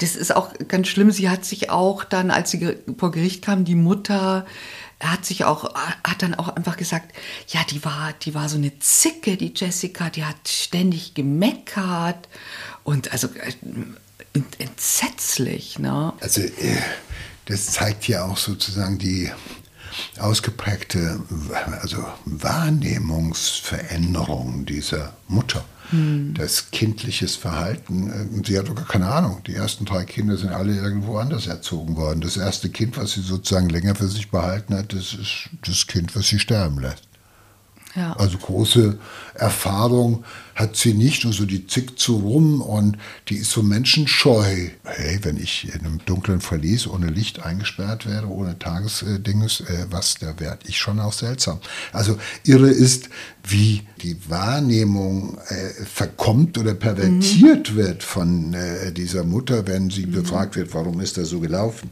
das 0.00 0.14
ist 0.14 0.34
auch 0.34 0.50
ganz 0.68 0.88
schlimm. 0.88 1.10
Sie 1.10 1.28
hat 1.28 1.44
sich 1.44 1.70
auch 1.70 2.04
dann, 2.04 2.30
als 2.30 2.52
sie 2.52 2.76
vor 2.96 3.10
Gericht 3.10 3.44
kam, 3.44 3.64
die 3.64 3.74
Mutter 3.74 4.46
hat 5.00 5.24
sich 5.24 5.44
auch, 5.44 5.74
hat 5.74 6.22
dann 6.22 6.34
auch 6.34 6.50
einfach 6.50 6.76
gesagt, 6.76 7.12
ja, 7.48 7.60
die 7.68 7.84
war, 7.84 8.12
die 8.22 8.34
war 8.34 8.48
so 8.48 8.56
eine 8.56 8.78
Zicke, 8.78 9.36
die 9.36 9.52
Jessica, 9.54 10.10
die 10.10 10.24
hat 10.24 10.48
ständig 10.48 11.14
gemeckert 11.14 12.28
und 12.84 13.12
also 13.12 13.26
äh, 13.28 13.52
entsetzlich. 14.58 15.78
Ne? 15.78 16.12
Also 16.20 16.40
äh, 16.40 16.78
das 17.46 17.66
zeigt 17.66 18.08
ja 18.08 18.24
auch 18.24 18.36
sozusagen 18.36 18.98
die 18.98 19.30
ausgeprägte 20.18 21.20
also 21.80 22.04
Wahrnehmungsveränderung 22.24 24.64
dieser 24.64 25.12
Mutter. 25.28 25.62
Hm. 25.90 26.32
Das 26.34 26.70
kindliches 26.70 27.36
Verhalten, 27.36 28.10
äh, 28.10 28.26
sie 28.46 28.58
hat 28.58 28.68
doch 28.68 28.74
gar 28.74 28.86
keine 28.86 29.08
Ahnung. 29.08 29.42
Die 29.46 29.54
ersten 29.54 29.84
drei 29.84 30.04
Kinder 30.04 30.38
sind 30.38 30.50
alle 30.50 30.74
irgendwo 30.74 31.18
anders 31.18 31.46
erzogen 31.46 31.96
worden. 31.96 32.22
Das 32.22 32.38
erste 32.38 32.70
Kind, 32.70 32.96
was 32.96 33.12
sie 33.12 33.20
sozusagen 33.20 33.68
länger 33.68 33.94
für 33.94 34.08
sich 34.08 34.30
behalten 34.30 34.74
hat, 34.74 34.94
das 34.94 35.12
ist 35.12 35.50
das 35.66 35.86
Kind, 35.86 36.16
was 36.16 36.28
sie 36.28 36.38
sterben 36.38 36.80
lässt. 36.80 37.02
Ja. 37.94 38.14
Also 38.14 38.38
große 38.38 38.98
Erfahrung 39.34 40.24
hat 40.54 40.76
sie 40.76 40.94
nicht, 40.94 41.24
nur 41.24 41.32
so 41.32 41.44
die 41.44 41.66
zickt 41.66 41.98
so 41.98 42.16
rum 42.16 42.60
und 42.60 42.98
die 43.28 43.36
ist 43.36 43.50
so 43.50 43.62
menschenscheu. 43.62 44.68
Hey, 44.84 45.18
wenn 45.22 45.36
ich 45.36 45.72
in 45.72 45.80
einem 45.80 46.00
dunklen 46.04 46.40
Verlies 46.40 46.86
ohne 46.86 47.08
Licht 47.08 47.42
eingesperrt 47.42 48.06
wäre, 48.06 48.26
ohne 48.28 48.58
Tagesdinges, 48.58 49.60
äh, 49.60 49.86
was, 49.90 50.16
da 50.16 50.38
werde 50.38 50.66
ich 50.66 50.78
schon 50.78 51.00
auch 51.00 51.12
seltsam. 51.12 51.60
Also 51.92 52.18
irre 52.44 52.70
ist, 52.70 53.08
wie 53.44 53.82
die 54.02 54.16
Wahrnehmung 54.28 55.38
äh, 55.48 55.84
verkommt 55.84 56.58
oder 56.58 56.74
pervertiert 56.74 57.72
mhm. 57.72 57.76
wird 57.76 58.02
von 58.02 58.54
äh, 58.54 58.92
dieser 58.92 59.24
Mutter, 59.24 59.66
wenn 59.66 59.90
sie 59.90 60.06
mhm. 60.06 60.12
befragt 60.12 60.56
wird, 60.56 60.74
warum 60.74 61.00
ist 61.00 61.16
das 61.16 61.28
so 61.28 61.40
gelaufen. 61.40 61.90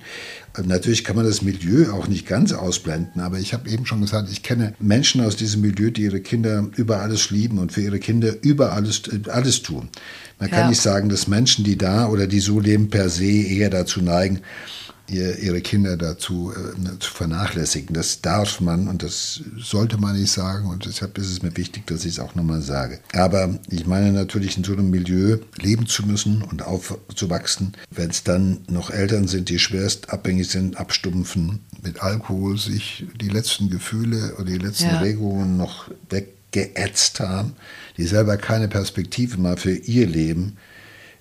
Natürlich 0.64 1.04
kann 1.04 1.14
man 1.14 1.24
das 1.24 1.42
Milieu 1.42 1.92
auch 1.92 2.08
nicht 2.08 2.26
ganz 2.26 2.52
ausblenden, 2.52 3.22
aber 3.22 3.38
ich 3.38 3.54
habe 3.54 3.70
eben 3.70 3.86
schon 3.86 4.00
gesagt, 4.00 4.28
ich 4.32 4.42
kenne 4.42 4.74
Menschen 4.80 5.20
aus 5.20 5.36
diesem 5.36 5.60
Milieu, 5.60 5.90
die 5.90 6.02
ihre 6.02 6.20
Kinder 6.20 6.68
über 6.76 7.00
alles 7.00 7.30
lieben 7.30 7.58
und 7.58 7.70
für 7.70 7.82
ihre 7.82 8.00
Kinder 8.00 8.34
über 8.42 8.49
alles, 8.58 9.02
alles 9.28 9.62
tun. 9.62 9.88
Man 10.38 10.50
kann 10.50 10.70
nicht 10.70 10.80
sagen, 10.80 11.10
dass 11.10 11.28
Menschen, 11.28 11.64
die 11.64 11.76
da 11.76 12.08
oder 12.08 12.26
die 12.26 12.40
so 12.40 12.60
leben, 12.60 12.88
per 12.88 13.10
se 13.10 13.24
eher 13.24 13.68
dazu 13.68 14.00
neigen, 14.00 14.40
ihre 15.10 15.60
Kinder 15.60 15.96
dazu 15.96 16.52
äh, 16.52 16.98
zu 16.98 17.10
vernachlässigen. 17.10 17.94
Das 17.94 18.20
darf 18.20 18.60
man 18.60 18.88
und 18.88 19.02
das 19.02 19.42
sollte 19.58 19.98
man 19.98 20.18
nicht 20.18 20.30
sagen 20.30 20.68
und 20.68 20.86
deshalb 20.86 21.18
ist 21.18 21.30
es 21.30 21.42
mir 21.42 21.56
wichtig, 21.56 21.86
dass 21.86 22.04
ich 22.04 22.14
es 22.14 22.20
auch 22.20 22.34
nochmal 22.34 22.62
sage. 22.62 23.00
Aber 23.12 23.58
ich 23.68 23.86
meine 23.86 24.12
natürlich 24.12 24.56
in 24.56 24.64
so 24.64 24.72
einem 24.72 24.90
Milieu 24.90 25.38
leben 25.60 25.86
zu 25.86 26.06
müssen 26.06 26.42
und 26.42 26.62
aufzuwachsen, 26.62 27.72
wenn 27.90 28.10
es 28.10 28.22
dann 28.22 28.60
noch 28.68 28.90
Eltern 28.90 29.26
sind, 29.26 29.48
die 29.48 29.58
schwerst 29.58 30.10
abhängig 30.10 30.48
sind, 30.48 30.76
abstumpfen, 30.78 31.60
mit 31.82 32.02
Alkohol 32.02 32.58
sich 32.58 33.06
die 33.20 33.28
letzten 33.28 33.70
Gefühle 33.70 34.34
oder 34.36 34.44
die 34.44 34.58
letzten 34.58 34.90
ja. 34.90 35.00
Regungen 35.00 35.56
noch 35.56 35.90
weggeätzt 36.52 37.20
haben, 37.20 37.54
die 37.96 38.04
selber 38.04 38.36
keine 38.36 38.68
Perspektive 38.68 39.38
mal 39.38 39.56
für 39.56 39.74
ihr 39.74 40.06
Leben 40.06 40.56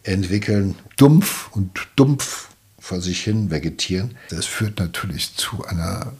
entwickeln, 0.03 0.75
dumpf 0.97 1.49
und 1.51 1.87
dumpf 1.95 2.49
vor 2.79 3.01
sich 3.01 3.23
hin 3.23 3.51
vegetieren. 3.51 4.15
Das 4.29 4.45
führt 4.45 4.79
natürlich 4.79 5.35
zu 5.35 5.65
einer 5.65 6.13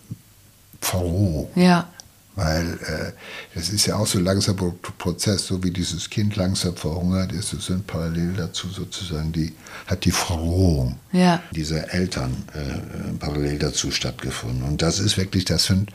Verrohung. 0.82 1.50
Ja. 1.56 1.90
Weil 2.36 2.80
äh, 2.86 3.12
das 3.54 3.70
ist 3.70 3.86
ja 3.86 3.98
auch 3.98 4.08
so 4.08 4.18
ein 4.18 4.24
langsamer 4.24 4.74
Prozess, 4.98 5.48
so 5.48 5.62
wie 5.64 5.72
dieses 5.72 6.10
Kind 6.10 6.36
langsam 6.36 6.76
verhungert 6.76 7.34
ist, 7.34 7.52
es 7.54 7.66
sind 7.66 7.86
parallel 7.86 8.34
dazu 8.34 8.70
sozusagen 8.70 9.32
die, 9.32 9.54
hat 9.88 10.06
die 10.06 10.12
Verrohung 10.12 10.98
ja. 11.12 11.44
dieser 11.52 11.94
Eltern 11.94 12.44
äh, 12.54 13.18
parallel 13.18 13.60
dazu 13.60 13.92
stattgefunden. 13.92 14.64
Und 14.64 14.82
das 14.82 15.00
ist 15.00 15.18
wirklich, 15.18 15.46
das 15.46 15.66
sind, 15.66 15.92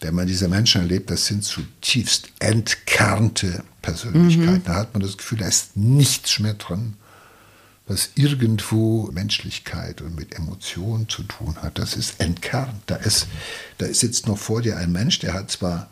wenn 0.00 0.14
man 0.14 0.26
diese 0.26 0.48
Menschen 0.48 0.82
erlebt, 0.82 1.10
das 1.10 1.26
sind 1.26 1.44
zutiefst 1.44 2.28
entkernte 2.38 3.62
Persönlichkeiten. 3.80 4.52
Mhm. 4.52 4.64
Da 4.64 4.74
hat 4.74 4.92
man 4.92 5.02
das 5.02 5.16
Gefühl, 5.16 5.38
da 5.38 5.46
ist 5.46 5.76
nichts 5.76 6.38
mehr 6.40 6.54
drin 6.54 6.94
was 7.88 8.10
irgendwo 8.14 9.10
Menschlichkeit 9.12 10.02
und 10.02 10.14
mit 10.14 10.34
Emotionen 10.34 11.08
zu 11.08 11.22
tun 11.22 11.56
hat. 11.62 11.78
Das 11.78 11.96
ist 11.96 12.20
entkernt. 12.20 12.82
Da 12.86 12.96
ist, 12.96 13.26
da 13.78 13.86
ist 13.86 14.02
jetzt 14.02 14.26
noch 14.26 14.38
vor 14.38 14.62
dir 14.62 14.76
ein 14.76 14.92
Mensch, 14.92 15.18
der 15.18 15.32
hat 15.32 15.50
zwar 15.50 15.88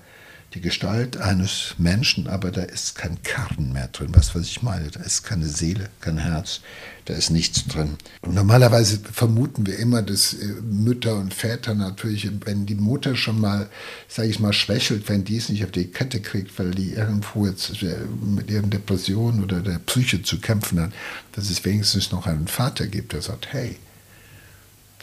die 0.54 0.60
Gestalt 0.60 1.18
eines 1.18 1.74
Menschen, 1.76 2.28
aber 2.28 2.50
da 2.50 2.62
ist 2.62 2.94
kein 2.94 3.22
Kern 3.22 3.72
mehr 3.72 3.88
drin. 3.88 4.08
Was, 4.12 4.34
was 4.34 4.46
ich 4.46 4.62
meine, 4.62 4.90
da 4.90 5.00
ist 5.00 5.22
keine 5.22 5.46
Seele, 5.46 5.88
kein 6.00 6.18
Herz, 6.18 6.60
da 7.04 7.14
ist 7.14 7.30
nichts 7.30 7.66
drin. 7.66 7.96
Und 8.22 8.34
normalerweise 8.34 8.98
vermuten 9.12 9.66
wir 9.66 9.78
immer, 9.78 10.02
dass 10.02 10.34
äh, 10.34 10.46
Mütter 10.62 11.16
und 11.16 11.34
Väter 11.34 11.74
natürlich, 11.74 12.30
wenn 12.44 12.64
die 12.64 12.74
Mutter 12.74 13.16
schon 13.16 13.40
mal, 13.40 13.68
sage 14.08 14.28
ich 14.28 14.40
mal, 14.40 14.52
schwächelt, 14.52 15.08
wenn 15.08 15.24
die 15.24 15.36
es 15.36 15.48
nicht 15.48 15.64
auf 15.64 15.72
die 15.72 15.88
Kette 15.88 16.20
kriegt, 16.20 16.58
weil 16.58 16.70
die 16.70 16.92
irgendwo 16.92 17.46
jetzt 17.46 17.82
äh, 17.82 17.96
mit 18.24 18.50
ihren 18.50 18.70
Depressionen 18.70 19.42
oder 19.42 19.60
der 19.60 19.78
Psyche 19.80 20.22
zu 20.22 20.40
kämpfen 20.40 20.80
hat, 20.80 20.92
dass 21.32 21.50
es 21.50 21.64
wenigstens 21.64 22.12
noch 22.12 22.26
einen 22.26 22.48
Vater 22.48 22.86
gibt, 22.86 23.12
der 23.12 23.20
sagt, 23.20 23.52
hey, 23.52 23.76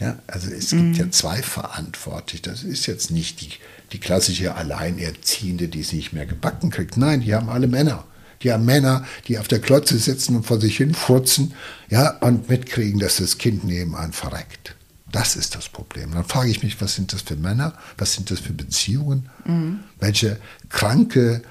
ja, 0.03 0.19
also 0.27 0.49
es 0.51 0.71
gibt 0.71 0.81
mhm. 0.81 0.93
ja 0.93 1.11
zwei 1.11 1.41
verantwortlich. 1.41 2.41
Das 2.41 2.63
ist 2.63 2.87
jetzt 2.87 3.09
nicht 3.09 3.39
die, 3.39 3.49
die 3.93 3.99
klassische 3.99 4.55
Alleinerziehende, 4.55 5.69
die 5.69 5.79
es 5.79 5.93
nicht 5.93 6.11
mehr 6.11 6.25
gebacken 6.25 6.71
kriegt. 6.71 6.97
Nein, 6.97 7.21
die 7.21 7.33
haben 7.33 7.47
alle 7.47 7.67
Männer. 7.67 8.03
Die 8.41 8.51
haben 8.51 8.65
Männer, 8.65 9.05
die 9.29 9.39
auf 9.39 9.47
der 9.47 9.59
Klotze 9.59 9.97
sitzen 9.97 10.35
und 10.35 10.45
vor 10.45 10.59
sich 10.59 10.75
hin 10.75 10.93
furzen, 10.93 11.53
ja, 11.89 12.17
und 12.17 12.49
mitkriegen, 12.49 12.99
dass 12.99 13.17
das 13.17 13.37
Kind 13.37 13.63
nebenan 13.63 14.11
verreckt. 14.11 14.75
Das 15.09 15.37
ist 15.37 15.55
das 15.55 15.69
Problem. 15.69 16.11
Dann 16.11 16.25
frage 16.25 16.49
ich 16.49 16.61
mich, 16.63 16.81
was 16.81 16.95
sind 16.95 17.13
das 17.13 17.21
für 17.21 17.37
Männer? 17.37 17.73
Was 17.97 18.13
sind 18.13 18.29
das 18.29 18.39
für 18.39 18.51
Beziehungen? 18.51 19.29
Mhm. 19.45 19.79
Welche 19.99 20.37
kranke 20.67 21.43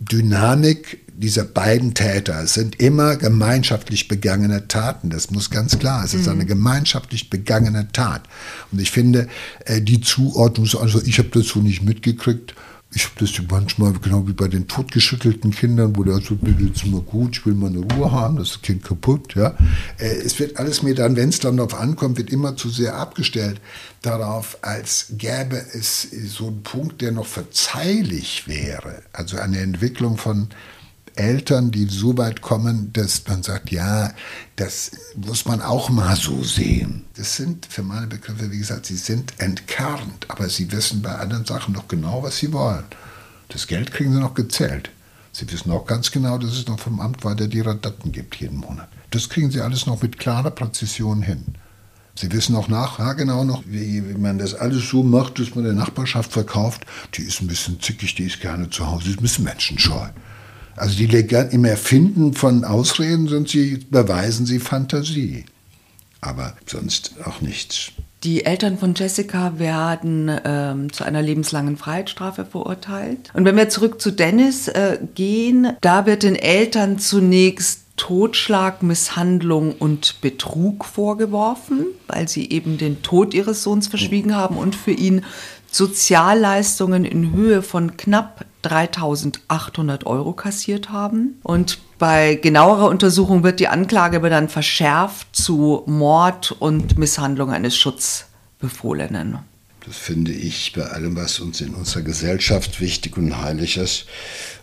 Dynamik 0.00 0.98
dieser 1.20 1.44
beiden 1.44 1.92
Täter 1.92 2.46
sind 2.46 2.80
immer 2.80 3.16
gemeinschaftlich 3.16 4.08
begangene 4.08 4.68
Taten. 4.68 5.10
Das 5.10 5.30
muss 5.30 5.50
ganz 5.50 5.78
klar. 5.78 6.02
Es 6.02 6.14
ist 6.14 6.28
eine 6.28 6.44
mhm. 6.44 6.48
gemeinschaftlich 6.48 7.28
begangene 7.28 7.88
Tat. 7.92 8.22
Und 8.72 8.80
ich 8.80 8.90
finde, 8.90 9.28
äh, 9.66 9.82
die 9.82 10.00
Zuordnung, 10.00 10.66
also 10.80 11.02
ich 11.04 11.18
habe 11.18 11.28
das 11.34 11.48
so 11.48 11.60
nicht 11.60 11.82
mitgekriegt, 11.82 12.54
ich 12.92 13.04
habe 13.04 13.14
das 13.20 13.30
manchmal 13.48 13.92
genau 13.92 14.26
wie 14.26 14.32
bei 14.32 14.48
den 14.48 14.66
totgeschüttelten 14.66 15.52
Kindern, 15.52 15.96
wo 15.96 16.02
der 16.02 16.20
so, 16.20 16.34
geht's 16.36 16.82
immer 16.82 17.00
gut, 17.00 17.36
ich 17.36 17.46
will 17.46 17.54
meine 17.54 17.78
Ruhe 17.78 18.10
haben, 18.10 18.36
das 18.36 18.62
Kind 18.62 18.82
kaputt, 18.82 19.36
ja. 19.36 19.54
Äh, 19.98 20.16
es 20.24 20.38
wird 20.40 20.56
alles 20.56 20.82
mir 20.82 20.94
dann, 20.94 21.14
wenn 21.14 21.28
es 21.28 21.38
dann 21.38 21.56
darauf 21.56 21.74
ankommt, 21.74 22.18
wird 22.18 22.30
immer 22.30 22.56
zu 22.56 22.68
sehr 22.68 22.96
abgestellt 22.96 23.60
darauf, 24.02 24.58
als 24.62 25.06
gäbe 25.10 25.56
es 25.56 26.02
so 26.02 26.48
einen 26.48 26.62
Punkt, 26.62 27.00
der 27.00 27.12
noch 27.12 27.26
verzeihlich 27.26 28.48
wäre. 28.48 29.02
Also 29.12 29.36
eine 29.36 29.58
Entwicklung 29.58 30.16
von 30.16 30.48
Eltern, 31.16 31.70
die 31.70 31.86
so 31.86 32.16
weit 32.16 32.40
kommen, 32.40 32.92
dass 32.92 33.26
man 33.26 33.42
sagt, 33.42 33.70
ja, 33.70 34.12
das 34.56 34.90
muss 35.16 35.44
man 35.44 35.60
auch 35.60 35.90
mal 35.90 36.16
so 36.16 36.42
sehen. 36.42 37.04
Das 37.16 37.36
sind 37.36 37.66
für 37.66 37.82
meine 37.82 38.06
Begriffe, 38.06 38.50
wie 38.50 38.58
gesagt, 38.58 38.86
sie 38.86 38.96
sind 38.96 39.34
entkernt, 39.38 40.26
aber 40.28 40.48
sie 40.48 40.70
wissen 40.72 41.02
bei 41.02 41.14
anderen 41.14 41.44
Sachen 41.44 41.74
noch 41.74 41.88
genau, 41.88 42.22
was 42.22 42.38
sie 42.38 42.52
wollen. 42.52 42.84
Das 43.48 43.66
Geld 43.66 43.92
kriegen 43.92 44.12
sie 44.12 44.20
noch 44.20 44.34
gezählt. 44.34 44.90
Sie 45.32 45.50
wissen 45.50 45.70
auch 45.70 45.86
ganz 45.86 46.10
genau, 46.10 46.38
dass 46.38 46.52
es 46.52 46.66
noch 46.66 46.80
vom 46.80 47.00
Amt 47.00 47.24
weiter 47.24 47.46
die 47.46 47.60
Radatten 47.60 48.12
gibt 48.12 48.36
jeden 48.36 48.58
Monat. 48.58 48.88
Das 49.10 49.28
kriegen 49.28 49.50
sie 49.50 49.60
alles 49.60 49.86
noch 49.86 50.02
mit 50.02 50.18
klarer 50.18 50.50
Präzision 50.50 51.22
hin. 51.22 51.54
Sie 52.14 52.30
wissen 52.32 52.54
auch 52.56 52.68
nach, 52.68 52.98
ja, 52.98 53.12
genau 53.14 53.44
noch, 53.44 53.62
wie, 53.66 54.06
wie, 54.08 54.18
man 54.18 54.38
das 54.38 54.54
alles 54.54 54.88
so 54.88 55.02
macht, 55.02 55.38
dass 55.38 55.54
man 55.54 55.64
der 55.64 55.72
Nachbarschaft 55.72 56.32
verkauft. 56.32 56.84
Die 57.14 57.22
ist 57.22 57.40
ein 57.40 57.46
bisschen 57.46 57.80
zickig, 57.80 58.14
die 58.14 58.24
ist 58.24 58.40
gerne 58.40 58.68
zu 58.68 58.86
Hause, 58.86 59.04
die 59.04 59.10
ist 59.10 59.20
ein 59.20 59.22
bisschen 59.22 59.44
menschenscheu. 59.44 60.08
Also 60.80 60.96
die 60.96 61.04
im 61.50 61.66
Erfinden 61.66 62.32
von 62.32 62.64
Ausreden 62.64 63.28
sind 63.28 63.50
sie, 63.50 63.84
beweisen 63.90 64.46
sie 64.46 64.58
Fantasie. 64.58 65.44
Aber 66.22 66.54
sonst 66.64 67.16
auch 67.22 67.42
nichts. 67.42 67.92
Die 68.24 68.46
Eltern 68.46 68.78
von 68.78 68.94
Jessica 68.94 69.58
werden 69.58 70.30
ähm, 70.42 70.90
zu 70.90 71.04
einer 71.04 71.20
lebenslangen 71.20 71.76
Freiheitsstrafe 71.76 72.46
verurteilt. 72.46 73.30
Und 73.34 73.44
wenn 73.44 73.56
wir 73.56 73.68
zurück 73.68 74.00
zu 74.00 74.10
Dennis 74.10 74.68
äh, 74.68 74.98
gehen, 75.14 75.68
da 75.82 76.06
wird 76.06 76.22
den 76.22 76.36
Eltern 76.36 76.98
zunächst 76.98 77.80
Totschlag, 77.96 78.82
Misshandlung 78.82 79.74
und 79.74 80.22
Betrug 80.22 80.86
vorgeworfen, 80.86 81.84
weil 82.06 82.26
sie 82.26 82.48
eben 82.48 82.78
den 82.78 83.02
Tod 83.02 83.34
ihres 83.34 83.62
Sohns 83.62 83.88
verschwiegen 83.88 84.34
haben 84.34 84.56
und 84.56 84.74
für 84.74 84.92
ihn 84.92 85.24
Sozialleistungen 85.70 87.04
in 87.04 87.32
Höhe 87.32 87.62
von 87.62 87.96
knapp 87.96 88.44
3800 88.62 90.04
Euro 90.06 90.32
kassiert 90.32 90.90
haben. 90.90 91.40
Und 91.42 91.78
bei 91.98 92.34
genauerer 92.34 92.88
Untersuchung 92.88 93.42
wird 93.42 93.60
die 93.60 93.68
Anklage 93.68 94.20
dann 94.28 94.48
verschärft 94.48 95.28
zu 95.34 95.82
Mord 95.86 96.52
und 96.52 96.98
Misshandlung 96.98 97.50
eines 97.50 97.76
Schutzbefohlenen. 97.76 99.38
Das 99.86 99.96
finde 99.96 100.32
ich 100.32 100.74
bei 100.74 100.84
allem, 100.84 101.16
was 101.16 101.40
uns 101.40 101.60
in 101.60 101.74
unserer 101.74 102.02
Gesellschaft 102.02 102.80
wichtig 102.80 103.16
und 103.16 103.40
heilig 103.40 103.78
ist 103.78 104.06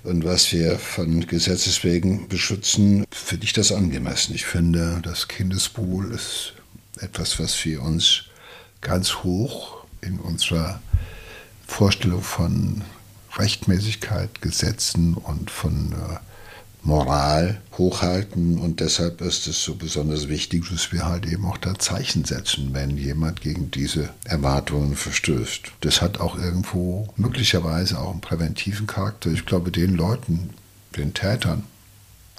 und 0.03 0.23
was 0.23 0.51
wir 0.53 0.77
von 0.77 1.25
Gesetzes 1.25 1.83
wegen 1.83 2.27
beschützen, 2.27 3.03
finde 3.09 3.45
ich 3.45 3.53
das 3.53 3.71
angemessen. 3.71 4.35
Ich 4.35 4.45
finde, 4.45 4.99
das 5.03 5.27
Kindeswohl 5.27 6.11
ist 6.11 6.53
etwas, 6.99 7.39
was 7.39 7.65
wir 7.65 7.81
uns 7.81 8.25
ganz 8.81 9.15
hoch 9.23 9.77
in 10.01 10.19
unserer 10.19 10.81
Vorstellung 11.67 12.23
von 12.23 12.81
Rechtmäßigkeit, 13.37 14.41
Gesetzen 14.41 15.13
und 15.13 15.51
von 15.51 15.91
äh, 15.91 16.17
Moral 16.83 17.61
hochhalten. 17.77 18.57
Und 18.57 18.79
deshalb 18.79 19.21
ist 19.21 19.47
es 19.47 19.61
so 19.63 19.75
besonders 19.75 20.27
wichtig, 20.27 20.69
dass 20.71 20.91
wir 20.91 21.05
halt 21.05 21.25
eben 21.25 21.45
auch 21.45 21.57
da 21.57 21.77
Zeichen 21.77 22.23
setzen, 22.23 22.69
wenn 22.73 22.97
jemand 22.97 23.41
gegen 23.41 23.69
diese 23.69 24.09
Erwartungen 24.23 24.95
verstößt. 24.95 25.73
Das 25.81 26.01
hat 26.01 26.19
auch 26.19 26.37
irgendwo 26.37 27.13
möglicherweise 27.17 27.99
auch 27.99 28.11
einen 28.11 28.21
präventiven 28.21 28.87
Charakter. 28.87 29.29
Ich 29.31 29.45
glaube, 29.45 29.71
den 29.71 29.95
Leuten, 29.95 30.51
den 30.95 31.13
Tätern, 31.13 31.63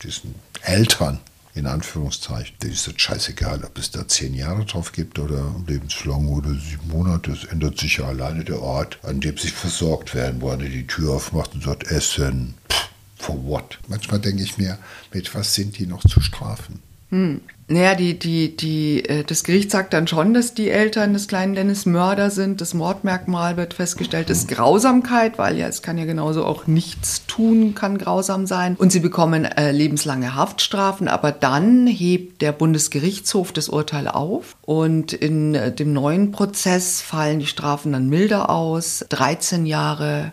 diesen 0.02 0.34
Eltern, 0.62 1.20
in 1.58 1.66
Anführungszeichen. 1.66 2.56
Denen 2.62 2.72
ist 2.72 2.86
das 2.86 2.94
scheißegal, 2.96 3.64
ob 3.64 3.76
es 3.78 3.90
da 3.90 4.06
zehn 4.06 4.34
Jahre 4.34 4.64
drauf 4.64 4.92
gibt 4.92 5.18
oder 5.18 5.54
lebenslang 5.66 6.28
oder 6.28 6.50
sieben 6.50 6.88
Monate. 6.88 7.32
Es 7.32 7.44
ändert 7.44 7.78
sich 7.78 7.98
ja 7.98 8.06
alleine 8.06 8.44
der 8.44 8.62
Ort, 8.62 8.98
an 9.02 9.20
dem 9.20 9.36
sie 9.36 9.48
versorgt 9.48 10.14
werden, 10.14 10.40
wo 10.40 10.50
einer 10.50 10.68
die 10.68 10.86
Tür 10.86 11.14
aufmacht 11.14 11.54
und 11.54 11.64
sagt, 11.64 11.84
Essen. 11.90 12.54
Pff, 12.70 12.88
for 13.16 13.44
what? 13.44 13.78
Manchmal 13.88 14.20
denke 14.20 14.42
ich 14.42 14.56
mir, 14.58 14.78
mit 15.12 15.34
was 15.34 15.54
sind 15.54 15.78
die 15.78 15.86
noch 15.86 16.02
zu 16.02 16.20
strafen? 16.20 16.80
Hm. 17.10 17.40
Naja, 17.70 17.94
die, 17.94 18.18
die, 18.18 18.56
die, 18.56 19.04
äh, 19.04 19.24
das 19.24 19.44
Gericht 19.44 19.70
sagt 19.70 19.92
dann 19.92 20.06
schon, 20.06 20.32
dass 20.32 20.54
die 20.54 20.70
Eltern 20.70 21.12
des 21.12 21.28
kleinen 21.28 21.54
Dennis 21.54 21.84
Mörder 21.84 22.30
sind. 22.30 22.62
Das 22.62 22.72
Mordmerkmal 22.72 23.58
wird 23.58 23.74
festgestellt, 23.74 24.30
ist 24.30 24.48
Grausamkeit, 24.48 25.36
weil 25.36 25.58
ja, 25.58 25.68
es 25.68 25.82
kann 25.82 25.98
ja 25.98 26.06
genauso 26.06 26.46
auch 26.46 26.66
nichts 26.66 27.26
tun, 27.26 27.74
kann 27.74 27.98
grausam 27.98 28.46
sein. 28.46 28.74
Und 28.76 28.90
sie 28.90 29.00
bekommen 29.00 29.44
äh, 29.44 29.70
lebenslange 29.70 30.34
Haftstrafen, 30.34 31.08
aber 31.08 31.30
dann 31.30 31.86
hebt 31.86 32.40
der 32.40 32.52
Bundesgerichtshof 32.52 33.52
das 33.52 33.68
Urteil 33.68 34.08
auf 34.08 34.56
und 34.62 35.12
in 35.12 35.54
äh, 35.54 35.70
dem 35.70 35.92
neuen 35.92 36.32
Prozess 36.32 37.02
fallen 37.02 37.38
die 37.38 37.46
Strafen 37.46 37.92
dann 37.92 38.08
milder 38.08 38.48
aus. 38.48 39.04
13 39.10 39.66
Jahre 39.66 40.32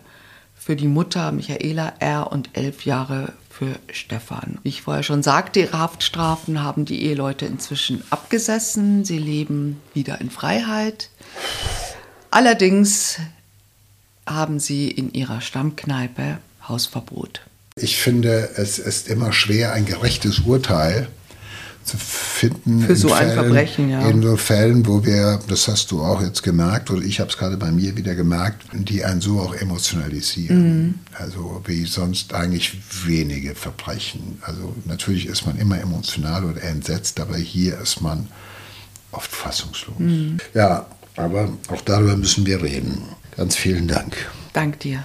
für 0.54 0.74
die 0.74 0.88
Mutter 0.88 1.32
Michaela 1.32 1.92
R. 1.98 2.32
und 2.32 2.48
11 2.54 2.86
Jahre 2.86 3.34
für 3.56 3.78
Stefan. 3.90 4.58
Wie 4.62 4.68
ich 4.68 4.82
vorher 4.82 5.02
schon 5.02 5.22
sagte, 5.22 5.60
ihre 5.60 5.78
Haftstrafen 5.78 6.62
haben 6.62 6.84
die 6.84 7.04
Eheleute 7.04 7.46
inzwischen 7.46 8.02
abgesessen. 8.10 9.04
Sie 9.04 9.18
leben 9.18 9.80
wieder 9.94 10.20
in 10.20 10.30
Freiheit. 10.30 11.08
Allerdings 12.30 13.18
haben 14.26 14.58
sie 14.58 14.90
in 14.90 15.12
ihrer 15.12 15.40
Stammkneipe 15.40 16.38
Hausverbot. 16.68 17.40
Ich 17.80 17.96
finde, 17.96 18.50
es 18.56 18.78
ist 18.78 19.08
immer 19.08 19.32
schwer, 19.32 19.72
ein 19.72 19.86
gerechtes 19.86 20.40
Urteil 20.40 21.08
zu 21.86 21.96
finden. 21.96 22.80
Für 22.80 22.96
so 22.96 23.08
Fällen, 23.08 23.30
ein 23.30 23.34
Verbrechen, 23.34 23.88
ja. 23.88 24.08
In 24.08 24.22
so 24.22 24.36
Fällen, 24.36 24.86
wo 24.86 25.04
wir, 25.04 25.40
das 25.48 25.68
hast 25.68 25.90
du 25.90 26.02
auch 26.02 26.20
jetzt 26.20 26.42
gemerkt, 26.42 26.90
oder 26.90 27.02
ich 27.02 27.20
habe 27.20 27.30
es 27.30 27.38
gerade 27.38 27.56
bei 27.56 27.70
mir 27.70 27.96
wieder 27.96 28.14
gemerkt, 28.14 28.62
die 28.72 29.04
einen 29.04 29.20
so 29.20 29.40
auch 29.40 29.54
emotionalisieren. 29.54 30.78
Mhm. 30.78 30.94
Also 31.14 31.62
wie 31.64 31.86
sonst 31.86 32.34
eigentlich 32.34 32.76
wenige 33.04 33.54
Verbrechen. 33.54 34.38
Also 34.42 34.74
natürlich 34.84 35.26
ist 35.26 35.46
man 35.46 35.56
immer 35.56 35.80
emotional 35.80 36.44
oder 36.44 36.62
entsetzt, 36.62 37.20
aber 37.20 37.36
hier 37.36 37.78
ist 37.80 38.00
man 38.00 38.28
oft 39.12 39.30
fassungslos. 39.30 39.98
Mhm. 39.98 40.38
Ja, 40.54 40.86
aber 41.16 41.48
auch 41.68 41.80
darüber 41.82 42.16
müssen 42.16 42.44
wir 42.44 42.62
reden. 42.62 43.02
Ganz 43.36 43.56
vielen 43.56 43.88
Dank. 43.88 44.14
Dank 44.52 44.80
dir. 44.80 45.04